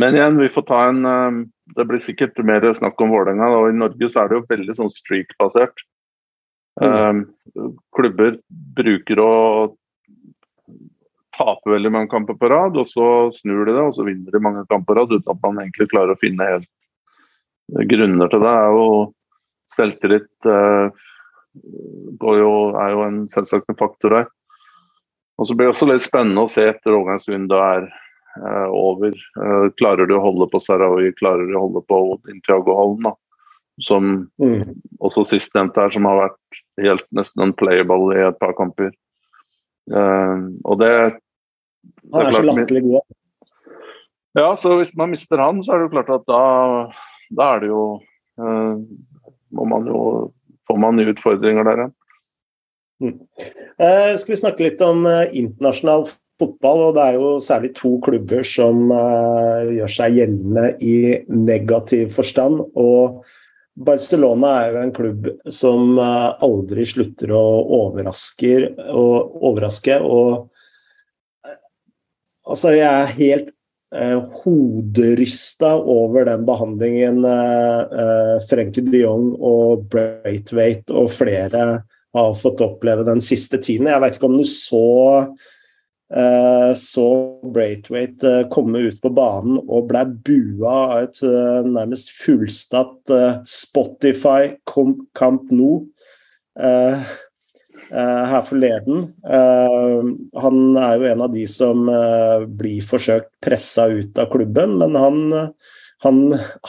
men 0.00 0.18
igjen, 0.18 0.38
vi 0.40 0.52
får 0.54 0.66
ta 0.68 0.84
en 0.88 1.48
Det 1.76 1.84
blir 1.86 2.00
sikkert 2.02 2.38
mer 2.46 2.64
snakk 2.74 3.00
om 3.00 3.12
Vålerenga. 3.12 3.50
Og 3.58 3.70
i 3.70 3.78
Norge 3.78 4.10
så 4.10 4.22
er 4.22 4.30
det 4.30 4.40
jo 4.40 4.48
veldig 4.50 4.78
sånn 4.78 4.94
streak-basert. 4.94 5.86
Mm. 6.80 7.26
klubber 7.92 8.38
bruker 8.78 9.20
å 9.20 9.32
taper 11.40 11.74
veldig 11.74 11.92
mange 11.92 12.10
kamper 12.12 12.36
på 12.40 12.48
rad, 12.52 12.78
og 12.80 12.88
så 12.88 13.06
snur 13.36 13.64
de 13.68 13.74
det, 13.74 13.82
og 13.82 13.94
så 13.96 14.06
vinner 14.06 14.32
de 14.32 14.42
mange 14.42 14.64
kamper 14.68 14.92
på 14.92 14.96
rad 14.98 15.14
uten 15.14 15.32
at 15.32 15.42
man 15.44 15.60
egentlig 15.62 15.88
klarer 15.92 16.14
å 16.14 16.20
finne 16.20 16.48
helt 16.48 16.68
grunner 17.90 18.30
til 18.30 18.44
det. 18.44 18.52
er 18.52 18.76
jo 18.76 18.86
Selvtillit 19.70 20.50
eh, 20.50 21.02
jo, 21.54 22.52
er 22.78 22.92
jo 22.94 23.02
en 23.06 23.24
selvsagt 23.32 23.70
en 23.70 23.78
faktor 23.78 24.16
her. 24.20 24.28
Og 25.40 25.48
så 25.48 25.56
blir 25.56 25.70
det 25.70 25.74
også 25.74 25.88
litt 25.88 26.04
spennende 26.04 26.44
å 26.44 26.52
se 26.52 26.66
etter 26.68 26.92
overgangsvinduet 26.92 27.62
er 27.64 27.86
eh, 27.88 28.68
over. 28.76 29.16
Eh, 29.16 29.66
klarer 29.80 30.08
de 30.08 30.16
å 30.18 30.24
holde 30.24 30.50
på 30.52 30.60
Sarawi, 30.62 31.14
klarer 31.16 31.48
de 31.48 31.56
å 31.56 31.64
holde 31.64 31.84
på 31.88 32.00
Intiago 32.32 32.76
Holm, 32.76 33.00
da. 33.08 33.14
Som 33.80 34.10
mm. 34.42 34.74
også 35.00 35.24
sistnevnte 35.30 35.80
her, 35.80 35.94
som 35.94 36.04
har 36.04 36.26
vært 36.26 36.60
helt 36.84 37.06
nesten 37.16 37.46
en 37.46 37.56
playable 37.56 38.12
i 38.18 38.26
et 38.26 38.36
par 38.42 38.52
kamper. 38.58 38.92
Eh, 39.88 40.44
og 40.68 40.82
det, 40.82 40.92
det 42.04 42.12
Han 42.12 42.26
er, 42.26 42.28
er 42.28 42.36
så 42.36 42.44
latterlig 42.50 42.84
god. 42.90 43.16
Ja, 44.38 44.50
så 44.60 44.76
hvis 44.78 44.92
man 44.98 45.10
mister 45.10 45.40
han, 45.42 45.64
så 45.64 45.72
er 45.72 45.80
det 45.80 45.88
jo 45.88 45.94
klart 45.96 46.12
at 46.14 46.28
da, 46.28 46.42
da 47.34 47.48
er 47.56 47.64
det 47.64 47.70
jo 47.72 47.82
uh, 48.38 48.76
må 49.50 49.66
man 49.66 49.88
jo 49.90 50.02
får 50.70 50.80
man 50.86 51.02
utfordringer 51.02 51.68
der. 51.68 51.84
Mm. 53.02 53.18
Eh, 53.80 54.14
skal 54.20 54.34
vi 54.34 54.40
snakke 54.40 54.66
litt 54.68 54.80
om 54.86 55.04
internasjonal 55.08 56.06
fotball, 56.40 56.86
og 56.86 56.96
det 56.96 57.04
er 57.04 57.18
jo 57.20 57.34
særlig 57.42 57.74
to 57.76 57.98
klubber 58.04 58.46
som 58.46 58.88
gjør 58.88 59.92
seg 59.92 60.16
gjeldende 60.16 60.70
i 60.80 60.96
negativ 61.28 62.14
forstand. 62.16 62.62
og 62.72 63.20
Barcelona 63.80 64.50
er 64.60 64.74
jo 64.74 64.80
en 64.82 64.92
klubb 64.94 65.28
som 65.52 65.94
eh, 65.98 66.26
aldri 66.44 66.84
slutter 66.88 67.32
å 67.32 67.44
overraske. 67.80 68.54
Og, 68.90 69.38
overraske, 69.50 69.96
og 70.04 70.50
eh, 71.46 71.56
altså, 72.44 72.74
jeg 72.76 72.88
er 72.90 73.14
helt 73.16 73.48
eh, 73.48 73.56
hoderysta 73.90 75.72
over 75.78 76.28
den 76.28 76.44
behandlingen 76.46 77.24
eh, 77.26 77.80
eh, 78.02 78.34
Frenkie 78.50 78.86
de 78.86 79.04
Jong 79.04 79.32
og 79.36 79.88
Braithwaite 79.90 80.94
og 80.94 81.10
flere 81.14 81.64
har 82.14 82.36
fått 82.38 82.62
oppleve 82.62 83.06
den 83.06 83.22
siste 83.22 83.58
tiden. 83.62 83.90
Jeg 83.90 84.02
vet 84.02 84.18
ikke 84.18 84.30
om 84.30 84.38
du 84.38 84.46
så 84.46 84.86
Eh, 86.14 86.74
så 86.74 87.38
Braithwaite 87.54 88.30
eh, 88.30 88.48
komme 88.50 88.78
ut 88.78 88.98
på 89.02 89.12
banen 89.14 89.60
og 89.60 89.86
ble 89.92 90.02
bua 90.26 90.72
av 90.74 91.04
et 91.04 91.20
eh, 91.22 91.60
nærmest 91.62 92.10
fullstatt 92.18 93.12
Spotify 93.46 94.56
Camp 94.66 95.52
Nou 95.54 95.86
her 97.90 98.42
forleden. 98.46 99.06
Han 99.26 100.58
er 100.78 100.96
jo 100.96 101.08
en 101.10 101.22
av 101.26 101.32
de 101.34 101.44
som 101.50 101.84
blir 102.56 102.80
forsøkt 102.86 103.32
pressa 103.42 103.88
ut 103.90 104.18
av 104.18 104.30
klubben, 104.32 104.76
men 104.78 104.94
han, 104.98 105.18
han, 106.06 106.20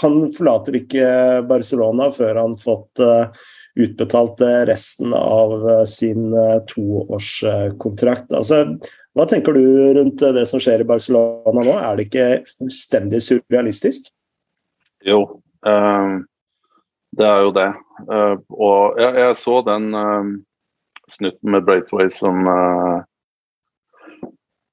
han 0.02 0.18
forlater 0.38 0.80
ikke 0.82 1.06
Barcelona 1.50 2.10
før 2.16 2.42
han 2.42 2.58
fått 2.62 3.04
utbetalt 3.72 4.42
resten 4.68 5.14
av 5.16 5.86
sin 5.88 6.34
toårskontrakt. 6.74 8.34
Altså, 8.36 8.66
hva 9.16 9.26
tenker 9.28 9.56
du 9.56 9.64
rundt 9.98 10.24
det 10.36 10.46
som 10.50 10.60
skjer 10.64 10.84
i 10.84 10.88
Barcelona 10.88 11.64
nå? 11.64 11.76
Er 11.78 11.96
det 12.00 12.10
ikke 12.10 12.28
fullstendig 12.58 13.22
surrealistisk? 13.26 14.10
Jo, 15.08 15.24
det 17.12 17.26
er 17.28 17.42
jo 17.48 17.52
det. 17.56 17.70
Og 18.08 19.00
jeg, 19.02 19.36
så 19.40 19.56
den 19.68 19.92
snutten 21.12 21.54
med 21.54 21.66
Braithway 21.68 22.12
som 22.14 22.48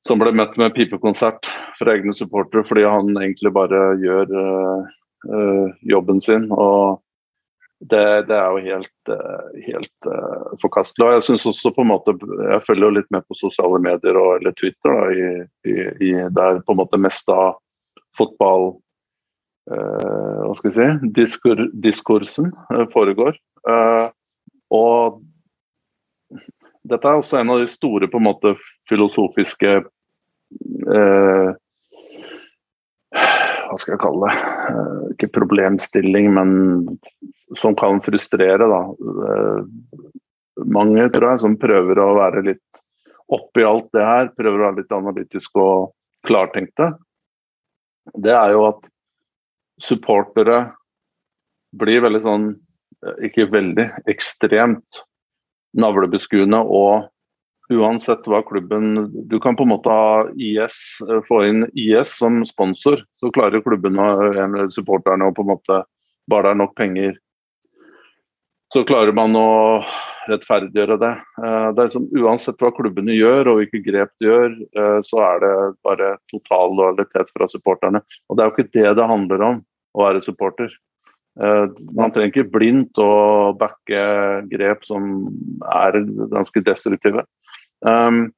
som 0.07 0.21
ble 0.23 0.31
møtt 0.33 0.55
med 0.57 0.73
pipekonsert 0.73 1.51
fra 1.77 1.93
egne 1.93 2.15
supportere 2.17 2.65
fordi 2.65 2.87
han 2.87 3.11
egentlig 3.19 3.53
bare 3.53 3.81
gjør 4.01 4.31
jobben 5.91 6.23
sin. 6.25 6.47
og 6.55 7.03
det, 7.81 8.23
det, 8.27 8.35
er 8.35 8.51
jo 8.51 8.63
helt, 8.65 9.11
eh, 9.13 9.61
helt 9.69 10.09
uh, 10.11 10.51
forkastelig. 10.63 11.07
Og 11.07 11.15
jeg 11.15 11.27
synes 11.29 11.47
også 11.47 11.73
på 11.75 11.85
en 11.85 11.93
måte, 11.93 12.15
jeg 12.51 12.65
følger 12.67 12.89
jo 12.89 12.97
litt 12.97 13.11
med 13.15 13.27
på 13.29 13.39
sosiale 13.39 13.79
medier 13.83 14.19
og, 14.19 14.31
eller 14.41 14.57
Twitter, 14.59 14.91
da, 14.91 15.07
i, 15.15 15.71
i, 15.71 15.77
i, 16.09 16.13
der 16.35 16.61
på 16.67 16.75
en 16.75 16.81
måte 16.81 17.01
mest 17.01 17.31
av 17.31 17.61
fotball 18.19 18.73
uh, 19.71 20.43
hva 20.43 20.55
skal 20.59 20.73
jeg 20.73 20.77
si, 20.79 21.13
diskur, 21.21 21.65
diskursen 21.87 22.51
uh, 22.75 22.87
foregår. 22.95 23.39
og 24.75 25.21
dette 26.89 27.09
er 27.09 27.21
også 27.21 27.39
en 27.41 27.55
av 27.55 27.63
de 27.63 27.69
store 27.71 28.09
på 28.11 28.21
en 28.21 28.29
måte 28.29 28.55
filosofiske 28.89 29.73
eh, 29.79 31.57
hva 33.69 33.77
skal 33.81 33.95
jeg 33.95 34.03
kalle 34.03 34.29
det, 34.29 34.45
eh, 34.73 35.03
ikke 35.15 35.33
problemstilling, 35.37 36.31
men 36.35 36.51
som 37.61 37.77
kan 37.77 38.01
frustrere. 38.05 38.69
da. 38.69 38.83
Eh, 39.29 39.61
mange 40.65 41.09
tror 41.13 41.33
jeg, 41.33 41.41
som 41.41 41.57
prøver 41.57 41.99
å 41.99 42.15
være 42.17 42.45
litt 42.53 42.83
oppi 43.29 43.65
alt 43.65 43.91
det 43.93 44.05
her, 44.05 44.31
prøver 44.37 44.59
å 44.59 44.67
være 44.69 44.81
litt 44.83 44.93
analytisk 44.93 45.57
og 45.57 45.93
klartenkte. 46.27 46.97
Det 48.17 48.33
er 48.33 48.53
jo 48.57 48.65
at 48.71 48.89
supportere 49.81 50.73
blir 51.77 52.01
veldig 52.03 52.23
sånn, 52.25 52.49
eh, 53.05 53.29
ikke 53.29 53.51
veldig, 53.53 53.91
ekstremt 54.09 55.03
navlebeskuende 55.77 56.61
og 56.65 57.09
uansett 57.69 58.25
hva 58.25 58.41
klubben 58.49 59.11
Du 59.29 59.37
kan 59.41 59.57
på 59.57 59.67
en 59.67 59.75
måte 59.75 59.93
ha 59.93 60.25
IS, 60.35 61.03
eh, 61.05 61.21
få 61.29 61.45
inn 61.49 61.67
IS 61.75 62.17
som 62.19 62.41
sponsor, 62.49 63.05
så 63.21 63.33
klarer 63.35 63.65
klubben 63.65 63.99
og 64.01 64.73
supporterne 64.73 65.29
å 65.29 65.35
på 65.35 65.45
en 65.45 65.55
måte 65.57 65.83
Bare 66.29 66.45
det 66.45 66.51
er 66.51 66.61
nok 66.61 66.75
penger, 66.77 67.15
så 68.69 68.83
klarer 68.85 69.15
man 69.17 69.33
å 69.33 69.81
rettferdiggjøre 70.29 70.99
det. 71.01 71.13
Eh, 71.41 71.69
det 71.77 71.85
er 71.87 71.93
som, 71.95 72.05
uansett 72.21 72.61
hva 72.61 72.71
klubbene 72.77 73.17
gjør 73.17 73.49
og 73.49 73.63
hvilke 73.63 73.81
grep 73.87 74.13
de 74.21 74.29
gjør, 74.29 74.59
eh, 74.77 74.99
så 75.09 75.23
er 75.25 75.41
det 75.45 75.55
bare 75.87 76.11
total 76.33 76.77
lojalitet 76.77 77.33
fra 77.33 77.49
supporterne. 77.49 78.03
Og 78.29 78.37
det 78.37 78.45
er 78.45 78.51
jo 78.51 78.57
ikke 78.57 78.75
det 78.77 78.93
det 78.99 79.09
handler 79.09 79.47
om 79.47 79.63
å 79.97 80.05
være 80.05 80.25
supporter. 80.27 80.69
Man 81.39 82.11
trenger 82.11 82.33
ikke 82.33 82.51
blindt 82.51 82.99
å 82.99 83.55
backe 83.59 84.01
grep 84.51 84.83
som 84.89 85.29
er 85.71 86.01
ganske 86.33 86.63
destruktive. 86.67 87.23
Um, 87.87 88.33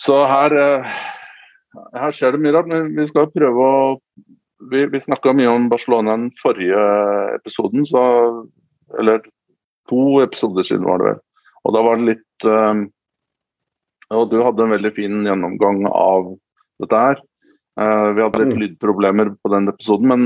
så 0.00 0.24
her, 0.26 0.54
uh, 0.58 1.84
her 1.94 2.16
skjer 2.16 2.34
det 2.34 2.42
mye 2.42 2.54
rart, 2.56 2.70
men 2.70 2.90
vi 2.96 3.06
skal 3.10 3.32
prøve 3.34 3.70
å 3.70 3.82
Vi, 4.70 4.86
vi 4.88 4.96
snakka 5.02 5.34
mye 5.36 5.50
om 5.50 5.66
Barcelona 5.68 6.14
den 6.14 6.30
forrige 6.40 6.80
episoden, 7.34 7.82
så, 7.84 8.00
eller 8.96 9.18
to 9.90 10.22
episoder 10.22 10.64
siden 10.64 10.86
var 10.88 11.02
det 11.02 11.08
vel. 11.10 11.18
Og 11.68 11.74
da 11.76 11.82
var 11.84 11.98
det 11.98 12.06
litt 12.14 12.46
um, 12.48 12.86
Og 14.14 14.30
du 14.30 14.38
hadde 14.40 14.64
en 14.64 14.72
veldig 14.72 14.92
fin 14.96 15.20
gjennomgang 15.26 15.84
av 15.90 16.30
dette 16.80 17.02
her. 17.02 17.20
Uh, 17.76 18.14
vi 18.16 18.24
hadde 18.24 18.40
litt 18.40 18.54
mm. 18.54 18.62
lydproblemer 18.62 19.34
på 19.42 19.52
den 19.52 19.68
episoden, 19.68 20.08
men 20.14 20.24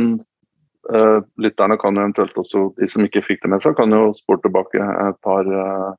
lytterne 0.89 1.76
kan 1.76 1.97
jo 1.97 2.01
eventuelt 2.01 2.39
også, 2.41 2.62
de 2.80 2.86
som 2.89 3.05
ikke 3.05 3.20
fikk 3.26 3.43
det 3.43 3.51
med 3.53 3.61
seg, 3.64 3.74
kan 3.76 3.93
jo 3.93 4.14
spore 4.16 4.41
tilbake 4.41 4.80
et 4.80 5.18
par 5.26 5.49
uh, 5.53 5.91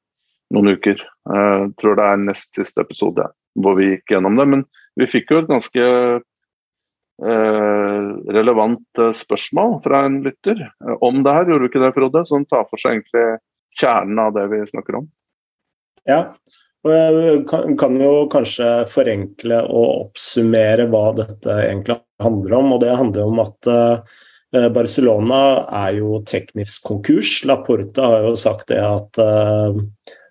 noen 0.54 0.74
uker. 0.76 0.98
Jeg 1.30 1.62
eh, 1.62 1.68
tror 1.82 2.00
det 2.00 2.08
er 2.08 2.24
nest 2.24 2.50
siste 2.58 2.84
episode 2.84 3.28
hvor 3.60 3.78
vi 3.80 3.94
gikk 3.94 4.16
gjennom 4.16 4.40
det. 4.40 4.48
Men 4.54 4.66
vi 5.00 5.10
fikk 5.10 5.34
jo 5.34 5.42
et 5.42 5.52
ganske 5.52 5.86
eh, 6.16 8.08
relevant 8.40 9.02
eh, 9.02 9.16
spørsmål 9.18 9.80
fra 9.86 10.06
en 10.08 10.22
lytter 10.26 10.66
om 11.06 11.24
det 11.26 11.36
her, 11.36 11.50
gjorde 11.50 11.66
vi 11.66 11.72
ikke 11.74 11.84
det, 11.86 11.94
Frode? 11.98 12.26
Som 12.30 12.48
tar 12.50 12.66
for 12.70 12.82
seg 12.82 12.98
egentlig 12.98 13.28
kjernen 13.80 14.24
av 14.24 14.34
det 14.38 14.48
vi 14.54 14.64
snakker 14.72 15.02
om. 15.02 15.10
Ja, 16.08 16.22
jeg 16.88 17.44
kan 17.78 17.98
jo 18.00 18.14
kanskje 18.32 18.68
forenkle 18.90 19.60
og 19.68 20.08
oppsummere 20.08 20.88
hva 20.90 21.10
dette 21.18 21.58
egentlig 21.68 22.00
handler 22.24 22.56
om. 22.62 22.74
Og 22.74 22.82
det 22.82 22.96
handler 22.98 23.28
om 23.28 23.44
at 23.44 23.70
Barcelona 24.50 25.41
er 25.86 26.00
jo 26.00 26.24
teknisk 26.26 26.88
konkurs. 26.88 27.43
Laporta 27.45 28.08
har 28.10 28.24
jo 28.26 28.32
sagt 28.39 28.72
det 28.72 28.80
at 28.82 29.20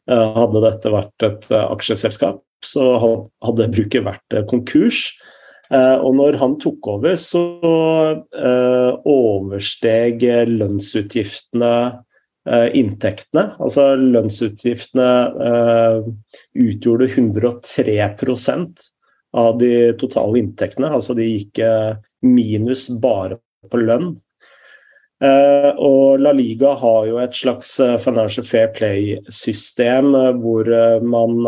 Eh, 0.08 0.34
hadde 0.40 0.62
dette 0.64 0.92
vært 0.92 1.26
et 1.26 1.48
eh, 1.52 1.64
aksjeselskap, 1.74 2.40
så 2.64 2.84
hadde 3.44 3.72
bruket 3.74 4.06
vært 4.06 4.36
eh, 4.36 4.46
konkurs. 4.48 5.10
Og 5.68 6.14
når 6.16 6.38
han 6.40 6.54
tok 6.56 6.86
over, 6.88 7.12
så 7.20 7.42
oversteg 9.04 10.22
lønnsutgiftene 10.48 11.72
inntektene. 12.80 13.42
Altså 13.60 13.84
lønnsutgiftene 14.00 15.10
utgjorde 16.64 17.10
103% 17.10 18.86
av 19.44 19.60
de 19.60 19.92
totale 20.00 20.40
inntektene. 20.40 20.88
Altså 20.88 21.12
de 21.20 21.28
gikk 21.34 21.60
minus 22.24 22.88
bare 23.04 23.36
på 23.70 23.82
lønn. 23.82 24.16
Uh, 25.18 25.72
og 25.82 26.20
La 26.22 26.30
Liga 26.30 26.76
har 26.78 27.06
jo 27.08 27.16
et 27.18 27.34
slags 27.34 27.72
uh, 27.82 27.96
financial 27.98 28.44
fair 28.46 28.68
play-system 28.70 30.12
uh, 30.14 30.28
hvor 30.38 30.68
man 31.02 31.40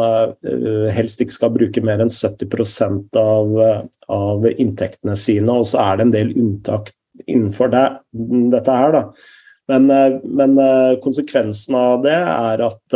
helst 0.91 1.23
ikke 1.23 1.37
skal 1.37 1.53
bruke 1.55 1.83
mer 1.87 2.03
enn 2.03 2.11
70% 2.11 3.15
av, 3.21 3.53
av 4.11 4.49
inntektene 4.51 5.15
sine, 5.15 5.55
og 5.55 5.69
så 5.71 5.85
er 5.85 6.01
det 6.01 6.09
en 6.09 6.17
del 6.17 6.33
unntak 6.35 6.91
innenfor 7.29 7.71
det, 7.71 7.85
dette 8.57 8.75
her, 8.75 8.97
da. 8.97 9.05
Men, 9.71 9.87
men 10.27 10.57
konsekvensen 10.99 11.77
av 11.79 12.01
det 12.03 12.17
er 12.17 12.63
at 12.65 12.95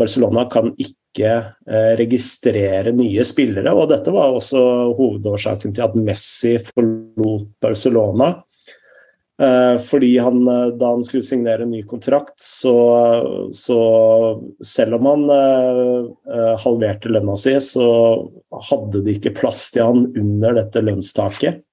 Barcelona 0.00 0.48
kan 0.50 0.72
ikke 0.72 0.96
ikke 1.10 1.32
eh, 1.66 1.92
registrere 1.98 2.92
nye 2.94 3.24
spillere. 3.26 3.72
og 3.74 3.90
Dette 3.90 4.12
var 4.14 4.34
også 4.34 4.60
hovedårsaken 4.98 5.74
til 5.74 5.86
at 5.86 5.98
Messi 5.98 6.56
forlot 6.70 7.50
Barcelona. 7.62 8.32
Eh, 9.40 9.76
fordi 9.82 10.12
han, 10.20 10.42
eh, 10.46 10.66
da 10.78 10.92
han 10.94 11.04
skulle 11.06 11.26
signere 11.26 11.66
en 11.66 11.72
ny 11.74 11.82
kontrakt, 11.88 12.36
så, 12.38 12.74
så 13.52 13.80
selv 14.62 15.00
om 15.00 15.10
han 15.10 15.26
halverte 16.60 17.10
lønna 17.12 17.36
si, 17.40 17.56
så 17.60 17.88
hadde 18.70 19.02
de 19.06 19.16
ikke 19.16 19.34
plass 19.40 19.68
til 19.74 19.88
han 19.88 20.06
under 20.14 20.60
dette 20.60 20.84
lønnstaket. 20.84 21.64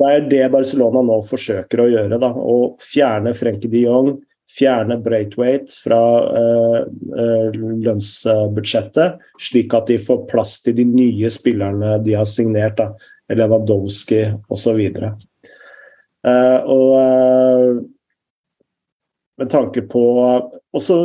Det 0.00 0.08
er 0.08 0.26
det 0.30 0.44
Barcelona 0.52 1.02
nå 1.02 1.16
forsøker 1.26 1.82
å 1.82 1.88
gjøre. 1.90 2.18
Da, 2.22 2.30
å 2.30 2.76
fjerne 2.80 3.32
Frenkie 3.36 3.72
de 3.72 3.82
Jong, 3.88 4.12
fjerne 4.58 4.98
Braithwaite 5.02 5.76
fra 5.78 6.00
uh, 6.26 6.80
uh, 6.86 7.60
lønnsbudsjettet, 7.84 9.22
slik 9.40 9.74
at 9.76 9.90
de 9.90 9.98
får 10.02 10.26
plass 10.30 10.58
til 10.64 10.76
de 10.80 10.86
nye 10.88 11.30
spillerne 11.32 11.98
de 12.04 12.16
har 12.18 12.28
signert, 12.28 12.80
da, 12.80 12.90
Lewandowski 13.30 14.24
osv. 14.50 14.82
Uh, 16.26 16.58
og 16.66 16.88
uh, 16.98 17.80
med 19.40 19.48
tanke 19.48 19.82
på 19.88 20.02
også, 20.76 20.96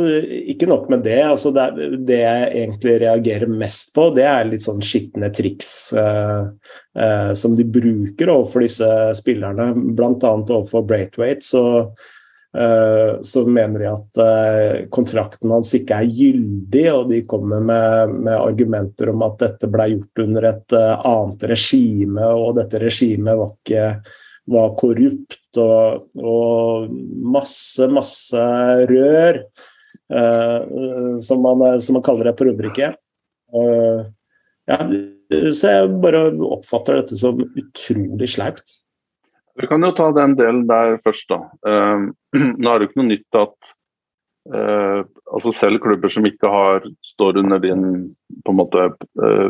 Ikke 0.52 0.66
nok 0.68 0.90
med 0.92 1.06
det. 1.06 1.22
altså 1.24 1.50
det, 1.50 1.70
det, 2.06 2.18
jeg 2.20 2.50
egentlig 2.52 2.98
reagerer 3.00 3.48
mest 3.48 3.94
på, 3.96 4.10
det 4.14 4.26
er 4.28 4.44
litt 4.46 4.66
sånn 4.66 4.82
skitne 4.84 5.30
triks 5.34 5.70
eh, 5.96 6.42
eh, 7.00 7.32
som 7.34 7.56
de 7.56 7.64
bruker 7.64 8.30
overfor 8.30 8.66
disse 8.66 8.90
spillerne, 9.16 9.72
bl.a. 9.96 10.12
overfor 10.20 10.84
Braithwaite. 10.86 11.48
Så 11.48 11.64
Eh, 11.66 12.15
så 13.20 13.42
mener 13.48 13.82
de 13.82 13.88
at 13.90 14.20
eh, 14.22 14.76
kontrakten 14.92 15.50
hans 15.52 15.74
ikke 15.76 15.98
er 16.00 16.08
gyldig, 16.08 16.84
og 16.92 17.10
de 17.10 17.22
kommer 17.28 17.60
med, 17.60 18.14
med 18.26 18.36
argumenter 18.36 19.10
om 19.12 19.24
at 19.26 19.38
dette 19.42 19.68
ble 19.72 19.90
gjort 19.92 20.22
under 20.24 20.46
et 20.52 20.76
eh, 20.76 21.08
annet 21.10 21.44
regime, 21.52 22.30
og 22.32 22.54
dette 22.60 22.80
regimet 22.82 23.36
var 23.36 23.52
ikke 23.56 23.90
var 24.46 24.74
korrupt 24.78 25.58
og, 25.58 26.06
og 26.22 26.90
masse, 27.34 27.88
masse 27.90 28.42
rør, 28.90 29.40
uh, 30.14 31.18
som, 31.18 31.42
man, 31.42 31.80
som, 31.82 31.98
man, 31.98 32.04
kaller 32.06 32.30
det 32.30 32.36
på 32.38 32.46
rubriket. 32.46 32.94
Uh, 33.50 34.06
ja, 34.70 34.78
så 35.50 35.72
jeg 35.72 35.96
bare 36.02 36.28
oppfatter 36.46 37.00
dette 37.00 37.18
som 37.18 37.42
utrolig 37.42 38.30
sleipt. 38.36 38.85
Vi 39.56 39.66
kan 39.70 39.84
jo 39.84 39.92
ta 39.96 40.10
den 40.12 40.36
delen 40.36 40.66
der 40.68 40.98
først, 41.04 41.30
da. 41.32 41.40
Uh, 41.66 42.12
nå 42.60 42.70
er 42.70 42.78
det 42.78 42.86
jo 42.86 42.90
ikke 42.90 43.00
noe 43.00 43.10
nytt 43.12 43.38
at 43.40 43.70
uh, 44.52 45.00
altså 45.32 45.52
selv 45.56 45.80
klubber 45.84 46.12
som 46.12 46.28
ikke 46.28 46.50
har 46.52 46.84
står 47.06 47.40
under 47.42 47.62
din 47.62 47.86
på 48.44 48.52
en 48.52 48.60
måte 48.60 48.88
uh, 48.92 49.48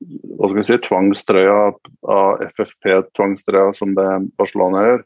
hva 0.00 0.48
skal 0.48 0.58
vi 0.58 0.66
si, 0.66 0.78
tvangstrøya 0.86 1.56
av 2.08 2.42
FFP-tvangstrøya 2.54 3.72
som 3.76 3.92
det 3.96 4.08
Barcelona 4.40 4.84
gjør, 4.86 5.02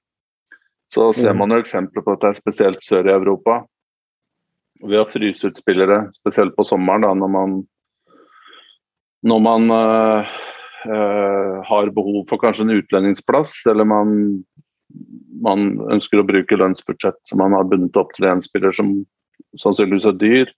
så 0.95 1.09
ser 1.17 1.35
mm. 1.35 1.41
man 1.41 1.55
jo 1.55 1.63
eksempler 1.65 2.05
på 2.05 2.15
at 2.15 2.23
det 2.23 2.31
er 2.31 2.39
spesielt 2.39 2.85
sør 2.87 3.09
i 3.09 3.15
Europa. 3.15 3.65
Ved 4.85 5.01
å 5.01 5.09
fryse 5.11 5.51
ut 5.51 5.59
spillere, 5.59 6.05
spesielt 6.15 6.55
på 6.55 6.67
sommeren, 6.69 7.07
da, 7.07 7.11
når 7.19 7.33
man, 7.35 7.57
når 9.27 9.43
man 9.49 9.75
uh, 9.75 10.35
har 10.85 11.89
behov 11.97 12.27
for 12.29 12.41
kanskje 12.43 12.67
en 12.67 12.75
utlendingsplass, 12.77 13.55
eller 13.73 13.87
man, 13.89 14.11
man, 15.45 15.71
ønsker 15.95 16.21
å 16.21 16.27
bruke 16.29 16.59
lønnsbudsjett 16.61 17.17
som 17.25 17.41
man 17.41 17.57
har 17.57 17.65
bundet 17.71 17.97
opp 17.97 18.13
til 18.17 18.29
en 18.29 18.43
spiller 18.45 18.75
som 18.77 18.93
sannsynligvis 19.61 20.09
er 20.11 20.19
dyr, 20.21 20.53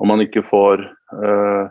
og 0.00 0.10
man 0.10 0.22
ikke 0.24 0.44
får 0.46 0.82
eh, 0.86 1.68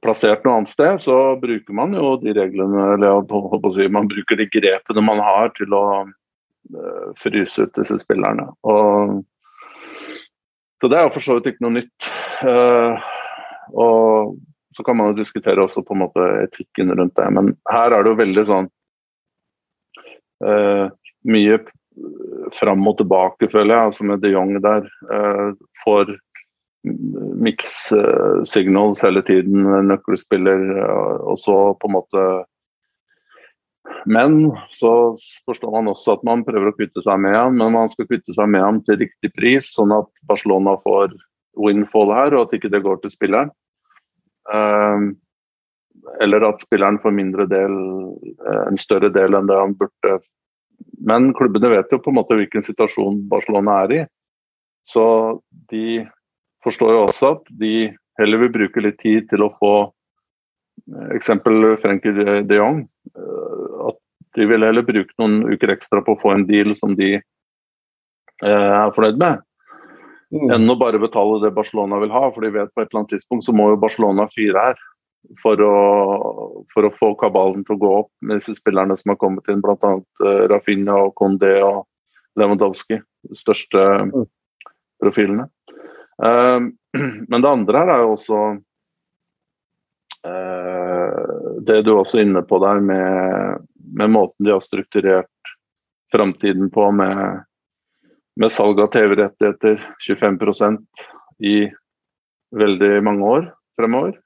plassert 0.00 0.44
noe 0.44 0.60
annet 0.60 0.72
sted, 0.72 1.00
så 1.04 1.18
bruker 1.40 1.76
man 1.76 1.96
jo 1.96 2.14
de 2.22 2.34
reglene, 2.36 2.86
eller 2.94 3.24
si, 3.76 3.88
man 3.92 4.08
bruker 4.10 4.40
de 4.40 4.48
grepene 4.52 5.04
man 5.04 5.20
har 5.22 5.52
til 5.58 5.76
å 5.76 5.84
eh, 6.06 7.10
fryse 7.20 7.66
ut 7.66 7.74
disse 7.76 8.00
spillerne. 8.00 8.48
Og, 8.64 9.20
så 10.80 10.90
det 10.90 10.98
er 10.98 11.06
jo 11.06 11.14
for 11.14 11.26
så 11.26 11.36
vidt 11.38 11.52
ikke 11.52 11.66
noe 11.66 11.76
nytt. 11.80 12.08
Eh, 12.48 13.12
og 13.78 14.32
så 14.76 14.84
kan 14.86 14.98
man 14.98 15.12
jo 15.12 15.20
diskutere 15.20 15.62
også 15.62 15.84
på 15.86 15.96
en 15.96 16.02
måte 16.04 16.26
etikken 16.42 16.92
rundt 16.96 17.14
det. 17.18 17.28
Men 17.36 17.52
her 17.70 17.92
er 17.92 18.02
det 18.02 18.12
jo 18.12 18.20
veldig 18.22 18.44
sånn 18.48 18.68
uh, 20.46 20.90
Mye 21.28 21.60
fram 22.56 22.86
og 22.88 22.96
tilbake, 22.98 23.46
føler 23.52 23.76
jeg, 23.76 23.88
altså 23.90 24.06
med 24.08 24.22
de 24.24 24.32
Jong 24.32 24.56
der. 24.64 24.88
Uh, 25.12 25.52
får 25.84 26.14
mix 27.38 27.92
uh, 27.94 28.40
signals 28.48 29.04
hele 29.04 29.22
tiden, 29.28 29.68
nøkkelspiller, 29.86 30.64
og 31.22 31.36
så 31.38 31.58
på 31.78 31.90
en 31.90 31.96
måte 32.00 32.24
men 34.04 34.52
så 34.70 35.16
forstår 35.46 35.70
man 35.70 35.90
også 35.90 36.16
at 36.16 36.24
man 36.26 36.44
prøver 36.46 36.70
å 36.70 36.76
kvitte 36.76 37.02
seg 37.04 37.20
med 37.22 37.36
ham, 37.36 37.58
men 37.58 37.74
man 37.74 37.90
skal 37.92 38.08
kvitte 38.08 38.34
seg 38.34 38.50
med 38.50 38.64
ham 38.64 38.80
til 38.86 38.98
riktig 39.02 39.30
pris, 39.36 39.72
sånn 39.74 39.94
at 39.94 40.08
Barcelona 40.28 40.74
får 40.82 41.14
windfall 41.58 42.12
her, 42.14 42.34
og 42.34 42.48
at 42.48 42.56
ikke 42.58 42.70
det 42.72 42.82
går 42.86 43.02
til 43.02 43.12
spilleren. 43.12 43.52
Ehm, 44.50 45.14
eller 46.20 46.48
at 46.48 46.62
spilleren 46.64 46.98
får 47.02 47.14
mindre 47.14 47.46
del, 47.46 47.74
eh, 48.48 48.62
en 48.68 48.78
større 48.80 49.12
del 49.12 49.34
enn 49.38 49.46
det 49.46 49.58
han 49.58 49.74
burde. 49.78 50.18
Men 51.06 51.32
klubbene 51.34 51.70
vet 51.70 51.92
jo 51.92 52.00
på 52.02 52.10
en 52.10 52.18
måte 52.18 52.38
hvilken 52.38 52.64
situasjon 52.66 53.22
Barcelona 53.30 53.82
er 53.84 53.92
i. 53.92 54.02
Så 54.88 55.04
de 55.70 56.02
forstår 56.64 56.94
jo 56.96 57.02
også 57.06 57.34
at 57.36 57.52
de 57.58 57.92
heller 58.18 58.42
vil 58.42 58.54
bruke 58.54 58.82
litt 58.82 58.98
tid 59.02 59.28
til 59.30 59.46
å 59.46 59.52
få 59.60 59.74
eh, 59.86 61.12
eksempel 61.18 61.76
Frenkie 61.82 62.42
de 62.42 62.58
Jong. 62.58 62.82
Eh, 63.14 63.86
at 63.92 64.00
de 64.34 64.48
vil 64.48 64.64
heller 64.64 64.86
bruke 64.86 65.14
noen 65.20 65.42
uker 65.52 65.70
ekstra 65.74 66.02
på 66.02 66.16
å 66.16 66.22
få 66.22 66.34
en 66.34 66.48
deal 66.48 66.74
som 66.74 66.96
de 66.96 67.20
er 68.42 68.90
fornøyd 68.96 69.20
med. 69.20 69.42
Mm. 70.32 70.48
enn 70.54 70.72
å 70.72 70.78
bare 70.80 71.00
betale 71.00 71.42
det 71.42 71.52
Barcelona 71.52 71.98
vil 72.00 72.12
ha. 72.14 72.24
For 72.32 72.44
de 72.44 72.52
vet 72.54 72.72
på 72.72 72.82
et 72.82 72.88
eller 72.88 73.02
annet 73.02 73.14
tidspunkt 73.16 73.46
så 73.46 73.54
må 73.56 73.68
jo 73.72 73.80
Barcelona 73.82 74.28
fyre 74.32 74.66
her 74.70 74.82
for 75.42 75.60
å, 75.62 75.74
for 76.72 76.88
å 76.88 76.92
få 76.96 77.12
kabalen 77.20 77.62
til 77.66 77.76
å 77.76 77.82
gå 77.82 77.90
opp 78.00 78.10
med 78.26 78.40
disse 78.40 78.56
spillerne 78.58 78.96
som 78.98 79.12
har 79.12 79.20
kommet 79.20 79.48
inn, 79.52 79.62
bl.a. 79.62 79.92
Eh, 80.24 80.44
Rafinha 80.50 80.96
og 81.06 81.14
Condé 81.18 81.54
og 81.62 81.84
Lewandowski. 82.40 82.98
De 83.28 83.38
største 83.38 83.84
mm. 84.08 84.26
profilene. 85.02 85.46
Uh, 86.22 86.72
men 87.30 87.44
det 87.44 87.50
andre 87.50 87.82
her 87.82 87.92
er 87.92 88.02
jo 88.02 88.16
også 88.16 88.40
uh, 90.26 91.30
det 91.66 91.78
du 91.86 91.94
også 91.94 92.18
er 92.18 92.26
inne 92.26 92.42
på 92.46 92.58
der 92.62 92.82
med, 92.84 93.68
med 93.94 94.12
måten 94.12 94.46
de 94.46 94.54
har 94.54 94.64
strukturert 94.64 95.54
framtiden 96.12 96.68
på 96.72 96.90
med 96.94 97.44
med 98.40 98.52
salg 98.52 98.80
av 98.80 98.90
TV-rettigheter 98.94 99.80
25% 100.08 101.06
i 101.44 101.56
veldig 102.56 102.92
mange 103.04 103.32
år 103.36 103.48
fremover. 103.78 104.18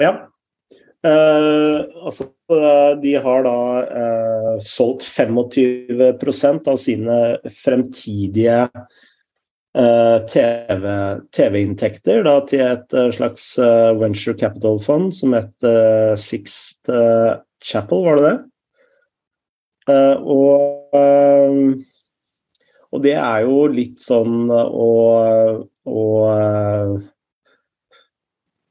Ja. 0.00 0.12
Eh, 1.02 1.78
altså, 2.04 2.28
de 3.02 3.14
har 3.24 3.42
da 3.42 3.56
eh, 3.82 4.52
solgt 4.62 5.02
25% 5.08 6.68
av 6.70 6.78
sine 6.78 7.16
fremtidige 7.64 8.60
eh, 9.74 10.18
TV-inntekter 10.30 12.22
TV 12.22 12.38
til 12.52 12.64
et 12.68 12.94
eh, 12.94 13.10
slags 13.18 13.58
eh, 13.58 13.90
venture 13.98 14.38
capital-fond 14.38 15.10
som 15.16 15.34
het 15.36 15.66
eh, 15.66 16.14
Sixth 16.14 16.86
Chapel, 17.62 18.06
var 18.06 18.16
det 18.20 18.24
det? 18.28 18.36
Eh, 19.90 20.16
og, 20.22 20.94
eh, 20.94 21.50
og, 22.92 23.02
det 23.02 23.16
er 23.18 23.46
jo 23.48 23.66
litt 23.72 24.02
sånn 24.02 24.46
å, 24.52 24.90
å 25.82 26.02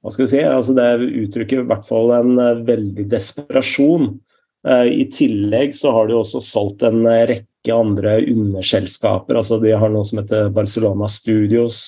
Hva 0.01 0.09
skal 0.13 0.25
vi 0.25 0.31
si? 0.31 0.41
Altså 0.41 0.73
det 0.77 0.87
uttrykker 1.25 1.61
i 1.61 1.67
hvert 1.69 1.87
fall 1.87 2.13
en 2.15 2.35
eh, 2.39 2.65
veldig 2.67 3.07
desperasjon. 3.11 4.13
I 4.61 5.07
tillegg 5.09 5.71
så 5.73 5.89
har 5.95 6.05
de 6.05 6.13
også 6.13 6.37
solgt 6.45 6.83
en 6.85 6.99
rekke 7.01 7.73
andre 7.73 8.19
underselskaper. 8.29 9.39
altså 9.39 9.57
De 9.57 9.71
har 9.73 9.89
noe 9.89 10.05
som 10.05 10.19
heter 10.19 10.51
Barcelona 10.53 11.07
Studios, 11.09 11.79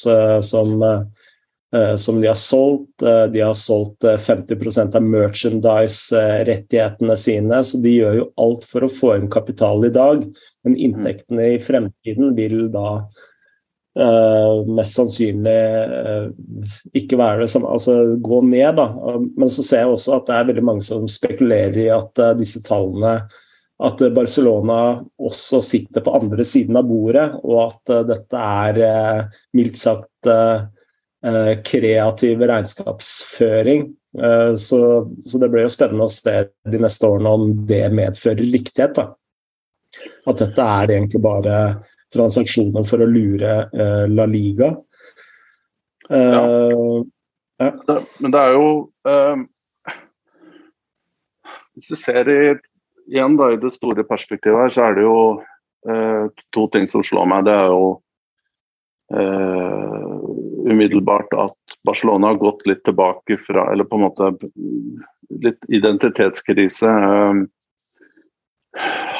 som 0.41 0.81
som 1.97 2.21
de 2.21 2.27
har 2.29 2.37
solgt. 2.37 3.01
Uh, 3.03 3.25
de 3.33 3.41
har 3.41 3.53
solgt 3.57 4.03
50 4.03 4.95
av 4.95 5.03
merchandise-rettighetene 5.03 7.17
sine, 7.17 7.63
så 7.65 7.77
de 7.81 7.89
gjør 7.97 8.15
jo 8.21 8.31
alt 8.45 8.63
for 8.69 8.83
å 8.85 8.91
få 8.91 9.15
inn 9.17 9.29
kapital 9.33 9.85
i 9.87 9.93
dag. 9.93 10.23
Men 10.63 10.77
inntektene 10.77 11.43
i 11.55 11.59
fremtiden 11.63 12.35
vil 12.37 12.71
da 12.73 13.05
Uh, 13.93 14.65
mest 14.73 14.97
sannsynlig 14.97 15.53
uh, 15.53 16.25
ikke 16.97 17.13
være 17.19 17.43
det 17.43 17.49
samme, 17.53 17.69
altså 17.69 18.17
gå 18.25 18.39
ned. 18.47 18.79
da, 18.79 18.87
Men 19.37 19.51
så 19.53 19.61
ser 19.61 19.83
jeg 19.83 19.91
også 19.93 20.15
at 20.15 20.25
det 20.25 20.33
er 20.33 20.47
veldig 20.47 20.63
mange 20.65 20.81
som 20.81 21.05
spekulerer 21.05 21.77
i 21.77 21.91
at 21.93 22.17
uh, 22.17 22.33
disse 22.33 22.57
tallene 22.65 23.27
At 23.85 24.01
Barcelona 24.15 24.97
også 25.21 25.61
sitter 25.61 26.01
på 26.01 26.09
andre 26.17 26.41
siden 26.47 26.77
av 26.79 26.87
bordet, 26.89 27.27
og 27.43 27.59
at 27.67 27.83
dette 28.07 28.37
er 28.39 28.79
mildt 29.57 29.77
sagt 29.77 30.29
kreativ 31.63 32.41
regnskapsføring. 32.43 33.85
Så, 34.59 34.79
så, 35.25 35.39
det 35.39 35.47
blir 35.49 35.63
jo 35.63 35.71
spennende 35.71 36.05
å 36.05 36.11
se 36.11 36.33
de 36.69 36.81
neste 36.83 37.07
årene 37.07 37.31
om 37.37 37.45
det 37.69 37.85
medfører 37.95 38.43
riktighet. 38.43 38.97
da. 38.99 39.05
At 40.29 40.41
dette 40.41 40.67
er 40.81 40.93
egentlig 40.97 41.21
bare 41.23 41.57
transaksjoner 42.13 42.85
for 42.87 43.03
å 43.03 43.09
lure 43.09 43.55
uh, 43.73 44.05
La 44.11 44.27
Liga. 44.29 44.73
Uh, 46.11 47.01
ja. 47.61 47.71
Det, 47.87 47.97
men 48.19 48.33
det 48.33 48.39
er 48.41 48.55
jo 48.57 48.69
uh, 49.07 49.43
Hvis 51.77 51.93
du 51.93 51.95
ser 51.95 52.27
i, 52.29 52.39
igjen 53.07 53.37
da, 53.39 53.53
i 53.53 53.61
det 53.61 53.71
store 53.75 54.05
perspektivet 54.05 54.65
her, 54.65 54.73
så 54.73 54.89
er 54.89 54.97
det 54.97 55.05
jo 55.07 55.17
to 56.55 56.61
ting 56.71 56.85
som 56.87 57.01
slår 57.03 57.25
meg. 57.27 57.47
Det 57.47 57.51
er 57.51 57.71
jo 57.73 57.87
umiddelbart 60.63 61.33
at 61.37 61.75
Barcelona 61.85 62.31
har 62.31 62.39
gått 62.41 62.63
litt 62.65 62.83
tilbake 62.87 63.35
fra 63.45 63.65
Eller 63.71 63.83
på 63.83 63.99
en 63.99 64.05
måte 64.05 64.29
litt 65.43 65.59
identitetskrise. 65.67 66.93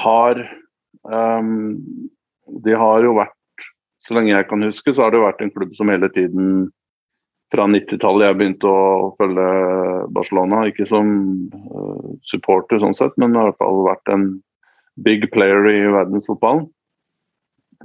har 0.03 0.39
um, 1.03 1.77
de 2.63 2.73
har 2.73 3.03
jo 3.05 3.15
vært, 3.17 3.67
så 4.03 4.17
lenge 4.17 4.33
jeg 4.33 4.47
kan 4.49 4.65
huske, 4.65 4.93
så 4.93 5.05
har 5.05 5.13
det 5.13 5.23
vært 5.23 5.43
en 5.43 5.51
klubb 5.53 5.75
som 5.77 5.91
hele 5.91 6.09
tiden 6.13 6.71
fra 7.53 7.67
90-tallet 7.69 8.27
jeg 8.27 8.37
begynte 8.39 8.69
å 8.69 9.13
følge 9.19 9.47
Barcelona, 10.15 10.63
ikke 10.69 10.87
som 10.89 11.07
uh, 11.53 12.13
supporter 12.29 12.81
sånn 12.81 12.97
sett, 12.97 13.15
men 13.21 13.35
i 13.35 13.45
hvert 13.45 13.59
fall 13.61 13.83
vært 13.85 14.13
en 14.13 14.27
big 15.05 15.27
player 15.33 15.69
i 15.69 15.79
verdensfotballen. 15.93 16.65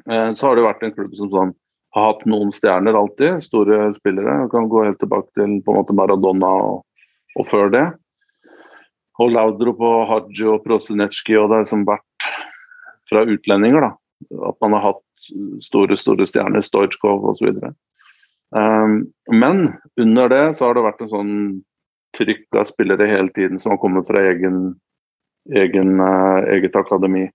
Uh, 0.09 0.32
så 0.32 0.49
har 0.49 0.57
det 0.57 0.66
vært 0.66 0.86
en 0.86 0.94
klubb 0.96 1.14
som 1.18 1.30
sånn, 1.34 1.55
har 1.97 2.11
hatt 2.11 2.26
noen 2.28 2.51
stjerner 2.53 2.97
alltid, 2.99 3.41
store 3.45 3.93
spillere. 3.97 4.43
Jeg 4.45 4.53
kan 4.53 4.68
gå 4.70 4.84
helt 4.84 5.01
tilbake 5.01 5.30
til 5.39 5.59
på 5.64 5.72
en 5.72 5.80
måte 5.80 5.97
Maradona 5.97 6.51
og, 6.66 6.82
og 7.39 7.49
før 7.49 7.72
det. 7.72 7.86
Og 9.18 9.32
Laudrup 9.34 9.80
og 9.82 10.03
Haji 10.11 10.51
og 10.53 10.61
Prosinecki 10.66 11.39
og 11.41 11.49
det 11.51 11.62
har 11.62 11.70
som 11.70 11.86
vært 11.89 12.28
fra 13.09 13.24
utlendinger, 13.24 13.89
da 13.89 13.95
at 14.49 14.57
man 14.61 14.72
har 14.76 14.84
hatt 14.91 15.30
store 15.64 15.97
store 15.99 16.26
stjerner, 16.28 16.64
Stojkov 16.64 17.24
osv. 17.30 17.53
Um, 18.51 19.01
men 19.30 19.72
under 20.01 20.28
det 20.32 20.45
så 20.57 20.68
har 20.68 20.76
det 20.78 20.86
vært 20.86 21.03
en 21.05 21.12
sånn 21.12 21.32
trykk 22.16 22.57
av 22.57 22.68
spillere 22.70 23.09
hele 23.11 23.32
tiden 23.36 23.61
som 23.61 23.74
har 23.74 23.82
kommet 23.82 24.09
fra 24.09 24.22
egen, 24.30 24.72
egen 25.53 25.99
uh, 26.01 26.41
eget 26.49 26.76
akademi. 26.78 27.26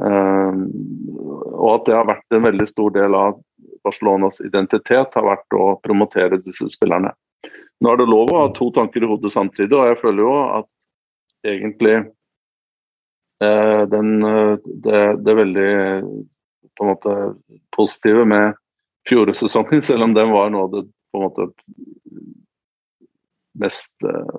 Um, 0.00 0.68
og 1.50 1.80
at 1.80 1.88
det 1.88 1.96
har 1.98 2.08
vært 2.08 2.36
en 2.36 2.46
veldig 2.46 2.68
stor 2.70 2.94
del 2.94 3.16
av 3.18 3.40
Barcelonas 3.84 4.40
identitet, 4.44 5.14
har 5.14 5.26
vært 5.26 5.56
å 5.56 5.74
promotere 5.84 6.40
disse 6.44 6.68
spillerne. 6.72 7.12
Nå 7.80 7.92
er 7.92 8.00
det 8.00 8.10
lov 8.10 8.32
å 8.32 8.42
ha 8.42 8.48
to 8.56 8.68
tanker 8.76 9.04
i 9.04 9.08
hodet 9.08 9.32
samtidig, 9.32 9.72
og 9.72 9.88
jeg 9.88 10.00
føler 10.02 10.24
jo 10.26 10.32
at 10.60 10.68
egentlig 11.48 11.94
Eh, 13.42 13.88
den, 13.88 14.22
eh, 14.22 14.58
det, 14.64 15.16
det, 15.16 15.34
veldig 15.34 15.70
på 16.76 16.84
en 16.84 16.90
måte 16.90 17.14
positive 17.76 18.24
med 18.28 18.58
fjoråretsesongen, 19.08 19.82
selv 19.88 20.04
om 20.04 20.14
den 20.14 20.32
var 20.34 20.52
noe 20.52 20.66
av 20.66 20.74
det 20.74 20.82
på 21.10 21.20
en 21.20 21.24
måte 21.24 21.46
mest 23.60 24.04
eh, 24.04 24.34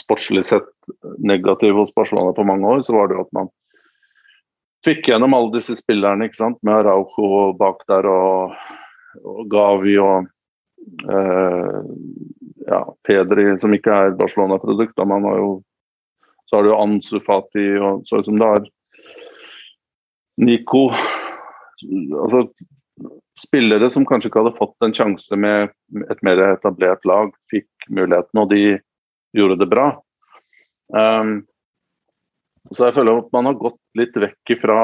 sportslig 0.00 0.44
sett 0.48 0.72
negative 1.20 1.82
hos 1.82 1.92
Barcelona 1.94 2.32
på 2.32 2.46
mange 2.48 2.70
år, 2.70 2.86
så 2.86 2.96
var 2.96 3.10
det 3.10 3.18
jo 3.18 3.26
at 3.26 3.36
man 3.36 3.52
fikk 4.86 5.10
gjennom 5.10 5.34
alle 5.36 5.54
disse 5.58 5.76
spillerne 5.78 6.28
ikke 6.28 6.40
sant? 6.40 6.58
med 6.66 6.80
Araujo 6.80 7.52
bak 7.58 7.82
der 7.90 8.08
og, 8.10 8.56
og 9.22 9.44
Gavi 9.52 9.96
og 10.02 10.28
eh, 11.10 11.80
ja, 12.66 12.82
Pedri, 13.06 13.48
som 13.60 13.74
ikke 13.74 13.94
er 13.94 14.18
Barcelona-produkt. 14.18 14.98
Man 15.06 15.26
har 15.28 15.42
jo 15.42 15.50
så 16.46 16.56
har 16.56 16.66
du 16.66 16.76
Ansu 16.76 17.18
Fati 17.26 17.66
og 17.82 18.06
sånn 18.06 18.24
som 18.26 18.38
det 18.38 18.48
er 18.54 18.66
Nico. 20.46 20.86
Altså 22.22 22.46
spillere 23.36 23.90
som 23.92 24.06
kanskje 24.08 24.30
ikke 24.30 24.44
hadde 24.44 24.58
fått 24.58 24.86
en 24.86 24.94
sjanse 24.96 25.36
med 25.36 25.72
et 26.10 26.22
mer 26.24 26.40
etablert 26.46 27.04
lag, 27.08 27.34
fikk 27.52 27.68
muligheten, 27.90 28.40
og 28.40 28.52
de 28.52 28.78
gjorde 29.36 29.58
det 29.60 29.68
bra. 29.68 29.90
Um, 30.94 31.42
så 32.74 32.88
jeg 32.88 32.96
føler 32.96 33.20
at 33.20 33.30
man 33.34 33.50
har 33.50 33.60
gått 33.60 33.78
litt 33.98 34.16
vekk 34.18 34.56
fra 34.62 34.80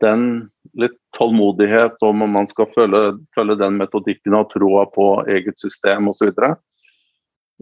den 0.00 0.48
litt 0.80 0.96
tålmodighet 1.16 2.00
om 2.02 2.24
man 2.32 2.48
skal 2.50 2.70
følge, 2.74 3.18
følge 3.36 3.58
den 3.60 3.76
metodikken 3.78 4.36
og 4.38 4.48
troa 4.50 4.86
på 4.90 5.08
eget 5.30 5.60
system 5.60 6.08
osv. 6.10 6.32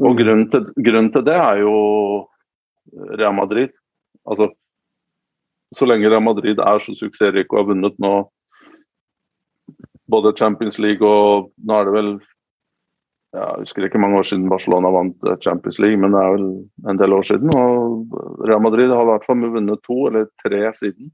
Og 0.00 0.18
grunnen 0.18 0.46
til, 0.52 0.68
grunnen 0.78 1.10
til 1.12 1.26
det 1.26 1.36
er 1.36 1.62
jo 1.64 1.74
Real 3.18 3.34
Madrid. 3.36 3.74
Altså, 4.24 4.48
så 5.74 5.88
lenge 5.88 6.08
Real 6.08 6.24
Madrid 6.24 6.62
er 6.62 6.80
så 6.80 6.94
suksessrik 6.96 7.52
og 7.52 7.62
har 7.62 7.70
vunnet 7.72 7.98
nå 8.00 8.14
både 10.12 10.34
Champions 10.38 10.78
League 10.82 11.06
og 11.06 11.50
nå 11.64 11.78
er 11.78 11.88
det 11.88 11.96
vel 11.96 12.12
ja, 13.33 13.47
Jeg 13.57 13.64
husker 13.64 13.87
ikke 13.87 14.01
mange 14.03 14.20
år 14.20 14.28
siden 14.28 14.51
Barcelona 14.53 14.91
vant 14.93 15.28
eh, 15.28 15.39
Champions 15.45 15.78
League, 15.80 15.99
men 16.01 16.12
det 16.12 16.20
er 16.20 16.37
vel 16.37 16.47
en 16.93 17.01
del 17.01 17.16
år 17.16 17.26
siden. 17.28 17.53
og 17.57 18.16
Real 18.49 18.62
Madrid 18.64 18.93
har 18.93 19.07
i 19.07 19.11
hvert 19.12 19.26
fall 19.28 19.47
vunnet 19.57 19.85
to 19.89 19.99
eller 20.11 20.28
tre 20.45 20.62
siden. 20.76 21.12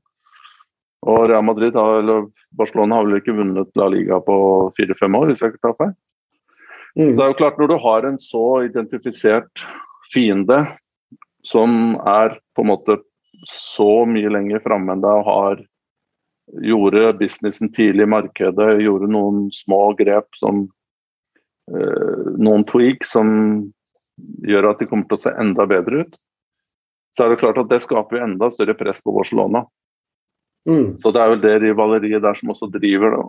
Og 1.07 1.29
Real 1.31 1.45
Madrid 1.47 1.79
har, 1.79 2.01
eller 2.03 2.27
Barcelona 2.59 2.99
har 2.99 3.07
vel 3.07 3.21
ikke 3.21 3.37
vunnet 3.39 3.71
La 3.79 3.87
Liga 3.93 4.19
på 4.25 4.37
fire-fem 4.77 5.15
år, 5.15 5.31
hvis 5.31 5.45
jeg 5.45 5.55
ikke 5.55 5.67
tar 5.69 5.79
feil. 5.79 5.95
Mm. 6.99 7.13
Så 7.13 7.21
det 7.21 7.25
er 7.25 7.33
jo 7.33 7.39
klart, 7.39 7.59
når 7.61 7.71
du 7.71 7.77
har 7.85 8.07
en 8.09 8.19
så 8.19 8.47
identifisert 8.67 9.67
fiende 10.13 10.65
som 11.47 11.95
er 12.03 12.35
på 12.57 12.65
en 12.65 12.73
måte 12.73 12.99
så 13.47 14.03
mye 14.09 14.31
lenger 14.33 14.65
framme 14.65 14.97
enn 14.97 15.05
deg 15.05 15.21
og 15.21 15.29
har 15.29 15.61
gjorde 16.65 17.13
businessen 17.21 17.71
tidlig 17.77 18.07
i 18.07 18.11
markedet, 18.11 18.81
gjorde 18.83 19.11
noen 19.13 19.47
små 19.55 19.93
grep 19.99 20.27
som 20.41 20.65
Noen 22.39 22.65
tweaks 22.69 23.13
som 23.17 23.29
gjør 24.47 24.73
at 24.73 24.81
de 24.83 24.89
kommer 24.91 25.09
til 25.09 25.19
å 25.19 25.25
se 25.27 25.35
enda 25.39 25.67
bedre 25.69 26.05
ut. 26.05 26.17
Så 27.15 27.25
er 27.25 27.33
det 27.33 27.41
klart 27.41 27.59
at 27.61 27.71
det 27.71 27.83
skaper 27.85 28.23
enda 28.23 28.51
større 28.53 28.77
press 28.79 29.01
på 29.03 29.15
Barcelona. 29.15 29.65
Mm. 30.69 30.99
Så 31.03 31.13
det 31.15 31.23
er 31.23 31.33
vel 31.33 31.43
det 31.43 31.55
rivaleriet 31.65 32.25
der 32.25 32.37
som 32.39 32.53
også 32.53 32.69
driver 32.73 33.17
det. 33.17 33.23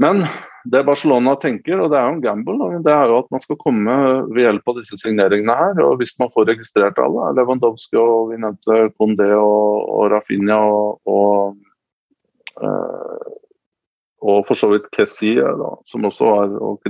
Men 0.00 0.24
det 0.64 0.82
Barcelona 0.86 1.36
tenker, 1.38 1.78
og 1.78 1.92
det 1.92 1.98
er 2.00 2.08
jo 2.08 2.14
en 2.16 2.24
gamble, 2.24 2.70
det 2.82 2.90
er 2.90 3.10
jo 3.12 3.20
at 3.20 3.28
man 3.30 3.42
skal 3.42 3.58
komme 3.60 3.94
ved 4.32 4.42
hjelp 4.42 4.72
av 4.72 4.80
disse 4.80 4.98
signeringene 4.98 5.54
her. 5.58 5.82
og 5.84 6.00
Hvis 6.00 6.16
man 6.18 6.32
får 6.34 6.48
registrert 6.50 6.98
alle, 7.02 7.30
Lewandowski 7.38 8.00
og 8.00 8.32
vi 8.32 8.40
nevnte 8.42 8.88
Condé 8.98 9.30
og, 9.36 9.84
og 9.94 10.10
Rafinha 10.14 10.58
og, 10.64 10.98
og, 11.06 11.54
øh, 12.58 13.30
og, 14.24 14.46
for 14.48 14.56
så 14.56 14.70
vidt 14.72 14.88
Kessie, 14.94 15.42
som 15.90 16.06
også 16.08 16.28
var, 16.30 16.54
og 16.64 16.80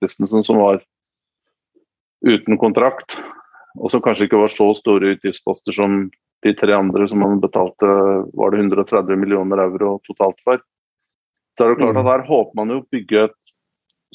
Christensen, 0.00 0.42
som 0.42 0.58
var 0.58 0.80
uten 2.26 2.58
kontrakt. 2.58 3.14
Og 3.78 3.92
som 3.92 4.02
kanskje 4.02 4.26
ikke 4.26 4.40
var 4.40 4.50
så 4.50 4.72
store 4.74 5.14
utgiftsposter 5.14 5.76
som 5.76 6.08
de 6.42 6.52
tre 6.56 6.74
andre 6.74 7.06
som 7.08 7.22
man 7.22 7.38
betalte 7.42 7.86
var 8.34 8.52
det 8.52 8.64
130 8.64 9.20
millioner 9.20 9.62
euro 9.62 9.98
totalt 10.08 10.40
for. 10.42 10.62
Så 11.54 11.66
er 11.66 11.72
det 11.72 11.80
klart 11.82 11.94
at 11.94 12.00
der 12.00 12.10
Her 12.10 12.26
håper 12.26 12.58
man 12.58 12.72
jo 12.72 12.80
å 12.80 12.88
bygge 12.90 13.26
et 13.28 13.38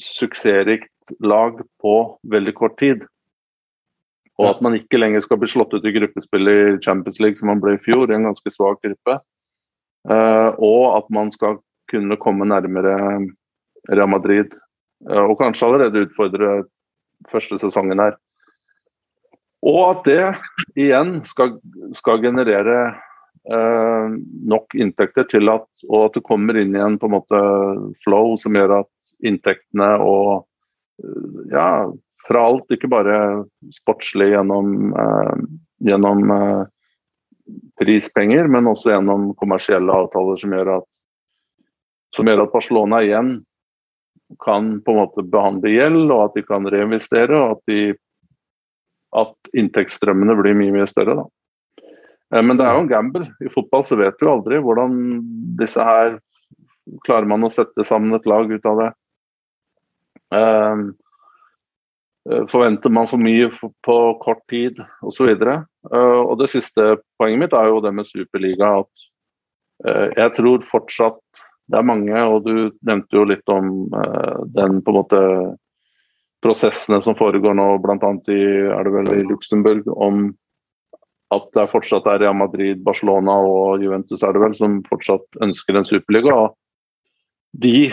suksessrikt 0.02 1.16
lag 1.24 1.62
på 1.80 1.94
veldig 2.28 2.54
kort 2.58 2.76
tid. 2.82 3.06
Og 4.36 4.50
at 4.50 4.60
man 4.60 4.76
ikke 4.76 5.00
lenger 5.00 5.22
skal 5.24 5.38
bli 5.40 5.48
slått 5.48 5.72
ut 5.72 5.86
i 5.86 5.94
gruppespill 5.94 6.50
i 6.50 6.58
Champions 6.84 7.22
League 7.22 7.40
som 7.40 7.48
man 7.48 7.62
ble 7.62 7.78
i 7.78 7.80
fjor, 7.80 8.10
i 8.10 8.16
en 8.18 8.28
ganske 8.28 8.52
svak 8.52 8.82
gruppe. 8.84 9.20
Uh, 10.06 10.52
og 10.62 10.98
at 10.98 11.08
man 11.14 11.32
skal 11.32 11.56
kunne 11.90 12.18
komme 12.20 12.48
nærmere 12.48 12.96
Real 13.90 14.10
Madrid. 14.10 14.54
Uh, 15.06 15.26
og 15.28 15.38
kanskje 15.40 15.68
allerede 15.68 16.06
utfordre 16.06 16.54
første 17.32 17.58
sesongen 17.60 18.00
her. 18.02 18.16
Og 19.66 19.82
at 19.90 20.06
det 20.06 20.24
igjen 20.78 21.18
skal, 21.26 21.56
skal 21.96 22.20
generere 22.22 22.76
eh, 23.50 24.12
nok 24.52 24.76
inntekter 24.78 25.24
til 25.32 25.48
at, 25.50 25.64
og 25.88 26.04
at 26.04 26.18
det 26.18 26.22
kommer 26.28 26.60
inn 26.60 26.76
igjen 26.76 26.98
på 27.00 27.08
en 27.08 27.14
måte 27.16 27.40
flow 28.04 28.36
som 28.38 28.54
gjør 28.54 28.76
at 28.82 29.24
inntektene 29.26 29.88
og 30.04 30.44
ja, 31.50 31.88
fra 32.26 32.46
alt, 32.46 32.70
ikke 32.72 32.90
bare 32.90 33.18
sportslig 33.74 34.32
gjennom, 34.32 34.92
eh, 34.98 35.34
gjennom 35.86 36.30
eh, 36.30 36.62
prispenger, 37.80 38.48
men 38.50 38.70
også 38.70 38.94
gjennom 38.94 39.30
kommersielle 39.40 39.92
avtaler 39.92 40.40
som 40.40 40.54
gjør 40.56 40.72
at, 40.80 40.88
som 42.16 42.28
gjør 42.28 42.46
at 42.46 42.54
Barcelona 42.54 43.02
igjen 43.04 43.36
kan 44.42 44.80
på 44.82 44.92
en 44.92 45.00
måte 45.04 45.22
behandle 45.22 45.70
gjeld, 45.70 46.10
og 46.10 46.24
at 46.24 46.36
de 46.38 46.42
kan 46.46 46.66
reinvestere, 46.66 47.36
og 47.36 47.56
at, 47.56 47.70
de, 47.70 47.94
at 49.22 49.50
inntektsstrømmene 49.54 50.34
blir 50.40 50.56
mye 50.58 50.74
mye 50.74 50.88
større. 50.90 51.20
Da. 51.20 51.26
Eh, 52.34 52.42
men 52.42 52.58
det 52.58 52.66
er 52.66 52.76
jo 52.76 52.84
en 52.84 52.92
gamble. 52.92 53.30
I 53.40 53.52
fotball 53.52 53.86
så 53.86 53.98
vet 54.00 54.18
du 54.20 54.28
aldri 54.30 54.62
hvordan 54.62 55.02
disse 55.60 55.82
her 55.82 56.18
Klarer 57.02 57.26
man 57.26 57.42
å 57.42 57.48
sette 57.50 57.82
sammen 57.82 58.14
et 58.14 58.28
lag 58.30 58.46
ut 58.46 58.66
av 58.70 58.76
det? 58.78 58.84
Um, 60.30 60.84
Forventer 62.46 62.92
man 62.94 63.08
for 63.10 63.18
mye 63.18 63.48
på 63.82 63.96
kort 64.22 64.44
tid 64.46 64.78
osv. 65.02 65.32
Og, 65.90 66.30
det 66.38 66.46
siste 66.52 66.84
poenget 67.18 67.40
mitt 67.42 67.56
er 67.58 67.72
jo 67.72 67.80
det 67.82 67.90
med 67.90 68.06
Superliga. 68.06 68.70
At 68.84 70.14
jeg 70.14 70.34
tror 70.38 70.62
fortsatt 70.70 71.18
det 71.66 71.78
er 71.78 71.86
mange, 71.86 72.24
og 72.30 72.44
du 72.46 72.70
nevnte 72.86 73.16
jo 73.16 73.24
litt 73.26 73.48
om 73.50 73.88
uh, 73.94 74.42
den 74.54 74.82
på 74.84 74.92
en 74.92 74.98
måte 75.00 75.20
prosessene 76.44 77.00
som 77.02 77.16
foregår 77.18 77.54
nå, 77.58 77.78
bl.a. 77.82 78.10
i 78.30 78.42
i 79.16 79.24
Luxembourg, 79.26 79.88
om 79.90 80.28
at 81.34 81.48
det 81.56 81.72
fortsatt 81.72 82.06
er 82.06 82.20
Real 82.22 82.36
Madrid, 82.38 82.84
Barcelona 82.86 83.34
og 83.42 83.82
Juventus 83.82 84.22
er 84.22 84.32
det 84.34 84.42
vel, 84.44 84.54
som 84.54 84.84
fortsatt 84.86 85.26
ønsker 85.42 85.74
en 85.74 85.88
superliga. 85.88 86.34
og 86.34 86.54
De 87.50 87.90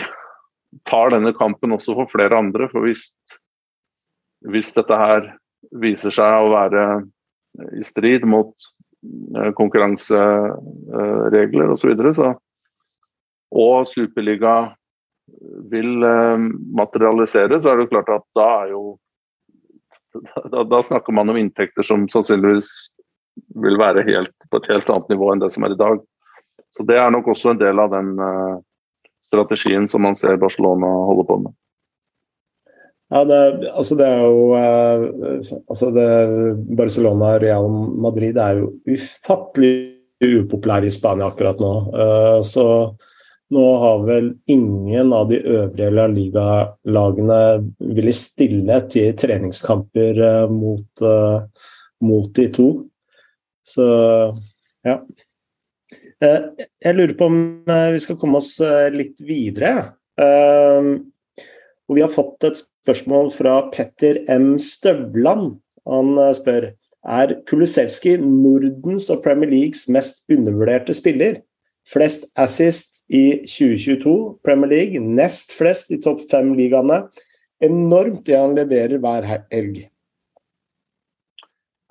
tar 0.86 1.10
denne 1.10 1.32
kampen 1.34 1.74
også 1.74 1.94
for 1.98 2.06
flere 2.12 2.38
andre. 2.38 2.68
for 2.70 2.80
hvis, 2.86 3.10
hvis 4.46 4.70
dette 4.76 4.94
her 4.94 5.34
viser 5.82 6.10
seg 6.14 6.44
å 6.44 6.52
være 6.54 7.02
i 7.74 7.82
strid 7.86 8.24
mot 8.26 8.54
eh, 9.34 9.50
konkurranseregler 9.58 11.68
osv., 11.74 11.80
så, 11.80 11.88
videre, 11.90 12.14
så 12.14 12.34
og 13.54 13.86
Superliga 13.88 14.74
vil 15.70 16.04
eh, 16.04 16.44
materialisere, 16.76 17.60
så 17.60 17.72
er 17.72 17.80
det 17.80 17.90
klart 17.92 18.10
at 18.12 18.26
da 18.36 18.48
er 18.64 18.74
jo 18.74 18.84
da, 20.52 20.62
da, 20.62 20.82
snakker 20.82 21.12
man 21.12 21.30
om 21.32 21.38
inntekter 21.40 21.82
som 21.82 22.06
sannsynligvis 22.10 22.68
vil 23.64 23.78
være 23.80 24.04
helt, 24.06 24.34
på 24.50 24.60
et 24.60 24.68
helt 24.70 24.90
annet 24.92 25.10
nivå 25.10 25.32
enn 25.32 25.42
det 25.42 25.50
som 25.54 25.66
er 25.66 25.74
i 25.74 25.80
dag. 25.80 25.98
Så 26.74 26.86
Det 26.86 26.98
er 26.98 27.10
nok 27.10 27.32
også 27.32 27.50
en 27.50 27.58
del 27.58 27.82
av 27.82 27.90
den 27.90 28.14
uh, 28.18 28.60
strategien 29.26 29.88
som 29.90 30.04
man 30.06 30.14
ser 30.18 30.38
Barcelona 30.38 30.90
holder 31.08 31.26
på 31.26 31.38
med. 31.46 31.56
Ja, 33.10 33.24
det, 33.28 33.40
altså 33.74 33.98
det 33.98 34.06
er 34.06 34.22
jo 34.22 34.44
uh, 34.54 35.56
altså 35.70 35.90
det, 35.94 36.06
Barcelona 36.78 37.34
Real 37.42 37.66
Madrid 38.06 38.38
er 38.38 38.62
jo 38.62 38.70
ufattelig 38.86 39.74
upopulære 40.24 40.88
i 40.88 40.94
Spania 40.94 41.26
akkurat 41.26 41.58
nå. 41.62 41.72
Uh, 41.90 42.38
så 42.46 42.66
nå 43.52 43.64
har 43.78 44.04
vel 44.06 44.30
ingen 44.46 45.12
av 45.12 45.28
de 45.28 45.38
øvrige 45.40 45.90
La 45.92 46.06
Liga-lagene 46.08 47.40
villet 47.94 48.16
stille 48.16 48.78
til 48.92 49.12
treningskamper 49.20 50.20
uh, 50.22 50.52
mot, 50.52 51.04
uh, 51.04 51.44
mot, 52.04 52.30
de 52.36 52.48
to. 52.54 52.68
Så 53.64 53.84
ja. 54.84 54.98
Uh, 56.24 56.40
jeg 56.80 56.96
lurer 56.96 57.16
på 57.18 57.28
om 57.28 57.42
vi 57.66 58.00
skal 58.00 58.18
komme 58.20 58.40
oss 58.40 58.56
litt 58.94 59.20
videre. 59.24 59.90
Vi 61.84 62.00
har 62.00 62.12
fått 62.12 62.46
et 62.48 62.62
spørsmål 62.62 63.28
fra 63.34 63.58
Petter 63.74 64.22
M. 64.30 64.54
Støvland. 64.62 65.58
Han 65.90 66.16
spør 66.36 66.70
er 67.04 67.34
Kulusevski 67.44 68.14
Nordens 68.22 69.10
og 69.12 69.20
Premier 69.24 69.50
Leagues 69.50 69.84
mest 69.92 70.24
undervurderte 70.32 70.96
spiller. 70.96 71.42
Flest 71.84 72.30
assist 72.40 72.93
i 73.08 73.44
2022. 73.44 74.38
Premier 74.44 74.70
League 74.70 75.00
nest 75.00 75.52
flest 75.56 75.92
i 75.92 76.00
topp 76.02 76.22
fem-ligaene. 76.30 77.04
Enormt 77.64 78.24
det 78.26 78.38
han 78.38 78.56
leverer 78.56 79.00
hver 79.02 79.26
helg. 79.28 79.84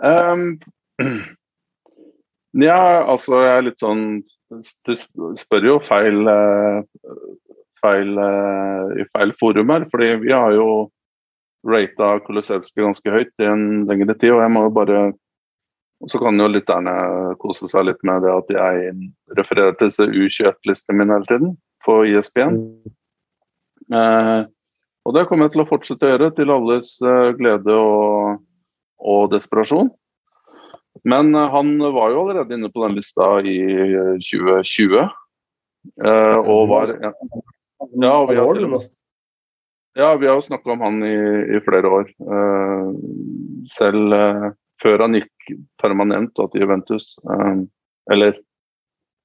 Um, 0.04 0.58
ja, 2.68 2.80
altså 3.06 3.40
jeg 3.44 3.54
er 3.54 3.68
litt 3.70 3.84
sånn 3.84 4.02
Du 4.84 4.94
spør 5.40 5.66
jo 5.66 5.76
feil, 5.82 6.28
eh, 6.30 6.82
feil 7.82 8.20
eh, 8.22 8.90
i 9.02 9.06
feil 9.16 9.32
forum 9.40 9.72
her. 9.74 9.88
fordi 9.90 10.10
vi 10.26 10.34
har 10.34 10.54
jo 10.54 10.68
rata 11.66 12.18
Kolosevskij 12.26 12.84
ganske 12.84 13.14
høyt 13.16 13.32
i 13.42 13.48
en 13.50 13.64
lengre 13.90 14.14
tid. 14.14 14.36
og 14.36 14.44
jeg 14.44 14.54
må 14.54 14.68
jo 14.68 14.76
bare 14.76 15.00
og 16.04 16.12
Så 16.12 16.20
kan 16.20 16.40
jo 16.40 16.50
lytterne 16.52 16.94
kose 17.40 17.70
seg 17.72 17.88
litt 17.88 18.02
med 18.04 18.26
det 18.26 18.34
at 18.34 18.50
jeg 18.52 18.94
refererer 19.38 19.76
til 19.80 19.88
disse 19.88 20.08
U21-listene 20.10 21.00
mine 21.00 21.16
hele 21.16 21.30
tiden 21.30 21.54
på 21.86 22.02
ISB-en. 22.12 22.58
Eh, 23.94 24.42
og 25.04 25.16
det 25.16 25.26
kommer 25.28 25.48
jeg 25.48 25.56
til 25.56 25.64
å 25.64 25.70
fortsette 25.70 26.08
å 26.08 26.12
gjøre, 26.14 26.32
til 26.36 26.52
alles 26.52 26.96
eh, 27.04 27.30
glede 27.40 27.76
og, 27.76 28.42
og 29.00 29.32
desperasjon. 29.32 29.92
Men 31.08 31.32
eh, 31.36 31.52
han 31.56 31.78
var 31.80 32.12
jo 32.12 32.26
allerede 32.26 32.58
inne 32.58 32.72
på 32.72 32.84
den 32.84 32.98
lista 33.00 33.30
i 33.40 33.58
2020. 34.20 35.00
Eh, 36.04 36.38
og 36.40 36.68
var 36.72 36.92
ja, 38.00 38.12
og 38.16 38.30
vi 38.30 38.38
har, 38.40 38.60
ja, 40.00 40.12
vi 40.16 40.28
har 40.28 40.38
jo 40.40 40.46
snakka 40.46 40.76
om 40.76 40.84
han 40.84 41.00
i, 41.08 41.16
i 41.58 41.64
flere 41.64 41.96
år. 42.00 42.12
Eh, 42.12 42.92
selv 43.76 44.16
eh, 44.16 44.52
før 44.84 45.06
han 45.06 45.18
gikk 45.18 45.54
permanent 45.82 46.36
til 46.38 46.64
Juventus. 46.64 47.14
Um, 47.24 47.68
eller 48.12 48.38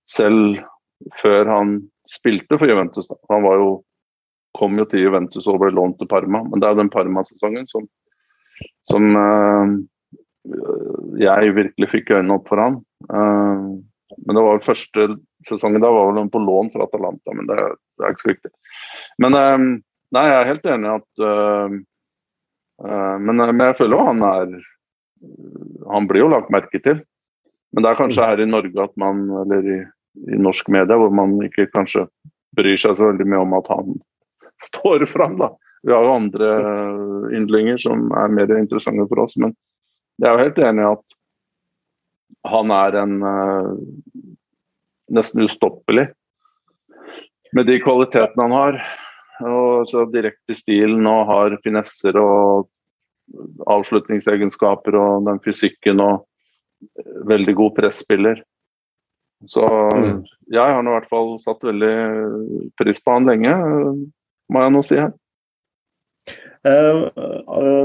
selv 0.09 0.62
før 1.20 1.50
han 1.50 1.76
spilte 2.09 2.59
for 2.59 2.70
Juventus. 2.70 3.09
Da. 3.11 3.18
Han 3.32 3.44
var 3.44 3.61
jo, 3.61 3.70
kom 4.59 4.78
jo 4.80 4.86
til 4.88 5.06
Juventus 5.06 5.46
og 5.50 5.61
ble 5.62 5.72
lånt 5.74 5.98
til 6.00 6.11
Parma, 6.11 6.42
men 6.46 6.62
det 6.62 6.70
er 6.70 6.78
den 6.78 6.92
Parma-sesongen 6.92 7.68
som, 7.70 7.86
som 8.90 9.11
uh, 9.18 9.76
jeg 11.20 11.56
virkelig 11.59 11.90
fikk 11.92 12.14
øynene 12.16 12.38
opp 12.38 12.48
for 12.50 12.62
han. 12.62 12.80
Uh, 13.11 13.76
men 14.24 14.38
det 14.38 14.46
var 14.46 14.64
første 14.64 15.11
sesongen 15.46 15.84
da 15.84 15.90
var 15.92 16.14
vel 16.16 16.30
på 16.32 16.40
lån 16.42 16.72
fra 16.72 16.88
Atalanta, 16.88 17.34
men 17.36 17.46
det, 17.50 17.59
det 17.98 18.06
er 18.06 18.14
ikke 18.14 18.24
så 18.24 18.32
viktig. 18.32 18.50
Men 19.22 19.36
nei, 19.36 20.24
jeg 20.24 20.38
er 20.38 20.48
helt 20.48 20.66
enig 20.72 20.90
at 20.94 21.22
men, 23.20 23.42
men, 23.42 23.62
jeg 23.68 23.76
føler 23.78 23.94
jo 23.98 24.06
han 24.09 24.24
er 24.24 24.56
han 25.88 26.08
blir 26.08 26.24
jo 26.24 26.32
lagt 26.32 26.52
merke 26.54 26.80
til. 26.82 27.00
Men 27.72 27.84
det 27.84 27.90
er 27.90 28.00
kanskje 28.00 28.26
her 28.26 28.40
i 28.40 28.48
Norge 28.48 28.82
at 28.82 28.94
man, 29.00 29.26
eller 29.44 29.70
i, 29.74 29.78
i 30.32 30.40
norsk 30.40 30.70
media, 30.72 30.96
hvor 30.96 31.12
man 31.14 31.36
ikke 31.44 31.68
kanskje 31.74 32.06
bryr 32.56 32.80
seg 32.80 32.96
så 32.96 33.10
veldig 33.10 33.26
mye 33.28 33.42
om 33.44 33.56
at 33.58 33.68
han 33.72 33.98
står 34.70 35.06
fram. 35.10 35.36
da. 35.40 35.52
Vi 35.86 35.94
har 35.94 36.04
jo 36.04 36.16
andre 36.16 36.52
yndlinger 37.36 37.80
som 37.82 38.08
er 38.18 38.32
mer 38.34 38.56
interessante 38.56 39.06
for 39.10 39.26
oss, 39.26 39.36
men 39.38 39.54
jeg 40.18 40.30
er 40.30 40.34
jo 40.34 40.46
helt 40.46 40.62
enig 40.66 40.84
i 40.84 40.92
at 40.92 41.18
han 42.48 42.72
er 42.74 42.96
en 42.98 43.14
uh, 43.22 43.68
nesten 45.14 45.44
ustoppelig 45.46 46.08
med 47.56 47.68
de 47.68 47.78
kvalitetene 47.82 48.48
han 48.48 48.56
har. 48.56 48.80
Og 49.48 49.86
så 49.86 50.02
direkte 50.10 50.52
i 50.52 50.58
stilen 50.58 51.06
og 51.06 51.28
har 51.28 51.54
finesser 51.62 52.18
og 52.18 52.66
avslutningsegenskaper 53.68 54.97
og 54.99 55.26
den 55.29 55.41
fysikken 55.45 56.01
og 56.03 56.24
veldig 57.29 57.55
god 57.59 57.74
presspiller. 57.79 58.43
Så 59.47 59.62
mm. 59.95 60.24
jeg 60.51 60.74
har 60.74 60.83
nå 60.83 60.91
i 60.91 60.97
hvert 60.97 61.12
fall 61.12 61.37
satt 61.43 61.62
veldig 61.66 61.95
pris 62.79 63.01
på 63.03 63.14
han 63.14 63.29
lenge, 63.29 63.55
må 64.51 64.64
jeg 64.64 64.74
nå 64.74 64.85
si 64.87 64.99
her. 64.99 65.14
Uh, 66.66 67.07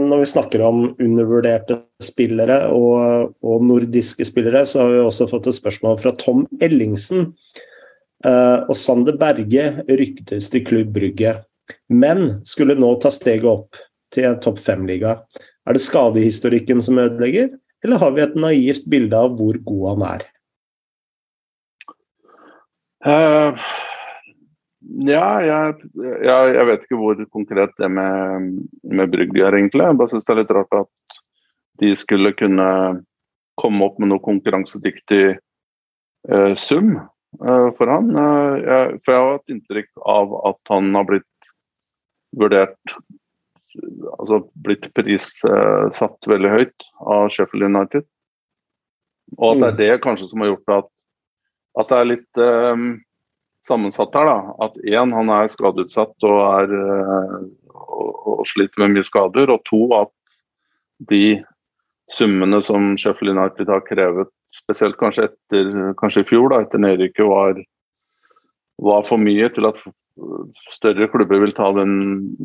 når 0.01 0.23
vi 0.23 0.31
snakker 0.31 0.63
om 0.65 0.79
undervurderte 0.97 1.77
spillere 2.03 2.57
og, 2.73 3.35
og, 3.45 3.61
nordiske 3.63 4.25
spillere, 4.27 4.65
så 4.65 4.81
har 4.81 4.95
vi 4.95 5.03
også 5.03 5.29
fått 5.29 5.51
et 5.51 5.59
spørsmål 5.59 6.01
fra 6.01 6.15
Tom 6.19 6.47
Ellingsen. 6.61 7.31
Og 8.23 8.77
Sander 8.79 9.17
Berge 9.19 9.65
ryktes 9.83 10.45
til 10.47 10.61
Klubb 10.63 10.93
Brygge, 10.95 11.33
men 11.91 12.37
skulle 12.47 12.77
nå 12.79 12.93
ta 13.03 13.09
steget 13.11 13.49
opp 13.51 13.75
til 14.13 14.29
en 14.29 14.39
topp 14.43 14.61
fem-liga. 14.61 15.17
Er 15.67 15.75
det 15.75 15.83
skadehistorikken 15.83 16.81
som 16.83 16.99
ødelegger, 17.01 17.53
eller 17.83 17.99
har 17.99 18.13
vi 18.15 18.23
et 18.23 18.37
naivt 18.39 18.85
bilde 18.89 19.17
av 19.17 19.35
hvor 19.39 19.57
god 19.65 19.83
han 19.91 20.05
er? 20.09 20.25
Uh, 23.03 23.63
ja, 25.03 25.25
jeg, 25.43 25.87
jeg, 26.23 26.51
jeg, 26.55 26.67
vet 26.69 26.85
ikke 26.85 26.99
hvor 26.99 27.23
konkret 27.35 27.73
det 27.79 27.89
med, 27.91 28.51
med 28.83 29.11
Brygge 29.11 29.43
er, 29.43 29.57
egentlig. 29.57 29.83
Jeg 29.83 29.99
bare 29.99 30.13
syns 30.13 30.27
det 30.27 30.35
er 30.35 30.41
litt 30.43 30.53
rart 30.55 30.77
at 30.83 31.17
de 31.81 31.89
skulle 31.99 32.31
kunne 32.39 32.67
komme 33.59 33.85
opp 33.85 33.99
med 33.99 34.13
noe 34.13 34.23
konkurransedyktig 34.23 35.23
uh, 36.31 36.53
sum 36.59 36.95
uh, 36.95 37.69
for 37.75 37.91
han. 37.91 38.13
Jeg, 38.15 39.01
for 39.03 39.15
jeg 39.15 39.19
har 39.19 39.35
hatt 39.35 39.55
inntrykk 39.57 39.91
av 40.15 40.37
at 40.53 40.71
han 40.71 40.93
har 40.95 41.09
blitt 41.11 41.51
vurdert 42.39 42.95
altså 44.17 44.41
blitt 44.65 44.89
prissatt 44.97 46.29
veldig 46.29 46.51
høyt 46.51 46.85
av 47.01 47.29
Sheffield 47.33 47.67
United. 47.69 48.05
Og 49.39 49.55
at 49.55 49.61
det 49.61 49.67
er 49.67 49.73
mm. 49.73 49.79
det 49.81 50.03
kanskje 50.03 50.29
som 50.29 50.43
har 50.43 50.53
gjort 50.53 50.75
at, 50.77 50.91
at 51.81 51.89
det 51.89 51.99
er 51.99 52.09
litt 52.11 52.41
um, 52.43 52.85
sammensatt 53.67 54.13
her. 54.17 54.29
da, 54.29 54.37
At 54.67 54.77
én, 54.83 55.15
han 55.15 55.31
er 55.33 55.49
skadeutsatt 55.51 56.27
og, 56.27 56.37
er, 56.61 56.75
uh, 56.75 57.39
og, 57.73 58.11
og, 58.35 58.45
sliter 58.49 58.83
med 58.83 58.97
mye 58.97 59.07
skader. 59.07 59.53
Og 59.53 59.65
to, 59.69 59.81
at 59.97 60.13
de 61.09 61.41
summene 62.13 62.59
som 62.65 62.93
Sheffield 62.99 63.37
United 63.37 63.71
har 63.71 63.85
krevet, 63.87 64.31
spesielt 64.53 64.99
kanskje 64.99 65.31
etter 65.31 65.93
kanskje 65.97 66.21
i 66.25 66.29
fjor, 66.29 66.51
da, 66.53 66.61
etter 66.61 66.81
nedrykket, 66.83 67.25
var, 67.25 67.57
var 68.85 69.07
for 69.09 69.21
mye 69.21 69.49
til 69.55 69.71
at 69.71 69.81
større 70.73 71.07
klubber 71.09 71.41
vil 71.41 71.53
ta 71.57 71.69
den, 71.75 71.93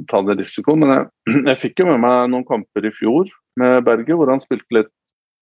ta 0.09 0.23
den 0.25 0.41
risikoen. 0.41 0.85
Men 0.85 0.95
jeg, 0.95 1.09
jeg, 1.51 1.61
fikk 1.65 1.83
jo 1.83 1.91
med 1.91 2.01
meg 2.05 2.31
noen 2.33 2.47
kamper 2.49 2.89
i 2.89 2.95
fjor 2.95 3.31
med 3.61 3.85
Berge 3.87 4.17
hvor 4.17 4.31
han 4.33 4.43
spilte 4.43 4.77
litt 4.77 4.93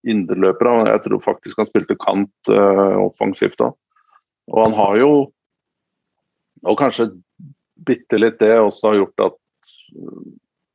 indreløper. 0.07 0.87
Jeg 0.91 1.05
tror 1.07 1.23
faktisk 1.25 1.63
han 1.63 1.71
spilte 1.71 1.99
kant 2.03 2.53
uh, 2.53 2.99
offensivt 3.07 3.59
da. 3.63 3.73
Og 4.55 4.63
han 4.63 4.77
har 4.79 5.01
jo 5.03 5.11
Og 6.67 6.79
kanskje 6.81 7.11
bitte 7.87 8.19
litt 8.19 8.39
det 8.41 8.55
også 8.57 8.89
har 8.89 8.97
gjort 8.97 9.23
at 9.27 9.35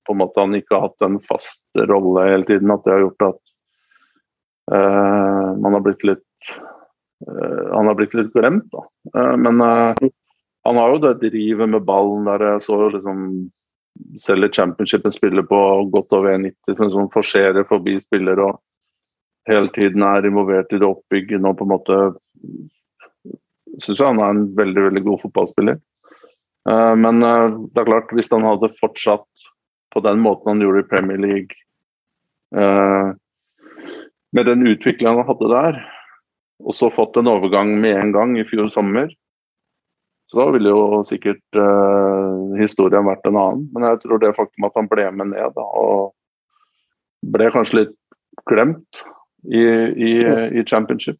på 0.06 0.14
en 0.14 0.20
måte 0.20 0.40
han 0.40 0.54
ikke 0.56 0.76
har 0.76 0.84
hatt 0.86 1.04
en 1.04 1.18
fast 1.26 1.64
rolle 1.90 2.28
hele 2.30 2.46
tiden. 2.48 2.72
At 2.72 2.86
det 2.86 2.94
har 2.94 3.02
gjort 3.02 3.26
at 3.28 3.40
uh, 4.72 5.48
man 5.58 5.78
har 5.78 5.84
blitt 5.88 6.06
litt 6.08 6.28
Han 7.22 7.86
har 7.86 7.94
blitt 7.94 8.16
litt 8.18 8.32
glemt, 8.34 8.72
da. 8.74 8.80
men 9.38 9.60
han 10.68 10.78
har 10.78 10.94
jo 10.94 11.02
det 11.04 11.16
drivet 11.24 11.70
med 11.70 11.86
ballen 11.88 12.28
der 12.30 12.44
jeg 12.46 12.66
så 12.68 12.78
liksom 12.94 13.24
selv 14.22 14.48
i 14.48 14.52
championshipen 14.54 15.14
spiller 15.14 15.46
på 15.48 15.62
godt 15.94 16.14
over 16.16 16.36
1,90, 16.36 16.76
som 16.78 16.92
sånn 16.94 17.10
forserer 17.14 17.68
forbi 17.68 17.98
spiller 18.02 18.40
og 18.40 18.60
hele 19.50 19.72
tiden 19.76 20.06
er 20.06 20.28
involvert 20.28 20.72
i 20.74 20.80
det 20.82 20.88
oppbyggende 20.88 21.50
og 21.50 21.58
på 21.60 21.68
en 21.68 21.74
måte 21.74 21.98
syns 23.80 23.98
jeg 23.98 24.08
han 24.08 24.22
er 24.22 24.36
en 24.36 24.44
veldig 24.58 24.84
veldig 24.90 25.04
god 25.06 25.22
fotballspiller. 25.24 25.80
Uh, 26.70 26.94
men 27.00 27.24
uh, 27.26 27.58
det 27.74 27.82
er 27.82 27.90
klart, 27.90 28.14
hvis 28.14 28.30
han 28.34 28.46
hadde 28.46 28.74
fortsatt 28.78 29.48
på 29.92 30.04
den 30.06 30.22
måten 30.24 30.54
han 30.54 30.62
gjorde 30.64 30.84
i 30.84 30.90
Premier 30.92 31.22
League, 31.22 31.58
uh, 32.56 33.16
med 34.32 34.48
den 34.48 34.68
utviklingen 34.68 35.22
han 35.22 35.28
hadde 35.28 35.50
der, 35.52 35.82
og 36.62 36.78
så 36.78 36.92
fått 36.94 37.18
en 37.18 37.32
overgang 37.32 37.74
med 37.82 37.98
en 37.98 38.14
gang 38.16 38.36
i 38.38 38.46
fjor 38.48 38.70
sommer, 38.72 39.10
så 40.32 40.40
da 40.40 40.52
ville 40.56 40.72
jo 40.72 41.02
sikkert 41.04 41.60
uh, 41.60 42.54
historien 42.56 43.04
vært 43.04 43.26
en 43.28 43.36
annen. 43.36 43.66
Men 43.76 43.90
jeg 43.90 44.00
tror 44.06 44.22
det 44.22 44.36
faktum 44.38 44.68
at 44.68 44.78
han 44.80 44.88
ble 44.88 45.10
med 45.12 45.34
ned, 45.34 45.58
da, 45.58 45.66
og 45.66 46.14
ble 47.34 47.50
kanskje 47.52 47.82
litt 47.82 47.98
glemt 48.48 49.02
i, 49.44 49.60
i, 49.60 50.14
i, 50.24 50.64
championship. 50.64 51.20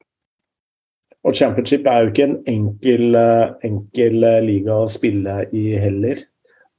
Og 1.28 1.36
championship 1.36 1.90
er 1.92 2.06
jo 2.06 2.14
ikke 2.14 2.30
en 2.30 2.38
enkel, 2.50 3.04
eh, 3.20 3.52
enkel 3.68 4.24
eh, 4.26 4.40
liga 4.48 4.80
å 4.80 4.88
spille 4.90 5.42
i 5.52 5.66
heller. 5.84 6.24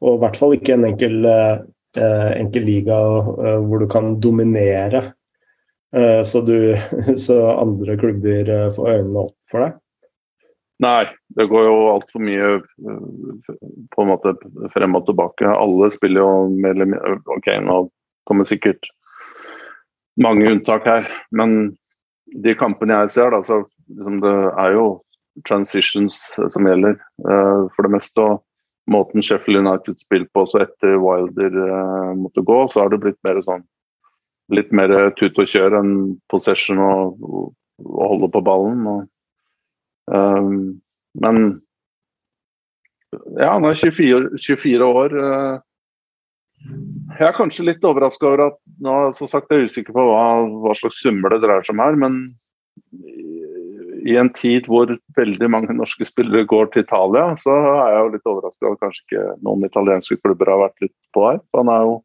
Og 0.02 0.16
i 0.16 0.22
hvert 0.24 0.40
fall 0.40 0.56
ikke 0.56 0.74
en 0.74 0.88
enkel, 0.88 1.28
enkel 1.94 2.64
liga 2.66 2.96
hvor 3.62 3.84
du 3.84 3.86
kan 3.92 4.16
dominere. 4.24 5.04
Så, 6.26 6.40
du, 6.42 6.72
så 7.26 7.36
andre 7.52 7.94
klubber 8.00 8.50
får 8.74 8.96
øynene 8.96 9.22
opp 9.28 9.36
for 9.52 9.62
deg. 9.62 9.78
Nei, 10.82 11.04
det 11.36 11.46
går 11.50 11.66
jo 11.68 11.74
altfor 11.92 12.22
mye 12.24 12.48
eh, 12.58 13.52
på 13.92 14.02
en 14.02 14.10
måte 14.10 14.34
frem 14.74 14.96
og 14.98 15.06
tilbake. 15.06 15.46
Alle 15.46 15.90
spiller 15.94 16.24
jo 16.24 16.32
mer 16.56 16.74
eller 16.74 16.90
mindre 16.90 17.36
Ok, 17.36 17.50
nå 17.62 17.84
kommer 18.28 18.48
sikkert 18.48 18.88
mange 20.22 20.48
unntak 20.50 20.84
her, 20.86 21.06
men 21.32 21.74
de 22.44 22.54
kampene 22.58 22.98
jeg 23.04 23.14
ser, 23.14 23.32
da, 23.32 23.40
så 23.46 23.62
liksom 23.88 24.20
det 24.22 24.34
er 24.60 24.74
jo 24.76 24.86
transitions 25.48 26.18
som 26.36 26.68
gjelder 26.68 26.98
uh, 27.26 27.68
for 27.72 27.86
det 27.86 27.94
meste. 27.94 28.20
og 28.20 28.92
Måten 28.92 29.24
Sheffield 29.24 29.62
United 29.62 29.96
spilte 30.00 30.30
på 30.34 30.44
også 30.44 30.64
etter 30.64 30.98
Wilder 31.00 31.56
uh, 31.56 32.12
måtte 32.18 32.44
gå, 32.44 32.58
så 32.68 32.84
har 32.84 32.92
det 32.92 33.00
blitt 33.04 33.18
mer 33.26 33.40
sånn 33.46 33.64
litt 34.52 34.72
mer 34.74 34.92
tut 35.16 35.38
og 35.40 35.48
kjør 35.48 35.78
enn 35.78 35.92
possession 36.28 36.80
og, 36.82 37.22
og 37.22 38.02
holde 38.12 38.28
på 38.34 38.42
ballen. 38.44 38.84
og 38.90 39.08
Um, 40.12 40.80
men 41.20 41.42
ja, 43.36 43.52
han 43.54 43.66
er 43.68 43.76
24, 43.78 44.38
24 44.40 44.88
år. 44.88 45.16
Uh, 45.16 45.54
jeg 47.18 47.26
er 47.28 47.36
kanskje 47.36 47.66
litt 47.66 47.84
overraska 47.84 48.28
over 48.28 48.46
at 48.50 48.58
nå, 48.84 48.96
som 49.18 49.30
sagt, 49.30 49.50
jeg 49.50 49.64
er 49.64 49.70
usikker 49.70 49.96
på 49.96 50.04
hva, 50.06 50.22
hva 50.62 50.76
slags 50.78 51.00
summer 51.02 51.34
det 51.34 51.42
dreier 51.44 51.66
seg 51.66 51.74
om 51.76 51.82
her, 51.84 51.98
men 51.98 52.20
i 54.02 54.16
en 54.18 54.30
tid 54.34 54.66
hvor 54.70 54.90
veldig 55.16 55.48
mange 55.52 55.74
norske 55.76 56.06
spillere 56.06 56.48
går 56.48 56.70
til 56.72 56.84
Italia, 56.84 57.24
så 57.38 57.54
er 57.54 57.92
jeg 57.92 58.00
jo 58.00 58.12
litt 58.14 58.30
overraska 58.32 58.66
over 58.66 58.78
at 58.78 58.84
kanskje 58.86 59.04
ikke 59.04 59.26
noen 59.46 59.66
italienske 59.68 60.18
klubber 60.22 60.50
har 60.50 60.62
vært 60.64 60.86
litt 60.86 60.96
på 61.14 61.26
her. 61.28 61.42
Han 61.58 61.70
er 61.72 61.84
jo 61.86 61.98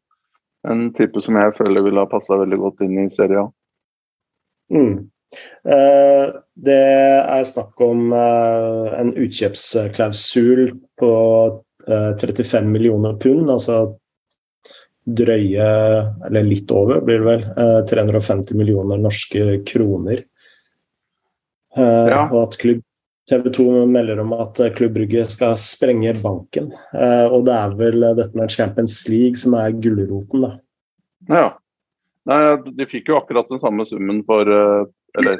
en 0.68 0.84
type 0.98 1.22
som 1.24 1.38
jeg 1.38 1.56
føler 1.58 1.86
ville 1.86 2.02
ha 2.02 2.10
passa 2.10 2.38
veldig 2.38 2.58
godt 2.64 2.84
inn 2.86 2.98
i 3.02 3.08
serien. 3.14 3.50
Mm. 4.74 5.08
Eh, 5.64 6.26
det 6.54 6.80
er 7.20 7.46
snakk 7.46 7.80
om 7.84 8.12
eh, 8.16 8.98
en 9.00 9.12
utkjøpsklausul 9.12 10.70
på 10.98 11.12
35 11.88 12.58
eh, 12.58 12.68
millioner 12.68 13.18
pund, 13.20 13.50
altså 13.52 13.98
drøye, 15.08 15.68
eller 16.28 16.44
litt 16.44 16.68
over, 16.74 17.00
blir 17.00 17.22
det 17.22 17.28
vel, 17.28 17.44
350 17.88 18.58
millioner 18.58 19.00
norske 19.00 19.62
kroner. 19.64 20.20
Ja. 21.78 22.26
Og 22.26 22.42
at 22.42 22.58
klubb 22.60 22.82
TV 23.28 23.48
2 23.56 23.64
melder 23.88 24.20
om 24.20 24.34
at 24.36 24.60
Klubb 24.76 24.94
Brygge 24.96 25.22
skal 25.28 25.54
sprenge 25.60 26.14
banken. 26.20 26.70
Og 27.28 27.42
det 27.44 27.54
er 27.54 27.74
vel 27.76 28.06
dette 28.16 28.36
med 28.36 28.52
Champions 28.52 28.98
League 29.08 29.40
som 29.40 29.56
er 29.56 29.76
gulroten, 29.76 30.44
da. 30.44 30.50
Ja. 31.28 31.48
Nei, 32.28 32.38
de 32.76 32.88
fikk 32.88 33.12
jo 33.12 33.18
akkurat 33.20 33.48
den 33.52 33.60
samme 33.60 33.84
summen 33.88 34.22
for 34.28 34.48
eller 35.16 35.38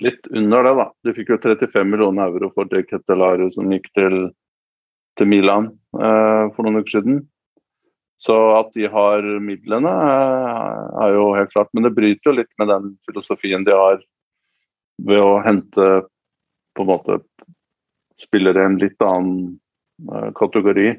litt 0.00 0.26
under 0.30 0.64
det, 0.64 0.74
da. 0.80 0.86
Du 1.04 1.12
fikk 1.14 1.34
jo 1.34 1.40
35 1.42 1.90
millioner 1.90 2.30
euro 2.30 2.50
for 2.54 2.68
det 2.70 2.86
Ketelare 2.88 3.50
som 3.54 3.70
gikk 3.72 3.90
til, 3.96 4.30
til 5.20 5.28
Milan 5.28 5.70
eh, 5.98 6.46
for 6.54 6.64
noen 6.64 6.80
uker 6.80 6.98
siden. 6.98 7.20
Så 8.20 8.36
at 8.58 8.72
de 8.76 8.88
har 8.92 9.24
midlene, 9.40 9.90
eh, 9.90 10.86
er 11.04 11.14
jo 11.16 11.28
helt 11.36 11.52
klart. 11.54 11.70
Men 11.72 11.86
det 11.86 11.94
bryter 11.96 12.30
jo 12.30 12.36
litt 12.36 12.52
med 12.60 12.72
den 12.72 12.94
filosofien 13.08 13.64
de 13.68 13.76
har 13.76 14.00
ved 15.00 15.22
å 15.24 15.38
hente 15.44 15.90
på 16.76 16.84
en 16.84 16.90
måte 16.90 17.20
spillere 18.20 18.60
i 18.60 18.68
en 18.68 18.80
litt 18.80 19.00
annen 19.04 19.54
eh, 20.12 20.28
kategori. 20.36 20.90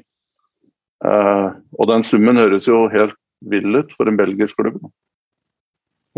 Eh, 1.02 1.48
og 1.78 1.90
den 1.90 2.06
summen 2.06 2.40
høres 2.42 2.66
jo 2.70 2.86
helt 2.92 3.18
vill 3.50 3.74
ut 3.74 3.94
for 3.98 4.10
en 4.10 4.18
belgisk 4.18 4.58
klubb. 4.58 4.78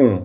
Mm. 0.01 0.25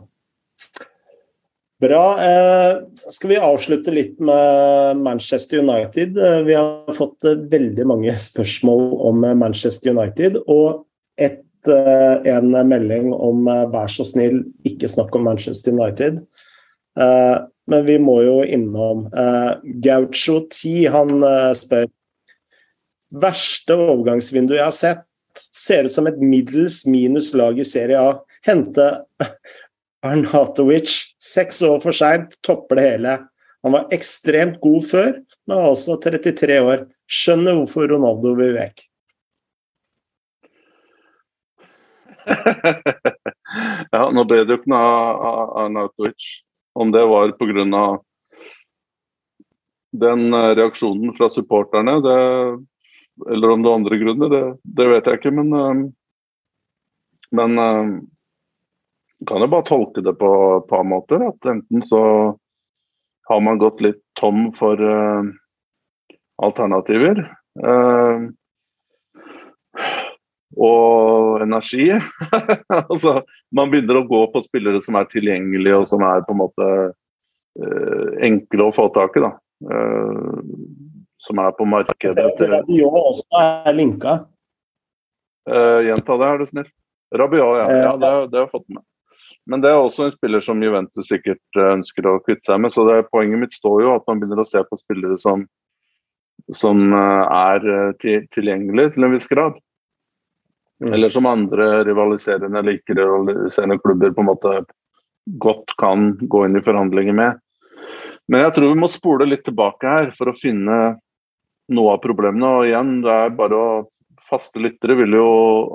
Bra. 1.80 2.20
Eh, 2.24 2.78
skal 3.10 3.30
vi 3.30 3.38
avslutte 3.38 3.92
litt 3.92 4.18
med 4.20 4.98
Manchester 5.00 5.62
United? 5.64 6.18
Eh, 6.18 6.42
vi 6.44 6.54
har 6.54 6.94
fått 6.94 7.24
eh, 7.24 7.40
veldig 7.52 7.86
mange 7.88 8.16
spørsmål 8.20 8.98
om 9.08 9.24
eh, 9.24 9.36
Manchester 9.40 9.94
United. 9.96 10.42
Og 10.52 10.84
et, 11.16 11.46
eh, 11.72 12.34
en 12.34 12.52
melding 12.68 13.14
om 13.16 13.48
eh, 13.48 13.64
vær 13.72 13.88
så 13.88 14.04
snill, 14.04 14.42
ikke 14.68 14.92
snakk 14.92 15.16
om 15.16 15.24
Manchester 15.32 15.76
United. 15.76 16.20
men 17.70 17.86
vi 17.86 17.96
må 18.02 18.16
jo 18.26 18.40
innom 18.44 19.06
Gaucho 19.80 20.40
T. 20.52 20.88
Han 20.92 21.22
spør 21.56 21.86
Verste 23.24 23.78
overgangsvindu 23.78 24.56
jeg 24.58 24.66
har 24.66 24.76
sett. 24.76 25.06
Ser 25.56 25.88
ut 25.88 25.94
som 25.94 26.10
et 26.10 26.18
middels 26.20 26.82
minus 26.90 27.32
lag 27.38 27.62
i 27.62 27.64
Serie 27.64 28.02
A. 28.02 28.18
Hente 28.44 28.90
Arnatovic, 30.06 30.94
seks 31.20 31.62
år 31.68 31.80
for 31.84 31.96
seint, 31.96 32.38
topper 32.46 32.80
det 32.80 32.86
hele. 32.86 33.16
Han 33.64 33.76
var 33.76 33.90
ekstremt 33.96 34.60
god 34.64 34.86
før, 34.88 35.16
men 35.50 35.66
altså 35.72 35.98
33 36.00 36.60
år. 36.64 36.86
Skjønner 37.10 37.58
hvorfor 37.58 37.90
Ronaldo 37.92 38.32
vil 38.38 38.54
vekk. 38.56 38.86
ja, 43.96 44.04
nå 44.14 44.24
ble 44.30 44.44
det 44.46 44.54
jo 44.54 44.60
ikke 44.62 44.72
noe 44.72 44.92
av 45.30 45.56
Arnautovic. 45.66 46.28
Om 46.80 46.94
det 46.96 47.04
var 47.10 47.34
pga. 47.40 47.98
den 50.00 50.34
eh, 50.38 50.52
reaksjonen 50.56 51.16
fra 51.18 51.28
supporterne, 51.34 51.96
det, 52.06 52.18
eller 53.34 53.52
om 53.52 53.64
det 53.64 53.72
er 53.72 53.80
andre 53.80 53.98
grunner, 54.00 54.30
det, 54.32 54.44
det 54.64 54.88
vet 54.94 55.10
jeg 55.10 55.20
ikke. 55.20 55.34
Men, 55.36 55.50
eh, 55.60 55.80
men 57.36 57.60
eh, 59.20 59.26
kan 59.28 59.42
jo 59.44 59.48
bare 59.52 59.68
tolke 59.68 60.04
det 60.06 60.14
på 60.20 60.30
et 60.58 60.70
par 60.70 60.86
måter. 60.88 61.24
At 61.30 61.52
enten 61.52 61.84
så 61.88 62.04
har 63.30 63.42
man 63.42 63.58
gått 63.62 63.82
litt 63.82 64.02
tom 64.20 64.50
for 64.58 64.82
uh, 64.82 65.22
alternativer. 66.42 67.22
Uh, 67.62 68.32
og 70.58 71.44
energi. 71.46 71.92
altså, 72.90 73.20
man 73.54 73.70
begynner 73.70 74.02
å 74.02 74.08
gå 74.10 74.24
på 74.34 74.42
spillere 74.48 74.82
som 74.82 74.98
er 74.98 75.12
tilgjengelige 75.12 75.78
og 75.78 75.86
som 75.92 76.04
er 76.08 76.26
på 76.26 76.34
en 76.34 76.42
måte 76.42 76.72
uh, 76.90 78.10
enkle 78.26 78.66
å 78.66 78.74
få 78.76 78.90
tak 78.98 79.20
i. 79.20 79.26
da. 79.28 79.36
Som 81.20 81.40
er 81.44 81.54
på 81.54 81.68
markedet. 81.70 82.26
Rabiot 82.50 83.00
også 83.04 83.42
er 83.44 83.74
linka. 83.76 84.22
Gjenta 85.50 86.16
det, 86.22 86.28
er 86.30 86.40
du 86.40 86.46
snill. 86.48 86.70
Rabiot, 87.20 87.58
ja. 87.60 87.66
ja 87.84 87.96
det, 88.00 88.12
det 88.32 88.40
har 88.40 88.48
jeg 88.48 88.54
fått 88.56 88.70
med. 88.72 88.84
Men 89.50 89.64
det 89.64 89.72
er 89.72 89.80
også 89.80 90.06
en 90.06 90.14
spiller 90.14 90.44
som 90.46 90.62
Juventus 90.62 91.10
sikkert 91.10 91.58
ønsker 91.58 92.06
å 92.06 92.20
kvitte 92.22 92.52
seg 92.52 92.62
med. 92.62 92.74
Så 92.76 92.86
det, 92.86 93.00
poenget 93.10 93.42
mitt 93.42 93.56
står 93.58 93.82
jo 93.86 93.96
at 93.96 94.06
man 94.10 94.22
begynner 94.22 94.44
å 94.44 94.48
se 94.48 94.62
på 94.66 94.78
spillere 94.78 95.18
som, 95.18 95.48
som 96.54 96.94
er 96.94 97.66
tilgjengelige 98.04 98.94
til 98.94 99.08
en 99.08 99.16
viss 99.16 99.30
grad. 99.32 99.58
Mm. 100.80 100.94
Eller 100.94 101.12
som 101.12 101.28
andre 101.28 101.84
rivaliserende 101.84 102.62
eller 102.62 102.78
ikke-rivaliserende 102.78 103.80
klubber 103.84 104.14
på 104.16 104.24
en 104.24 104.30
måte 104.30 104.54
godt 105.42 105.74
kan 105.82 106.14
gå 106.22 106.46
inn 106.46 106.56
i 106.56 106.64
forhandlinger 106.64 107.18
med. 107.18 107.42
Men 108.30 108.46
jeg 108.46 108.56
tror 108.56 108.72
vi 108.72 108.82
må 108.84 108.90
spole 108.92 109.28
litt 109.28 109.44
tilbake 109.48 109.90
her 109.90 110.12
for 110.18 110.30
å 110.30 110.38
finne 110.38 110.80
noe 111.74 111.96
av 111.96 112.04
problemene. 112.04 112.52
Og 112.60 112.70
igjen, 112.70 113.00
det 113.06 113.16
er 113.26 113.40
bare 113.40 113.64
å 113.64 113.72
Faste 114.30 114.62
lyttere 114.62 114.94
vil 114.94 115.16
jo 115.18 115.30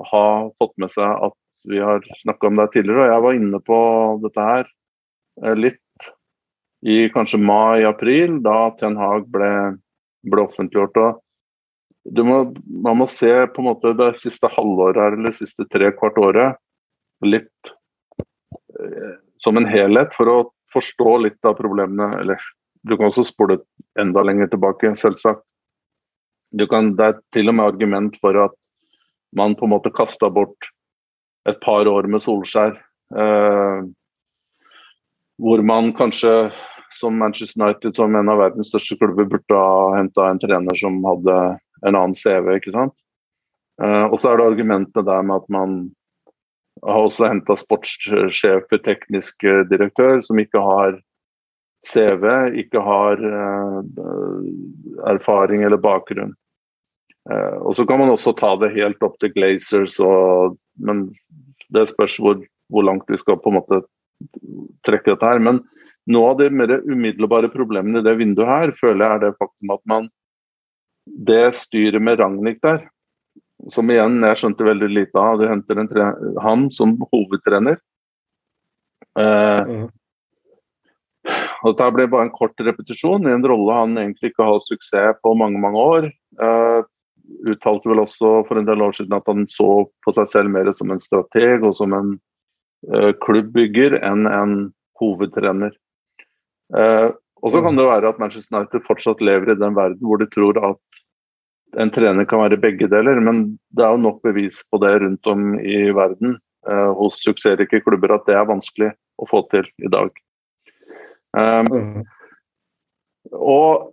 ha 0.07 0.27
fått 0.63 0.77
med 0.79 0.93
seg 0.95 1.11
at 1.27 1.35
vi 1.69 1.81
har 1.81 2.05
snakka 2.23 2.47
om 2.47 2.57
det 2.61 2.71
tidligere. 2.73 3.07
Og 3.07 3.13
jeg 3.13 3.25
var 3.27 3.39
inne 3.39 3.61
på 3.65 3.79
dette 4.25 4.47
her 4.49 4.67
eh, 5.45 5.57
litt 5.59 6.11
i 6.85 7.09
kanskje 7.15 7.41
mai-april, 7.41 8.43
da 8.45 8.75
Ten 8.79 8.99
Hag 9.01 9.31
ble, 9.33 9.51
ble 10.29 10.45
offentliggjort. 10.45 10.99
og 11.01 12.25
må, 12.29 12.41
man 12.69 13.01
må 13.01 13.07
se 13.09 13.33
på 13.49 13.63
en 13.63 13.71
måte 13.71 13.95
det 13.97 14.11
siste 14.21 14.51
halvåret 14.53 15.01
her, 15.01 15.17
eller 15.17 15.33
det 15.33 15.41
siste 15.41 15.65
tre 15.73 15.89
kvart 15.97 16.21
året 16.21 16.61
litt 17.25 17.73
eh, 18.77 19.17
som 19.41 19.57
en 19.57 19.69
helhet 19.69 20.13
for 20.17 20.29
å 20.29 20.37
forstå 20.75 21.17
litt 21.25 21.49
av 21.49 21.57
problemene. 21.57 22.11
Eller 22.21 22.41
du 22.85 22.99
kan 22.99 23.09
også 23.09 23.25
spole 23.25 23.63
enda 24.01 24.25
lenger 24.27 24.53
tilbake, 24.53 24.93
selvsagt. 25.01 25.45
Kan, 26.71 26.93
det 26.95 27.07
er 27.09 27.17
til 27.35 27.51
og 27.51 27.57
med 27.57 27.73
argument 27.73 28.21
for 28.23 28.37
at 28.45 28.55
man 29.35 29.57
på 29.59 29.67
en 29.67 29.73
måte 29.73 29.91
kasta 29.91 30.29
bort 30.31 30.69
et 31.49 31.61
par 31.61 31.89
år 31.89 32.09
med 32.11 32.23
Solskjær. 32.25 32.77
Eh, 33.15 33.81
hvor 35.43 35.63
man 35.67 35.93
kanskje 35.99 36.53
som 36.95 37.19
Manchester 37.19 37.63
United, 37.63 37.97
som 37.97 38.15
en 38.15 38.29
av 38.31 38.39
verdens 38.39 38.71
største 38.71 38.97
klubber, 39.01 39.27
burde 39.27 39.59
ha 39.59 39.97
henta 39.97 40.29
en 40.31 40.39
trener 40.39 40.79
som 40.79 41.01
hadde 41.05 41.39
en 41.87 41.97
annen 41.97 42.15
CV. 42.15 42.55
ikke 42.59 42.75
sant? 42.75 42.95
Uh, 43.83 44.07
og 44.07 44.21
så 44.23 44.31
er 44.31 44.39
det 44.39 44.47
argumentet 44.53 45.07
der 45.09 45.25
med 45.27 45.43
at 45.43 45.49
man 45.51 45.73
har 46.85 47.09
også 47.09 47.27
henta 47.27 47.57
for 47.59 48.79
teknisk 48.87 49.43
direktør, 49.71 50.21
som 50.23 50.39
ikke 50.39 50.63
har 50.63 51.01
CV, 51.87 52.55
ikke 52.63 52.81
har 52.81 53.19
uh, 53.19 53.83
erfaring 55.11 55.65
eller 55.67 55.83
bakgrunn. 55.83 56.35
Uh, 57.31 57.57
og 57.65 57.77
så 57.79 57.87
kan 57.89 58.03
man 58.03 58.13
også 58.13 58.35
ta 58.37 58.53
det 58.61 58.75
helt 58.75 59.05
opp 59.05 59.17
til 59.23 59.33
Glazers, 59.33 59.97
og, 60.03 60.59
men 60.77 61.07
det 61.73 61.87
spørs 61.89 62.19
hvor, 62.21 62.43
hvor, 62.73 62.85
langt 62.85 63.09
vi 63.09 63.17
skal 63.21 63.41
på 63.41 63.53
en 63.53 63.59
måte 63.61 63.81
trekke 64.85 65.15
dette 65.15 65.31
her. 65.31 65.41
Men 65.43 65.63
noe 66.11 66.35
av 66.35 66.43
de 66.43 66.51
mer 66.53 66.77
umiddelbare 66.85 67.49
problemene 67.53 68.03
i 68.03 68.07
det 68.07 68.19
vinduet 68.21 68.51
her, 68.51 68.75
føler 68.77 69.07
jeg 69.07 69.17
er 69.17 69.25
det 69.25 69.39
faktum 69.41 69.73
at 69.75 69.85
man 69.89 70.11
det 71.05 71.55
styret 71.57 72.01
med 72.03 72.21
Ragnhild 72.21 72.61
der, 72.65 72.87
som 73.73 73.91
igjen 73.93 74.23
jeg 74.25 74.41
skjønte 74.41 74.67
veldig 74.67 74.89
lite 74.93 75.21
av, 75.21 75.41
du 75.41 75.49
henter 75.49 75.81
han 76.45 76.71
som 76.73 76.97
hovedtrener. 77.11 77.77
Eh, 79.21 79.69
mm. 79.69 79.85
og 81.63 81.69
Dette 81.69 81.91
ble 81.95 82.09
bare 82.11 82.29
en 82.29 82.35
kort 82.35 82.59
repetisjon 82.67 83.29
i 83.29 83.35
en 83.35 83.47
rolle 83.47 83.77
han 83.79 84.01
egentlig 84.01 84.33
ikke 84.33 84.49
har 84.49 84.65
suksess 84.65 85.21
på 85.23 85.37
mange 85.39 85.61
mange 85.63 85.85
år. 85.95 86.09
Eh, 86.41 86.81
uttalte 87.49 87.91
vel 87.91 88.03
også 88.03 88.37
for 88.49 88.61
en 88.61 88.69
del 88.69 88.83
år 88.85 88.95
siden 88.97 89.17
at 89.17 89.29
han 89.31 89.47
så 89.51 89.85
på 90.05 90.15
seg 90.17 90.31
selv 90.33 90.53
mer 90.55 90.71
som 90.77 90.93
en 90.93 91.03
strateg 91.03 91.65
og 91.65 91.77
som 91.79 91.95
en 91.97 92.15
uh, 92.93 93.13
klubbbygger 93.25 93.99
enn 94.01 94.29
en 94.31 94.57
hovedtrener. 95.01 95.75
Uh, 96.75 97.13
og 97.45 97.53
så 97.53 97.61
kan 97.65 97.77
det 97.77 97.87
være 97.89 98.09
at 98.09 98.21
Manchester 98.21 98.57
United 98.57 98.87
fortsatt 98.87 99.25
lever 99.25 99.53
i 99.53 99.61
den 99.61 99.77
verden 99.77 100.01
hvor 100.05 100.21
de 100.21 100.29
tror 100.33 100.61
at 100.73 101.03
en 101.81 101.91
trener 101.91 102.27
kan 102.29 102.41
være 102.45 102.61
begge 102.61 102.87
deler, 102.91 103.19
men 103.21 103.59
det 103.75 103.85
er 103.85 103.97
jo 103.97 104.05
nok 104.05 104.21
bevis 104.23 104.61
på 104.71 104.79
det 104.83 104.93
rundt 105.03 105.27
om 105.31 105.57
i 105.59 105.91
verden 105.97 106.37
uh, 106.69 106.93
hos 106.99 107.19
suksessrike 107.25 107.83
klubber 107.85 108.15
at 108.15 108.29
det 108.29 108.37
er 108.39 108.49
vanskelig 108.49 108.93
å 109.19 109.29
få 109.31 109.43
til 109.53 109.67
i 109.83 109.91
dag. 109.91 110.15
Um, 111.35 112.05
og, 113.33 113.91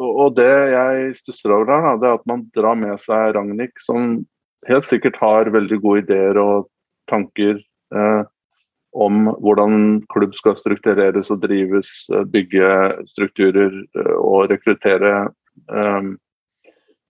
og, 0.00 0.34
det 0.36 0.52
jeg 0.72 1.16
stusser 1.18 1.52
over 1.52 1.72
her, 1.84 1.98
det 2.00 2.08
er 2.08 2.18
at 2.18 2.28
man 2.30 2.46
drar 2.56 2.78
med 2.78 3.00
seg 3.00 3.34
Ragnhild, 3.36 3.74
som 3.84 4.22
helt 4.68 4.86
sikkert 4.88 5.18
har 5.20 5.50
veldig 5.52 5.78
gode 5.82 6.04
ideer 6.04 6.38
og 6.40 6.70
tanker 7.10 7.58
eh, 7.58 8.22
om 8.92 9.30
hvordan 9.40 10.02
klubb 10.12 10.34
skal 10.36 10.56
struktureres 10.58 11.30
og 11.32 11.42
drives, 11.44 11.90
eh, 12.12 12.24
bygge 12.28 12.68
strukturer 13.08 13.72
eh, 13.96 14.14
og 14.18 14.50
rekruttere 14.52 15.14
eh, 15.72 16.12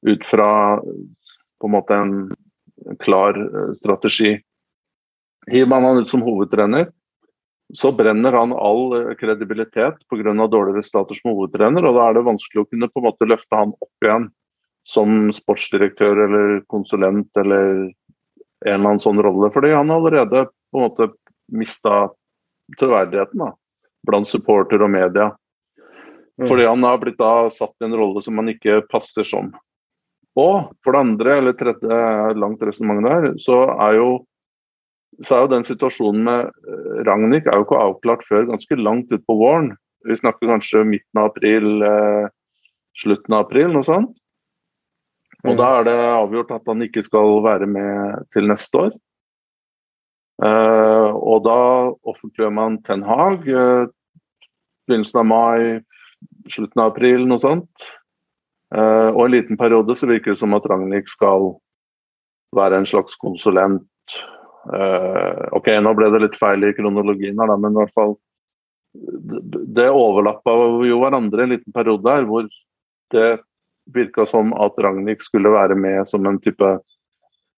ut 0.06 0.24
fra 0.26 0.52
på 0.82 1.68
en 1.68 1.74
måte 1.74 1.94
en 1.94 2.16
klar 2.98 3.36
strategi. 3.78 4.34
Hiver 5.50 5.68
man 5.70 5.84
han 5.86 6.02
ut 6.02 6.10
som 6.10 6.24
hovedtrener, 6.26 6.88
så 7.74 7.92
brenner 7.96 8.32
han 8.36 8.52
all 8.52 9.14
kredibilitet 9.20 10.02
pga. 10.10 10.32
dårlige 10.46 10.78
resultater 10.78 11.16
som 11.16 11.32
hovedtrener, 11.32 11.84
og 11.84 11.96
da 11.96 12.08
er 12.08 12.14
det 12.14 12.28
vanskelig 12.28 12.62
å 12.62 12.68
kunne 12.68 12.88
på 12.88 13.00
en 13.00 13.08
måte 13.08 13.28
løfte 13.28 13.56
han 13.56 13.72
opp 13.80 14.06
igjen 14.06 14.28
som 14.88 15.32
sportsdirektør 15.32 16.24
eller 16.26 16.60
konsulent 16.66 17.30
eller 17.38 17.92
en 18.62 18.74
eller 18.74 18.88
annen 18.88 19.02
sånn 19.02 19.22
rolle, 19.22 19.50
fordi 19.54 19.72
han 19.72 19.90
allerede 19.90 20.46
på 20.70 20.78
en 20.78 20.86
måte 20.86 21.08
mista 21.52 22.08
troverdigheten 22.78 23.42
da, 23.42 23.52
blant 24.06 24.28
supporter 24.28 24.82
og 24.82 24.90
media. 24.92 25.30
Mm. 26.40 26.48
Fordi 26.48 26.66
han 26.66 26.84
har 26.86 27.00
blitt 27.02 27.20
da 27.20 27.50
satt 27.52 27.74
i 27.80 27.86
en 27.88 27.96
rolle 27.98 28.22
som 28.24 28.38
han 28.40 28.50
ikke 28.52 28.82
passer 28.90 29.26
som. 29.28 29.52
Og 30.38 30.70
for 30.84 30.94
det 30.94 31.02
andre, 31.04 31.38
eller 31.38 31.56
tredje 31.56 31.98
langt 32.40 32.62
resonnement 32.64 33.04
der, 33.04 33.32
så 33.42 33.64
er 33.74 33.98
jo 33.98 34.08
så 35.20 35.36
er 35.36 35.44
jo 35.44 35.52
den 35.52 35.66
situasjonen 35.66 36.24
med 36.24 36.48
eh, 36.48 36.98
Ragnhild 37.06 37.46
er 37.46 37.60
jo 37.60 37.66
ikke 37.66 37.80
avklart 37.84 38.24
før 38.28 38.48
ganske 38.48 38.78
langt 38.80 39.12
utpå 39.12 39.36
våren. 39.36 39.72
Vi 40.08 40.16
snakker 40.18 40.50
kanskje 40.50 40.86
midten 40.88 41.20
av 41.20 41.30
april, 41.30 41.84
eh, 41.86 42.26
slutten 43.02 43.36
av 43.36 43.46
april, 43.46 43.70
noe 43.74 43.86
sånt. 43.86 44.14
Og 45.42 45.54
mm. 45.54 45.58
da 45.58 45.70
er 45.78 45.88
det 45.88 45.96
avgjort 46.08 46.52
at 46.54 46.68
han 46.70 46.84
ikke 46.86 47.04
skal 47.04 47.40
være 47.44 47.68
med 47.70 48.28
til 48.34 48.48
neste 48.50 48.86
år. 48.86 48.92
Uh, 50.42 51.12
og 51.22 51.44
da 51.44 51.56
offentliggjør 52.08 52.50
man 52.56 52.78
Ten 52.86 53.02
Hag 53.06 53.44
begynnelsen 53.44 55.20
av 55.20 55.26
mai, 55.28 55.82
slutten 56.50 56.82
av 56.82 56.90
april, 56.90 57.26
noe 57.28 57.38
sånt. 57.42 57.84
Og 58.72 59.20
en 59.22 59.34
liten 59.34 59.58
periode 59.60 59.94
så 59.98 60.08
virker 60.10 60.32
det 60.32 60.40
som 60.40 60.56
at 60.56 60.66
Ragnhild 60.66 61.10
skal 61.12 61.52
være 62.56 62.80
en 62.80 62.88
slags 62.88 63.18
konsulent. 63.20 63.86
Ok, 64.62 65.68
nå 65.82 65.90
ble 65.98 66.10
det 66.14 66.20
litt 66.22 66.36
feil 66.38 66.62
i 66.62 66.74
kronologien 66.76 67.40
her, 67.42 67.50
men 67.58 67.74
i 67.74 67.80
hvert 67.80 67.96
fall 67.98 68.12
Det 69.74 69.88
overlappa 69.88 70.52
jo 70.86 71.00
hverandre 71.00 71.42
en 71.42 71.54
liten 71.56 71.74
periode 71.74 72.04
der 72.06 72.28
hvor 72.28 72.46
det 73.10 73.40
virka 73.90 74.26
som 74.26 74.52
at 74.52 74.78
Ragnhild 74.78 75.22
skulle 75.24 75.50
være 75.52 75.74
med 75.74 76.08
som 76.08 76.26
en 76.26 76.38
type 76.40 76.78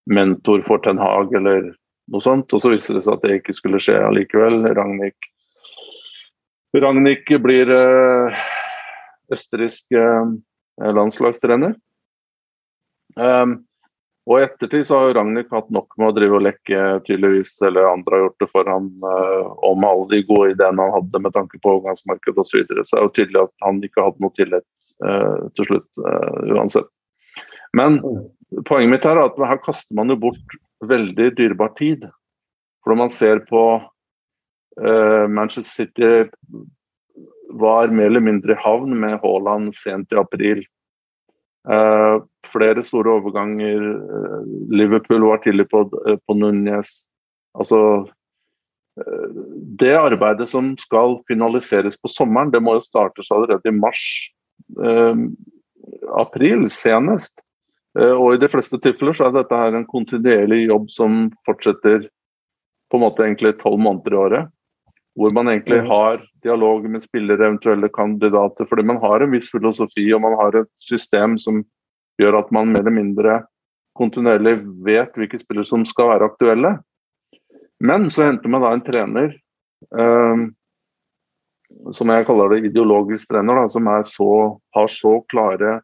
mentor 0.05 0.63
for 0.67 0.81
Ten 0.83 0.97
Hag, 1.01 1.33
eller 1.35 1.71
noe 2.11 2.23
sånt. 2.23 2.53
Og 2.53 2.61
så 2.61 2.71
viste 2.73 2.95
det 2.95 3.03
seg 3.05 3.17
at 3.17 3.25
det 3.25 3.39
ikke 3.39 3.55
skulle 3.57 3.81
skje 3.81 3.99
allikevel. 4.01 4.63
Ragnhild 4.77 5.29
Ragnhild 6.75 7.41
blir 7.43 7.71
øh, 7.71 8.41
østerriksk 9.31 9.95
øh, 9.95 10.33
landslagstrener. 10.97 11.75
Um, 13.15 13.61
og 14.25 14.39
i 14.39 14.43
ettertid 14.47 14.87
så 14.87 14.97
har 14.97 15.11
Ragnhild 15.19 15.51
hatt 15.53 15.67
nok 15.73 15.93
med 16.01 16.09
å 16.09 16.13
drive 16.17 16.37
og 16.39 16.45
lekke, 16.47 16.79
tydeligvis, 17.05 17.51
eller 17.67 17.91
andre 17.91 18.17
har 18.17 18.23
gjort 18.23 18.41
det 18.41 18.47
for 18.49 18.69
han 18.71 18.87
uh, 19.05 19.51
om 19.69 19.85
alle 19.85 20.07
de 20.15 20.21
gode 20.25 20.55
ideene 20.55 20.81
han 20.81 20.95
hadde 20.95 21.21
med 21.21 21.35
tanke 21.35 21.59
på 21.61 21.75
overgangsmarkedet 21.75 22.41
osv. 22.41 22.49
Så, 22.49 22.61
videre. 22.63 22.85
så 22.85 22.95
er 22.95 23.03
det 23.03 23.05
jo 23.05 23.15
tydelig 23.19 23.43
at 23.43 23.53
han 23.67 23.83
ikke 23.85 24.05
hadde 24.07 24.25
noe 24.25 24.35
tillit 24.39 24.65
uh, 25.05 25.45
til 25.53 25.69
slutt, 25.69 25.89
uh, 26.01 26.39
uansett. 26.57 26.89
Men 27.77 27.99
poenget 28.65 28.95
mitt 28.95 29.05
er 29.05 29.21
at 29.21 29.37
her 29.51 29.61
kaster 29.61 29.97
man 29.99 30.09
jo 30.09 30.17
bort 30.25 30.57
veldig 30.89 31.29
dyrebar 31.37 31.75
tid. 31.77 32.07
For 32.81 32.93
når 32.93 33.01
man 33.03 33.13
ser 33.13 33.43
på 33.49 33.65
Manchester 34.75 35.85
City 35.85 36.25
var 37.55 37.93
mer 37.95 38.09
eller 38.09 38.23
mindre 38.23 38.55
i 38.55 38.59
havn 38.59 38.91
med 38.99 39.21
Haaland 39.21 39.75
sent 39.79 40.11
i 40.11 40.19
april. 40.19 40.65
Uh, 41.65 42.21
flere 42.55 42.83
store 42.85 43.17
overganger. 43.19 43.87
Eh, 43.95 44.43
Liverpool 44.77 45.25
var 45.27 45.41
tidlig 45.43 45.69
på, 45.69 45.85
eh, 46.07 46.17
på 46.27 46.33
Núñez. 46.33 47.03
Altså 47.57 48.09
Det 49.79 49.91
arbeidet 49.91 50.47
som 50.47 50.77
skal 50.79 51.17
finaliseres 51.27 51.97
på 51.99 52.07
sommeren, 52.07 52.51
det 52.51 52.61
må 52.63 52.77
jo 52.77 52.85
startes 52.85 53.27
allerede 53.31 53.67
i 53.67 53.75
mars. 53.75 54.31
Eh, 54.79 55.15
april 56.15 56.69
senest. 56.69 57.41
Eh, 57.99 58.13
og 58.15 58.33
i 58.33 58.39
de 58.39 58.47
fleste 58.47 58.79
tilfeller 58.79 59.17
så 59.17 59.27
er 59.27 59.35
dette 59.35 59.59
her 59.59 59.75
en 59.75 59.85
kontinuerlig 59.85 60.69
jobb 60.69 60.87
som 60.89 61.27
fortsetter 61.45 62.07
på 62.87 62.95
en 62.95 63.03
måte 63.03 63.25
egentlig 63.25 63.57
tolv 63.59 63.83
måneder 63.83 64.15
i 64.15 64.21
året. 64.21 64.54
Hvor 65.15 65.31
man 65.31 65.47
egentlig 65.47 65.79
har 65.87 66.23
dialog 66.43 66.89
med 66.91 67.03
spillere, 67.03 67.47
eventuelle 67.47 67.89
kandidater. 67.89 68.67
Fordi 68.67 68.83
man 68.83 68.99
har 68.99 69.23
en 69.23 69.31
viss 69.31 69.47
filosofi 69.51 70.09
og 70.13 70.21
man 70.25 70.35
har 70.41 70.59
et 70.59 70.71
system 70.81 71.37
som 71.39 71.63
gjør 72.19 72.41
at 72.41 72.51
man 72.55 72.73
mer 72.73 72.83
eller 72.83 72.95
mindre 72.95 73.37
kontinuerlig 73.95 74.57
vet 74.83 75.15
hvilke 75.15 75.39
spillere 75.39 75.67
som 75.67 75.85
skal 75.87 76.11
være 76.11 76.27
aktuelle. 76.31 76.75
Men 77.79 78.09
så 78.11 78.27
henter 78.27 78.51
man 78.51 78.63
da 78.63 78.73
en 78.75 78.83
trener 78.83 79.31
eh, 79.95 80.45
som 81.95 82.11
jeg 82.11 82.25
kaller 82.27 82.53
det 82.53 82.69
ideologisk 82.69 83.29
trener, 83.31 83.59
da, 83.59 83.69
som 83.69 83.89
så, 84.09 84.31
har 84.75 84.87
så 84.91 85.19
klare 85.31 85.79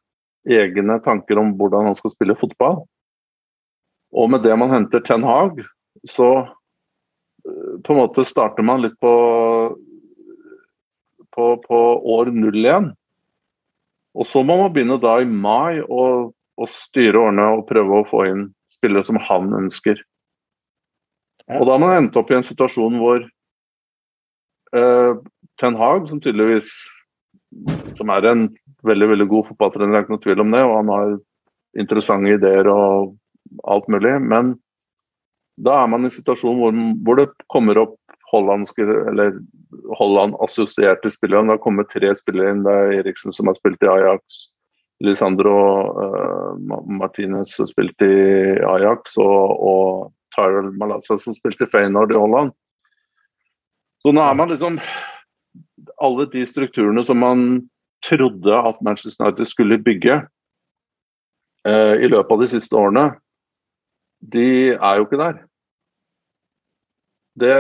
egne 0.47 0.97
tanker 1.05 1.39
om 1.39 1.53
hvordan 1.57 1.91
han 1.91 1.97
skal 1.97 2.13
spille 2.13 2.37
fotball. 2.39 2.81
Og 4.11 4.31
med 4.31 4.43
det 4.43 4.55
man 4.59 4.71
henter 4.73 5.03
Ten 5.05 5.23
Hag, 5.23 5.61
så 6.07 6.31
på 7.43 7.93
en 7.93 7.99
måte 7.99 8.26
starter 8.27 8.65
man 8.65 8.84
litt 8.84 8.97
på, 9.01 9.13
på, 11.34 11.45
på 11.65 11.80
år 12.15 12.31
null 12.35 12.59
igjen. 12.61 12.91
Og 14.18 14.27
så 14.27 14.43
må 14.43 14.57
man 14.59 14.73
begynne 14.76 14.99
da 15.01 15.18
i 15.22 15.27
mai 15.27 15.81
å, 15.81 16.31
å 16.31 16.69
styre 16.69 17.19
årene 17.22 17.47
og 17.57 17.68
prøve 17.69 18.01
å 18.01 18.07
få 18.09 18.26
inn 18.30 18.47
spillere 18.72 19.07
som 19.07 19.19
han 19.23 19.53
ønsker. 19.55 19.99
Og 21.51 21.65
da 21.68 21.76
har 21.76 21.84
man 21.84 21.97
endt 21.97 22.18
opp 22.19 22.31
i 22.31 22.38
en 22.38 22.47
situasjon 22.47 22.99
hvor 23.01 23.23
uh, 24.76 25.13
Ten 25.59 25.77
Hag, 25.80 26.07
som 26.09 26.22
tydeligvis 26.23 26.72
som 27.99 28.11
er 28.13 28.27
en 28.30 28.45
veldig 28.88 29.09
veldig 29.11 29.27
god 29.31 29.49
fotballtrener, 29.49 29.91
det 29.91 29.99
er 29.99 30.05
ikke 30.05 30.15
noe 30.15 30.26
tvil 30.26 30.43
om 30.43 30.53
det. 30.55 30.61
Og 30.68 30.76
han 30.77 30.91
har 30.93 31.15
interessante 31.81 32.35
ideer 32.35 32.69
og 32.72 33.15
alt 33.72 33.89
mulig. 33.91 34.13
Men 34.23 34.55
da 35.60 35.82
er 35.82 35.90
man 35.91 36.06
i 36.06 36.10
en 36.10 36.14
situasjon 36.14 36.57
hvor, 36.60 36.78
hvor 37.06 37.19
det 37.19 37.28
kommer 37.52 37.80
opp 37.82 37.98
hollandske 38.32 38.86
eller 39.11 39.36
Holland-assosierte 39.98 41.11
spillere. 41.11 41.44
Det 41.48 41.56
har 41.56 41.64
kommet 41.64 41.91
tre 41.91 42.11
spillere 42.15 42.53
inn. 42.53 42.64
Det 42.65 42.72
er 42.72 42.98
Eriksen 43.02 43.36
som 43.36 43.49
har 43.52 43.57
spilt 43.60 43.84
i 43.84 43.91
Ajax. 43.91 44.45
Lisandro 45.02 45.56
uh, 45.98 46.82
Martinez 46.86 47.56
som 47.57 47.68
spilte 47.69 48.06
i 48.06 48.57
Ajax, 48.61 49.15
og, 49.18 49.64
og 49.72 50.36
Tyrell 50.36 50.69
Malazza 50.78 51.18
som 51.19 51.36
spilte 51.36 51.65
i 51.65 51.72
Feyenoord 51.72 52.14
i 52.14 52.19
Holland. 52.22 52.53
Så 54.02 54.14
nå 54.14 54.22
er 54.26 54.38
man 54.38 54.49
liksom 54.49 54.80
Alle 56.02 56.26
de 56.30 56.41
strukturene 56.49 57.03
som 57.06 57.19
man 57.22 57.41
trodde 58.06 58.53
at 58.53 58.80
Manchester 58.82 59.28
United 59.28 59.49
skulle 59.49 59.82
bygge 59.82 60.22
uh, 61.68 61.95
i 61.98 62.10
løpet 62.10 62.34
av 62.34 62.41
de 62.41 62.49
siste 62.49 62.78
årene, 62.78 63.11
de 64.22 64.48
er 64.76 64.99
jo 64.99 65.07
ikke 65.07 65.19
der. 65.22 65.41
Det, 67.41 67.56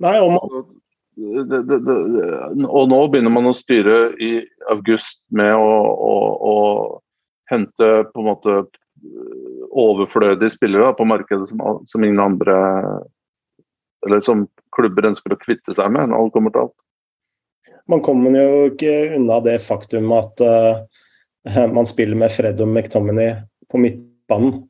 Nei, 0.00 0.16
og, 0.22 0.70
det, 1.16 1.60
det, 1.68 1.78
det, 1.84 2.26
og 2.66 2.88
nå 2.92 3.00
begynner 3.10 3.32
man 3.32 3.50
å 3.50 3.56
styre 3.56 4.14
i 4.22 4.38
august 4.72 5.22
med 5.34 5.52
å, 5.56 5.70
å, 5.92 6.16
å 6.36 6.56
hente 7.50 7.90
på 8.12 8.22
en 8.22 8.28
måte 8.28 8.58
overflødige 9.76 10.54
spillere 10.54 10.94
på 10.96 11.04
markedet 11.08 11.48
som, 11.50 11.60
som, 11.86 12.04
ingen 12.04 12.20
andre 12.20 12.56
Eller 14.06 14.22
som 14.24 14.46
klubber 14.76 15.08
ønsker 15.10 15.34
å 15.34 15.40
kvitte 15.40 15.74
seg 15.76 15.90
med 15.92 16.10
når 16.10 16.20
alt 16.20 16.34
kommer 16.34 16.54
til 16.54 16.66
alt. 16.66 16.76
Man 17.90 18.02
kommer 18.04 18.34
jo 18.34 18.70
ikke 18.70 19.16
unna 19.16 19.38
det 19.44 19.58
faktum 19.62 20.10
at 20.16 20.42
uh, 20.42 21.66
man 21.76 21.86
spiller 21.86 22.18
med 22.18 22.32
Fred 22.34 22.60
og 22.62 22.70
McTominay 22.70 23.36
på 23.70 23.80
midtbanen. 23.82 24.64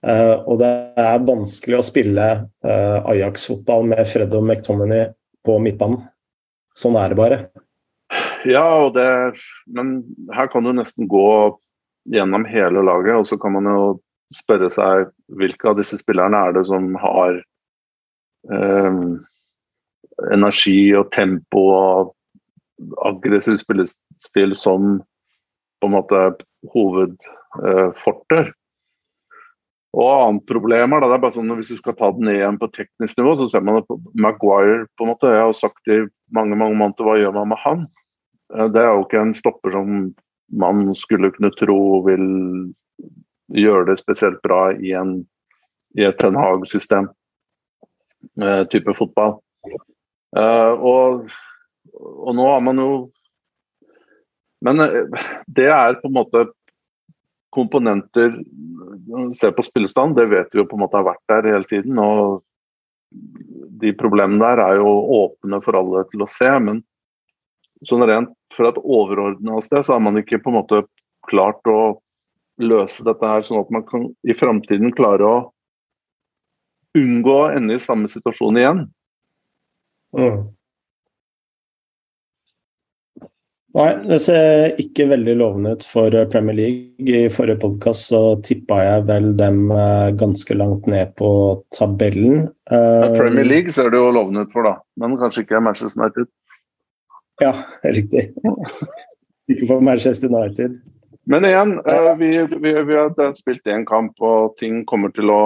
Uh, 0.00 0.40
og 0.48 0.60
det 0.62 0.68
er 0.96 1.24
vanskelig 1.28 1.76
å 1.76 1.84
spille 1.84 2.26
uh, 2.64 2.98
Ajax-fotball 3.10 3.90
med 3.90 4.06
Fred 4.08 4.32
og 4.32 4.46
McTominay 4.46 5.10
på 5.44 5.58
midtbanen. 5.60 6.06
Sånn 6.76 6.96
er 6.96 7.12
det 7.12 7.18
bare. 7.18 7.38
Ja, 8.48 8.88
det, 8.94 9.08
men 9.68 9.98
her 10.32 10.48
kan 10.52 10.64
du 10.64 10.72
nesten 10.72 11.08
gå 11.10 11.26
gjennom 12.10 12.46
hele 12.48 12.80
laget, 12.86 13.18
og 13.20 13.28
så 13.28 13.36
kan 13.40 13.52
man 13.58 13.68
jo 13.68 13.82
spørre 14.32 14.70
seg 14.72 15.10
hvilke 15.36 15.68
av 15.68 15.76
disse 15.80 15.98
spillerne 16.00 16.38
er 16.48 16.56
det 16.56 16.64
som 16.70 16.94
har 17.02 17.42
energi 20.32 20.94
og 20.96 21.10
tempo 21.12 21.64
og 21.74 22.14
aggressiv 23.04 23.58
spillestil 23.60 24.54
som 24.56 24.96
på 25.80 25.90
en 25.90 25.94
måte 25.96 26.22
hovedforter. 26.72 28.52
Og 29.98 30.06
annet 30.06 30.44
problem 30.46 30.94
er, 30.94 31.02
det 31.02 31.16
er 31.16 31.22
bare 31.22 31.34
sånn 31.34 31.50
at 31.50 31.58
Hvis 31.58 31.72
du 31.72 31.80
skal 31.80 31.96
ta 31.98 32.12
den 32.14 32.28
ned 32.28 32.38
igjen 32.38 32.58
på 32.60 32.70
teknisk 32.70 33.18
nivå, 33.18 33.34
så 33.40 33.48
ser 33.50 33.64
man 33.66 33.80
det 33.80 33.88
på 33.88 33.98
Maguire. 34.14 34.86
på 34.96 35.04
en 35.04 35.12
måte, 35.12 35.32
Jeg 35.32 35.42
har 35.42 35.56
sagt 35.58 35.88
i 35.88 36.06
mange 36.30 36.56
mange 36.56 36.78
måneder 36.78 37.04
hva 37.04 37.18
gjør 37.18 37.34
man 37.34 37.48
med 37.50 37.62
han? 37.64 37.86
Eh, 38.54 38.68
det 38.70 38.82
er 38.82 38.92
jo 38.94 39.04
ikke 39.06 39.22
en 39.24 39.34
stopper 39.34 39.74
som 39.74 40.14
man 40.50 40.94
skulle 40.94 41.30
kunne 41.34 41.52
tro 41.58 42.02
vil 42.06 42.72
gjøre 43.54 43.86
det 43.90 43.98
spesielt 43.98 44.42
bra 44.42 44.70
i, 44.72 44.92
en, 44.94 45.24
i 45.98 46.06
et 46.06 46.18
Ten 46.18 46.38
Hag-system. 46.38 47.10
Uh, 48.36 48.66
type 48.68 48.92
fotball. 48.94 49.38
Uh, 50.36 50.74
og 50.76 51.30
og 52.00 52.36
nå 52.36 52.46
har 52.48 52.62
man 52.64 52.80
jo 52.80 52.90
Men 54.64 54.82
eh, 54.84 55.24
det 55.48 55.68
er 55.72 55.98
på 56.02 56.10
en 56.10 56.18
måte 56.18 56.44
komponenter 57.54 58.34
Se 59.34 59.50
på 59.52 59.62
spillestand, 59.62 60.14
det 60.16 60.28
vet 60.30 60.52
vi 60.52 60.60
jo 60.60 60.66
på 60.70 60.76
en 60.76 60.84
måte 60.84 60.98
har 60.98 61.06
vært 61.08 61.22
der 61.30 61.48
hele 61.50 61.66
tiden. 61.66 61.98
og 61.98 62.44
De 63.82 63.90
problemene 63.98 64.38
der 64.42 64.62
er 64.62 64.78
jo 64.78 64.92
åpne 65.16 65.58
for 65.64 65.78
alle 65.78 66.04
til 66.12 66.22
å 66.22 66.28
se. 66.30 66.50
Men 66.62 66.82
sånn 67.86 68.04
rent 68.06 68.30
fra 68.54 68.70
et 68.70 68.78
overordna 68.78 69.58
sted 69.64 69.82
så 69.86 69.96
har 69.96 70.04
man 70.04 70.20
ikke 70.20 70.38
på 70.42 70.52
en 70.52 70.58
måte 70.60 70.82
klart 71.26 71.66
å 71.70 71.98
løse 72.60 73.04
dette 73.06 73.32
her 73.32 73.42
sånn 73.46 73.62
at 73.62 73.72
man 73.74 73.86
kan 73.88 74.06
i 74.22 74.36
framtiden 74.36 74.94
klare 74.94 75.26
å 75.26 75.36
unngå 76.98 77.34
å 77.34 77.50
ende 77.54 77.78
i 77.78 77.82
samme 77.82 78.10
situasjon 78.10 78.58
igjen. 78.60 78.86
Mm. 80.16 80.50
Nei, 83.70 83.90
det 84.02 84.16
ser 84.24 84.72
ikke 84.82 85.04
veldig 85.12 85.36
lovende 85.38 85.76
ut 85.78 85.84
for 85.86 86.14
Premier 86.32 86.56
League. 86.58 87.04
I 87.06 87.28
forrige 87.30 87.60
podkast 87.62 88.08
så 88.10 88.22
tippa 88.42 88.80
jeg 88.82 89.04
vel 89.06 89.28
dem 89.38 89.68
eh, 89.70 90.08
ganske 90.18 90.56
langt 90.58 90.88
ned 90.90 91.12
på 91.20 91.30
tabellen. 91.76 92.48
Ja, 92.66 93.12
Premier 93.14 93.46
eh, 93.46 93.50
League 93.52 93.74
ser 93.74 93.92
det 93.94 94.00
jo 94.00 94.10
lovende 94.16 94.42
ut 94.42 94.56
for, 94.56 94.66
da. 94.66 94.74
Men 94.98 95.14
kanskje 95.20 95.44
ikke 95.44 95.62
Manchester 95.62 96.02
United? 96.02 96.26
Ja, 97.44 97.54
riktig. 97.98 98.32
ikke 99.46 99.70
for 99.70 99.86
Manchester 99.86 100.34
United. 100.34 100.74
Men 101.30 101.46
igjen, 101.46 101.78
eh, 101.86 102.12
vi, 102.18 102.34
vi, 102.50 102.76
vi 102.90 102.98
har 102.98 103.34
spilt 103.38 103.70
én 103.70 103.86
kamp, 103.86 104.18
og 104.18 104.58
ting 104.58 104.82
kommer 104.90 105.14
til 105.14 105.30
å 105.30 105.42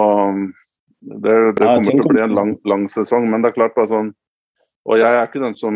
Det, 1.05 1.33
det 1.59 1.61
kommer 1.61 1.85
til 1.85 2.01
å 2.01 2.09
bli 2.09 2.21
en 2.23 2.33
lang, 2.33 2.51
lang 2.65 2.85
sesong, 2.89 3.27
men 3.29 3.43
det 3.43 3.51
er 3.51 3.57
klart 3.59 3.75
bare 3.75 3.91
sånn 3.91 4.07
Og 4.89 4.97
jeg 4.97 5.05
er 5.05 5.27
ikke 5.27 5.43
den 5.43 5.53
som 5.59 5.75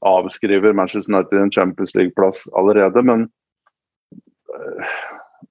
avskriver 0.00 0.72
Manchester 0.72 1.14
United 1.14 1.38
en 1.38 1.50
Champions 1.50 1.94
League-plass 1.94 2.48
allerede, 2.52 3.02
men 3.02 3.28
eh, 4.54 4.98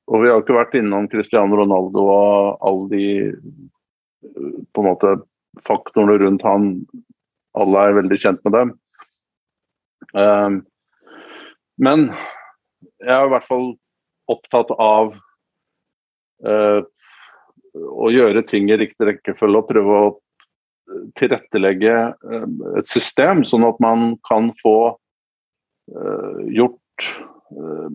Og 0.07 0.23
vi 0.23 0.29
har 0.31 0.39
ikke 0.39 0.55
vært 0.55 0.75
innom 0.79 1.07
Cristiano 1.11 1.57
Ronaldo 1.59 2.03
og 2.11 2.63
alle 2.63 2.87
de 2.93 3.07
eh, 3.27 4.61
på 4.71 4.83
en 4.83 4.87
måte 4.87 5.13
faktorene 5.67 6.17
rundt 6.21 6.45
han. 6.47 6.69
Alle 7.57 7.83
er 7.83 7.97
veldig 7.97 8.19
kjent 8.21 8.43
med 8.45 8.53
dem. 8.55 8.73
Um, 10.13 10.57
men 11.81 12.03
jeg 13.01 13.15
er 13.15 13.25
i 13.25 13.31
hvert 13.33 13.47
fall 13.47 13.71
opptatt 14.29 14.69
av 14.77 15.15
å 17.73 18.09
gjøre 18.13 18.43
ting 18.45 18.69
i 18.69 18.77
riktig 18.77 19.07
rekkefølge 19.09 19.61
og 19.61 19.69
prøve 19.71 19.97
å 19.97 20.13
tilrettelegge 21.19 21.93
eh, 21.93 22.45
et 22.79 22.91
system, 22.91 23.43
sånn 23.47 23.65
at 23.67 23.79
man 23.83 24.13
kan 24.27 24.51
få 24.61 24.77
uh, 24.93 26.39
gjort 26.51 27.07
uh, 27.55 27.89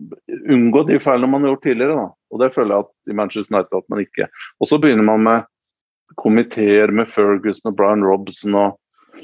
Unngå 0.53 0.83
de 0.87 0.99
feilene 1.01 1.29
man 1.29 1.45
har 1.45 1.53
gjort 1.53 1.65
tidligere. 1.67 1.97
Da. 1.97 2.07
Og 2.33 2.41
Det 2.41 2.51
føler 2.55 2.75
jeg 2.75 2.85
at 2.85 3.11
i 3.13 3.17
Manchester 3.17 3.55
United 3.55 3.77
at 3.77 3.91
man 3.93 4.01
ikke 4.01 4.27
Og 4.59 4.69
så 4.69 4.79
begynner 4.81 5.05
man 5.05 5.25
med 5.27 5.49
komiteer 6.17 6.93
med 6.93 7.09
Ferguson 7.09 7.71
og 7.71 7.77
Brian 7.77 8.05
Robson. 8.05 8.55
og 8.55 9.23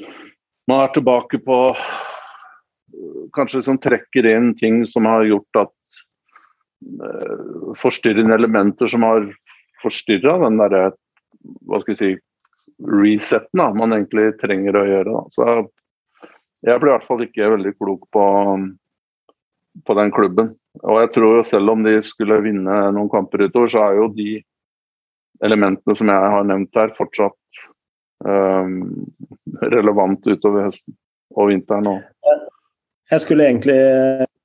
Man 0.70 0.84
er 0.84 0.94
tilbake 0.94 1.42
på 1.44 1.58
Kanskje 3.34 3.62
som 3.62 3.78
trekker 3.78 4.26
inn 4.26 4.54
ting 4.58 4.82
som 4.90 5.06
har 5.06 5.22
gjort 5.22 5.58
at 5.60 6.00
forstyrrende 7.78 8.34
elementer 8.34 8.90
som 8.90 9.04
har 9.06 9.28
forstyrra 9.82 10.38
den 10.42 10.58
derre 10.58 10.88
hva 11.68 11.80
skal 11.82 11.92
vi 11.92 11.98
si 12.00 12.10
resetten 12.86 13.60
da, 13.60 13.70
man 13.76 13.94
egentlig 13.96 14.32
trenger 14.40 14.78
å 14.78 14.86
gjøre. 14.88 15.16
Da. 15.16 15.22
Så 15.34 15.48
jeg 16.66 16.80
blir 16.80 16.92
i 16.92 16.94
hvert 16.94 17.08
fall 17.08 17.24
ikke 17.24 17.52
veldig 17.54 17.74
klok 17.78 18.06
på, 18.14 18.24
på 19.86 19.98
den 19.98 20.14
klubben. 20.16 20.54
Og 20.84 21.00
jeg 21.02 21.12
tror 21.16 21.38
jo 21.38 21.44
selv 21.46 21.74
om 21.74 21.84
de 21.84 21.96
skulle 22.06 22.40
vinne 22.44 22.78
noen 22.94 23.10
kamper 23.12 23.46
utover, 23.48 23.72
så 23.72 23.84
er 23.88 24.00
jo 24.00 24.08
de 24.14 24.30
elementene 25.44 25.96
som 25.96 26.10
jeg 26.12 26.32
har 26.34 26.46
nevnt 26.46 26.76
her, 26.76 26.92
fortsatt 26.98 27.64
um, 28.24 28.74
relevant 29.72 30.26
utover 30.28 30.68
høsten 30.68 30.96
og 31.36 31.50
vinteren 31.50 31.88
òg. 31.94 32.02
Jeg 33.10 33.24
skulle 33.24 33.48
egentlig 33.48 33.78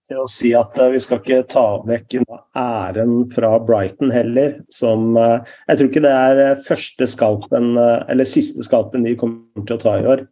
til 0.10 0.22
å 0.22 0.28
si 0.30 0.52
at 0.58 0.78
eh, 0.82 0.92
vi 0.94 1.02
skal 1.04 1.22
ikke 1.22 1.42
ta 1.52 1.66
vekk 1.88 2.20
æren 2.60 3.16
fra 3.34 3.56
Brighton 3.64 4.14
heller. 4.14 4.60
Som 4.74 5.18
eh, 5.20 5.42
Jeg 5.70 5.80
tror 5.80 5.92
ikke 5.92 6.06
det 6.06 6.14
er 6.14 6.44
eh, 6.44 6.62
første 6.66 7.10
skalpen, 7.10 7.74
eller 7.80 8.30
siste 8.30 8.66
skalpen 8.66 9.06
de 9.08 9.18
kommer 9.20 9.66
til 9.66 9.78
å 9.78 9.82
ta 9.82 9.98
i 10.00 10.08
år. 10.16 10.26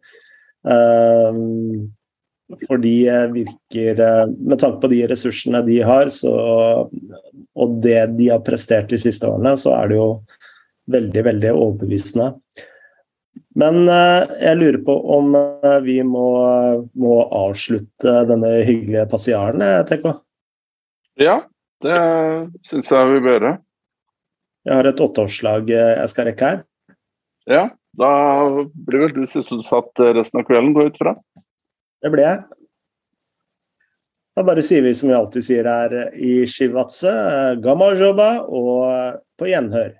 For 2.64 2.80
de 2.80 2.94
virker 3.34 3.98
Med 4.32 4.60
tanke 4.62 4.78
på 4.80 4.88
de 4.92 5.02
ressursene 5.10 5.60
de 5.66 5.80
har, 5.84 6.08
så, 6.12 6.32
og 6.88 7.74
det 7.84 7.98
de 8.16 8.30
har 8.30 8.44
prestert 8.46 8.88
de 8.92 9.00
siste 9.00 9.28
årene, 9.28 9.56
så 9.60 9.74
er 9.76 9.90
det 9.90 9.98
jo 9.98 10.08
veldig, 10.94 11.24
veldig 11.28 11.52
overbevisende. 11.52 12.30
Men 13.58 13.86
eh, 13.86 14.24
jeg 14.42 14.58
lurer 14.58 14.80
på 14.86 14.94
om 15.14 15.34
eh, 15.38 15.78
vi 15.84 16.00
må, 16.06 16.26
må 16.98 17.14
avslutte 17.30 18.16
denne 18.26 18.50
hyggelige 18.66 19.06
passiaren, 19.12 19.62
eh, 19.62 19.82
TK? 19.86 20.08
Ja, 21.22 21.38
det 21.84 22.00
syns 22.66 22.90
jeg 22.90 23.12
vi 23.12 23.22
bør 23.22 23.36
gjøre. 23.36 23.54
Jeg 24.64 24.78
har 24.80 24.88
et 24.88 25.02
åtteårslag 25.04 25.70
jeg 25.70 26.10
skal 26.10 26.30
rekke 26.30 26.50
her. 26.50 26.60
Ja, 27.50 27.64
da 28.00 28.10
blir 28.88 29.04
vel 29.04 29.14
du 29.14 29.24
sysselsatt 29.28 30.02
resten 30.16 30.40
av 30.40 30.46
kvelden, 30.48 30.72
går 30.74 30.90
ut 30.90 30.98
fra? 30.98 31.12
Det 32.02 32.10
blir 32.10 32.24
jeg. 32.24 32.40
Da 34.34 34.42
bare 34.42 34.64
sier 34.66 34.82
vi 34.82 34.94
som 34.98 35.12
vi 35.12 35.14
alltid 35.14 35.46
sier 35.46 35.68
her 35.68 35.92
i 36.16 36.40
Shivatse, 36.50 37.12
gamma 37.62 37.92
joba 37.94 38.30
og 38.48 39.20
på 39.38 39.52
gjenhør. 39.52 39.92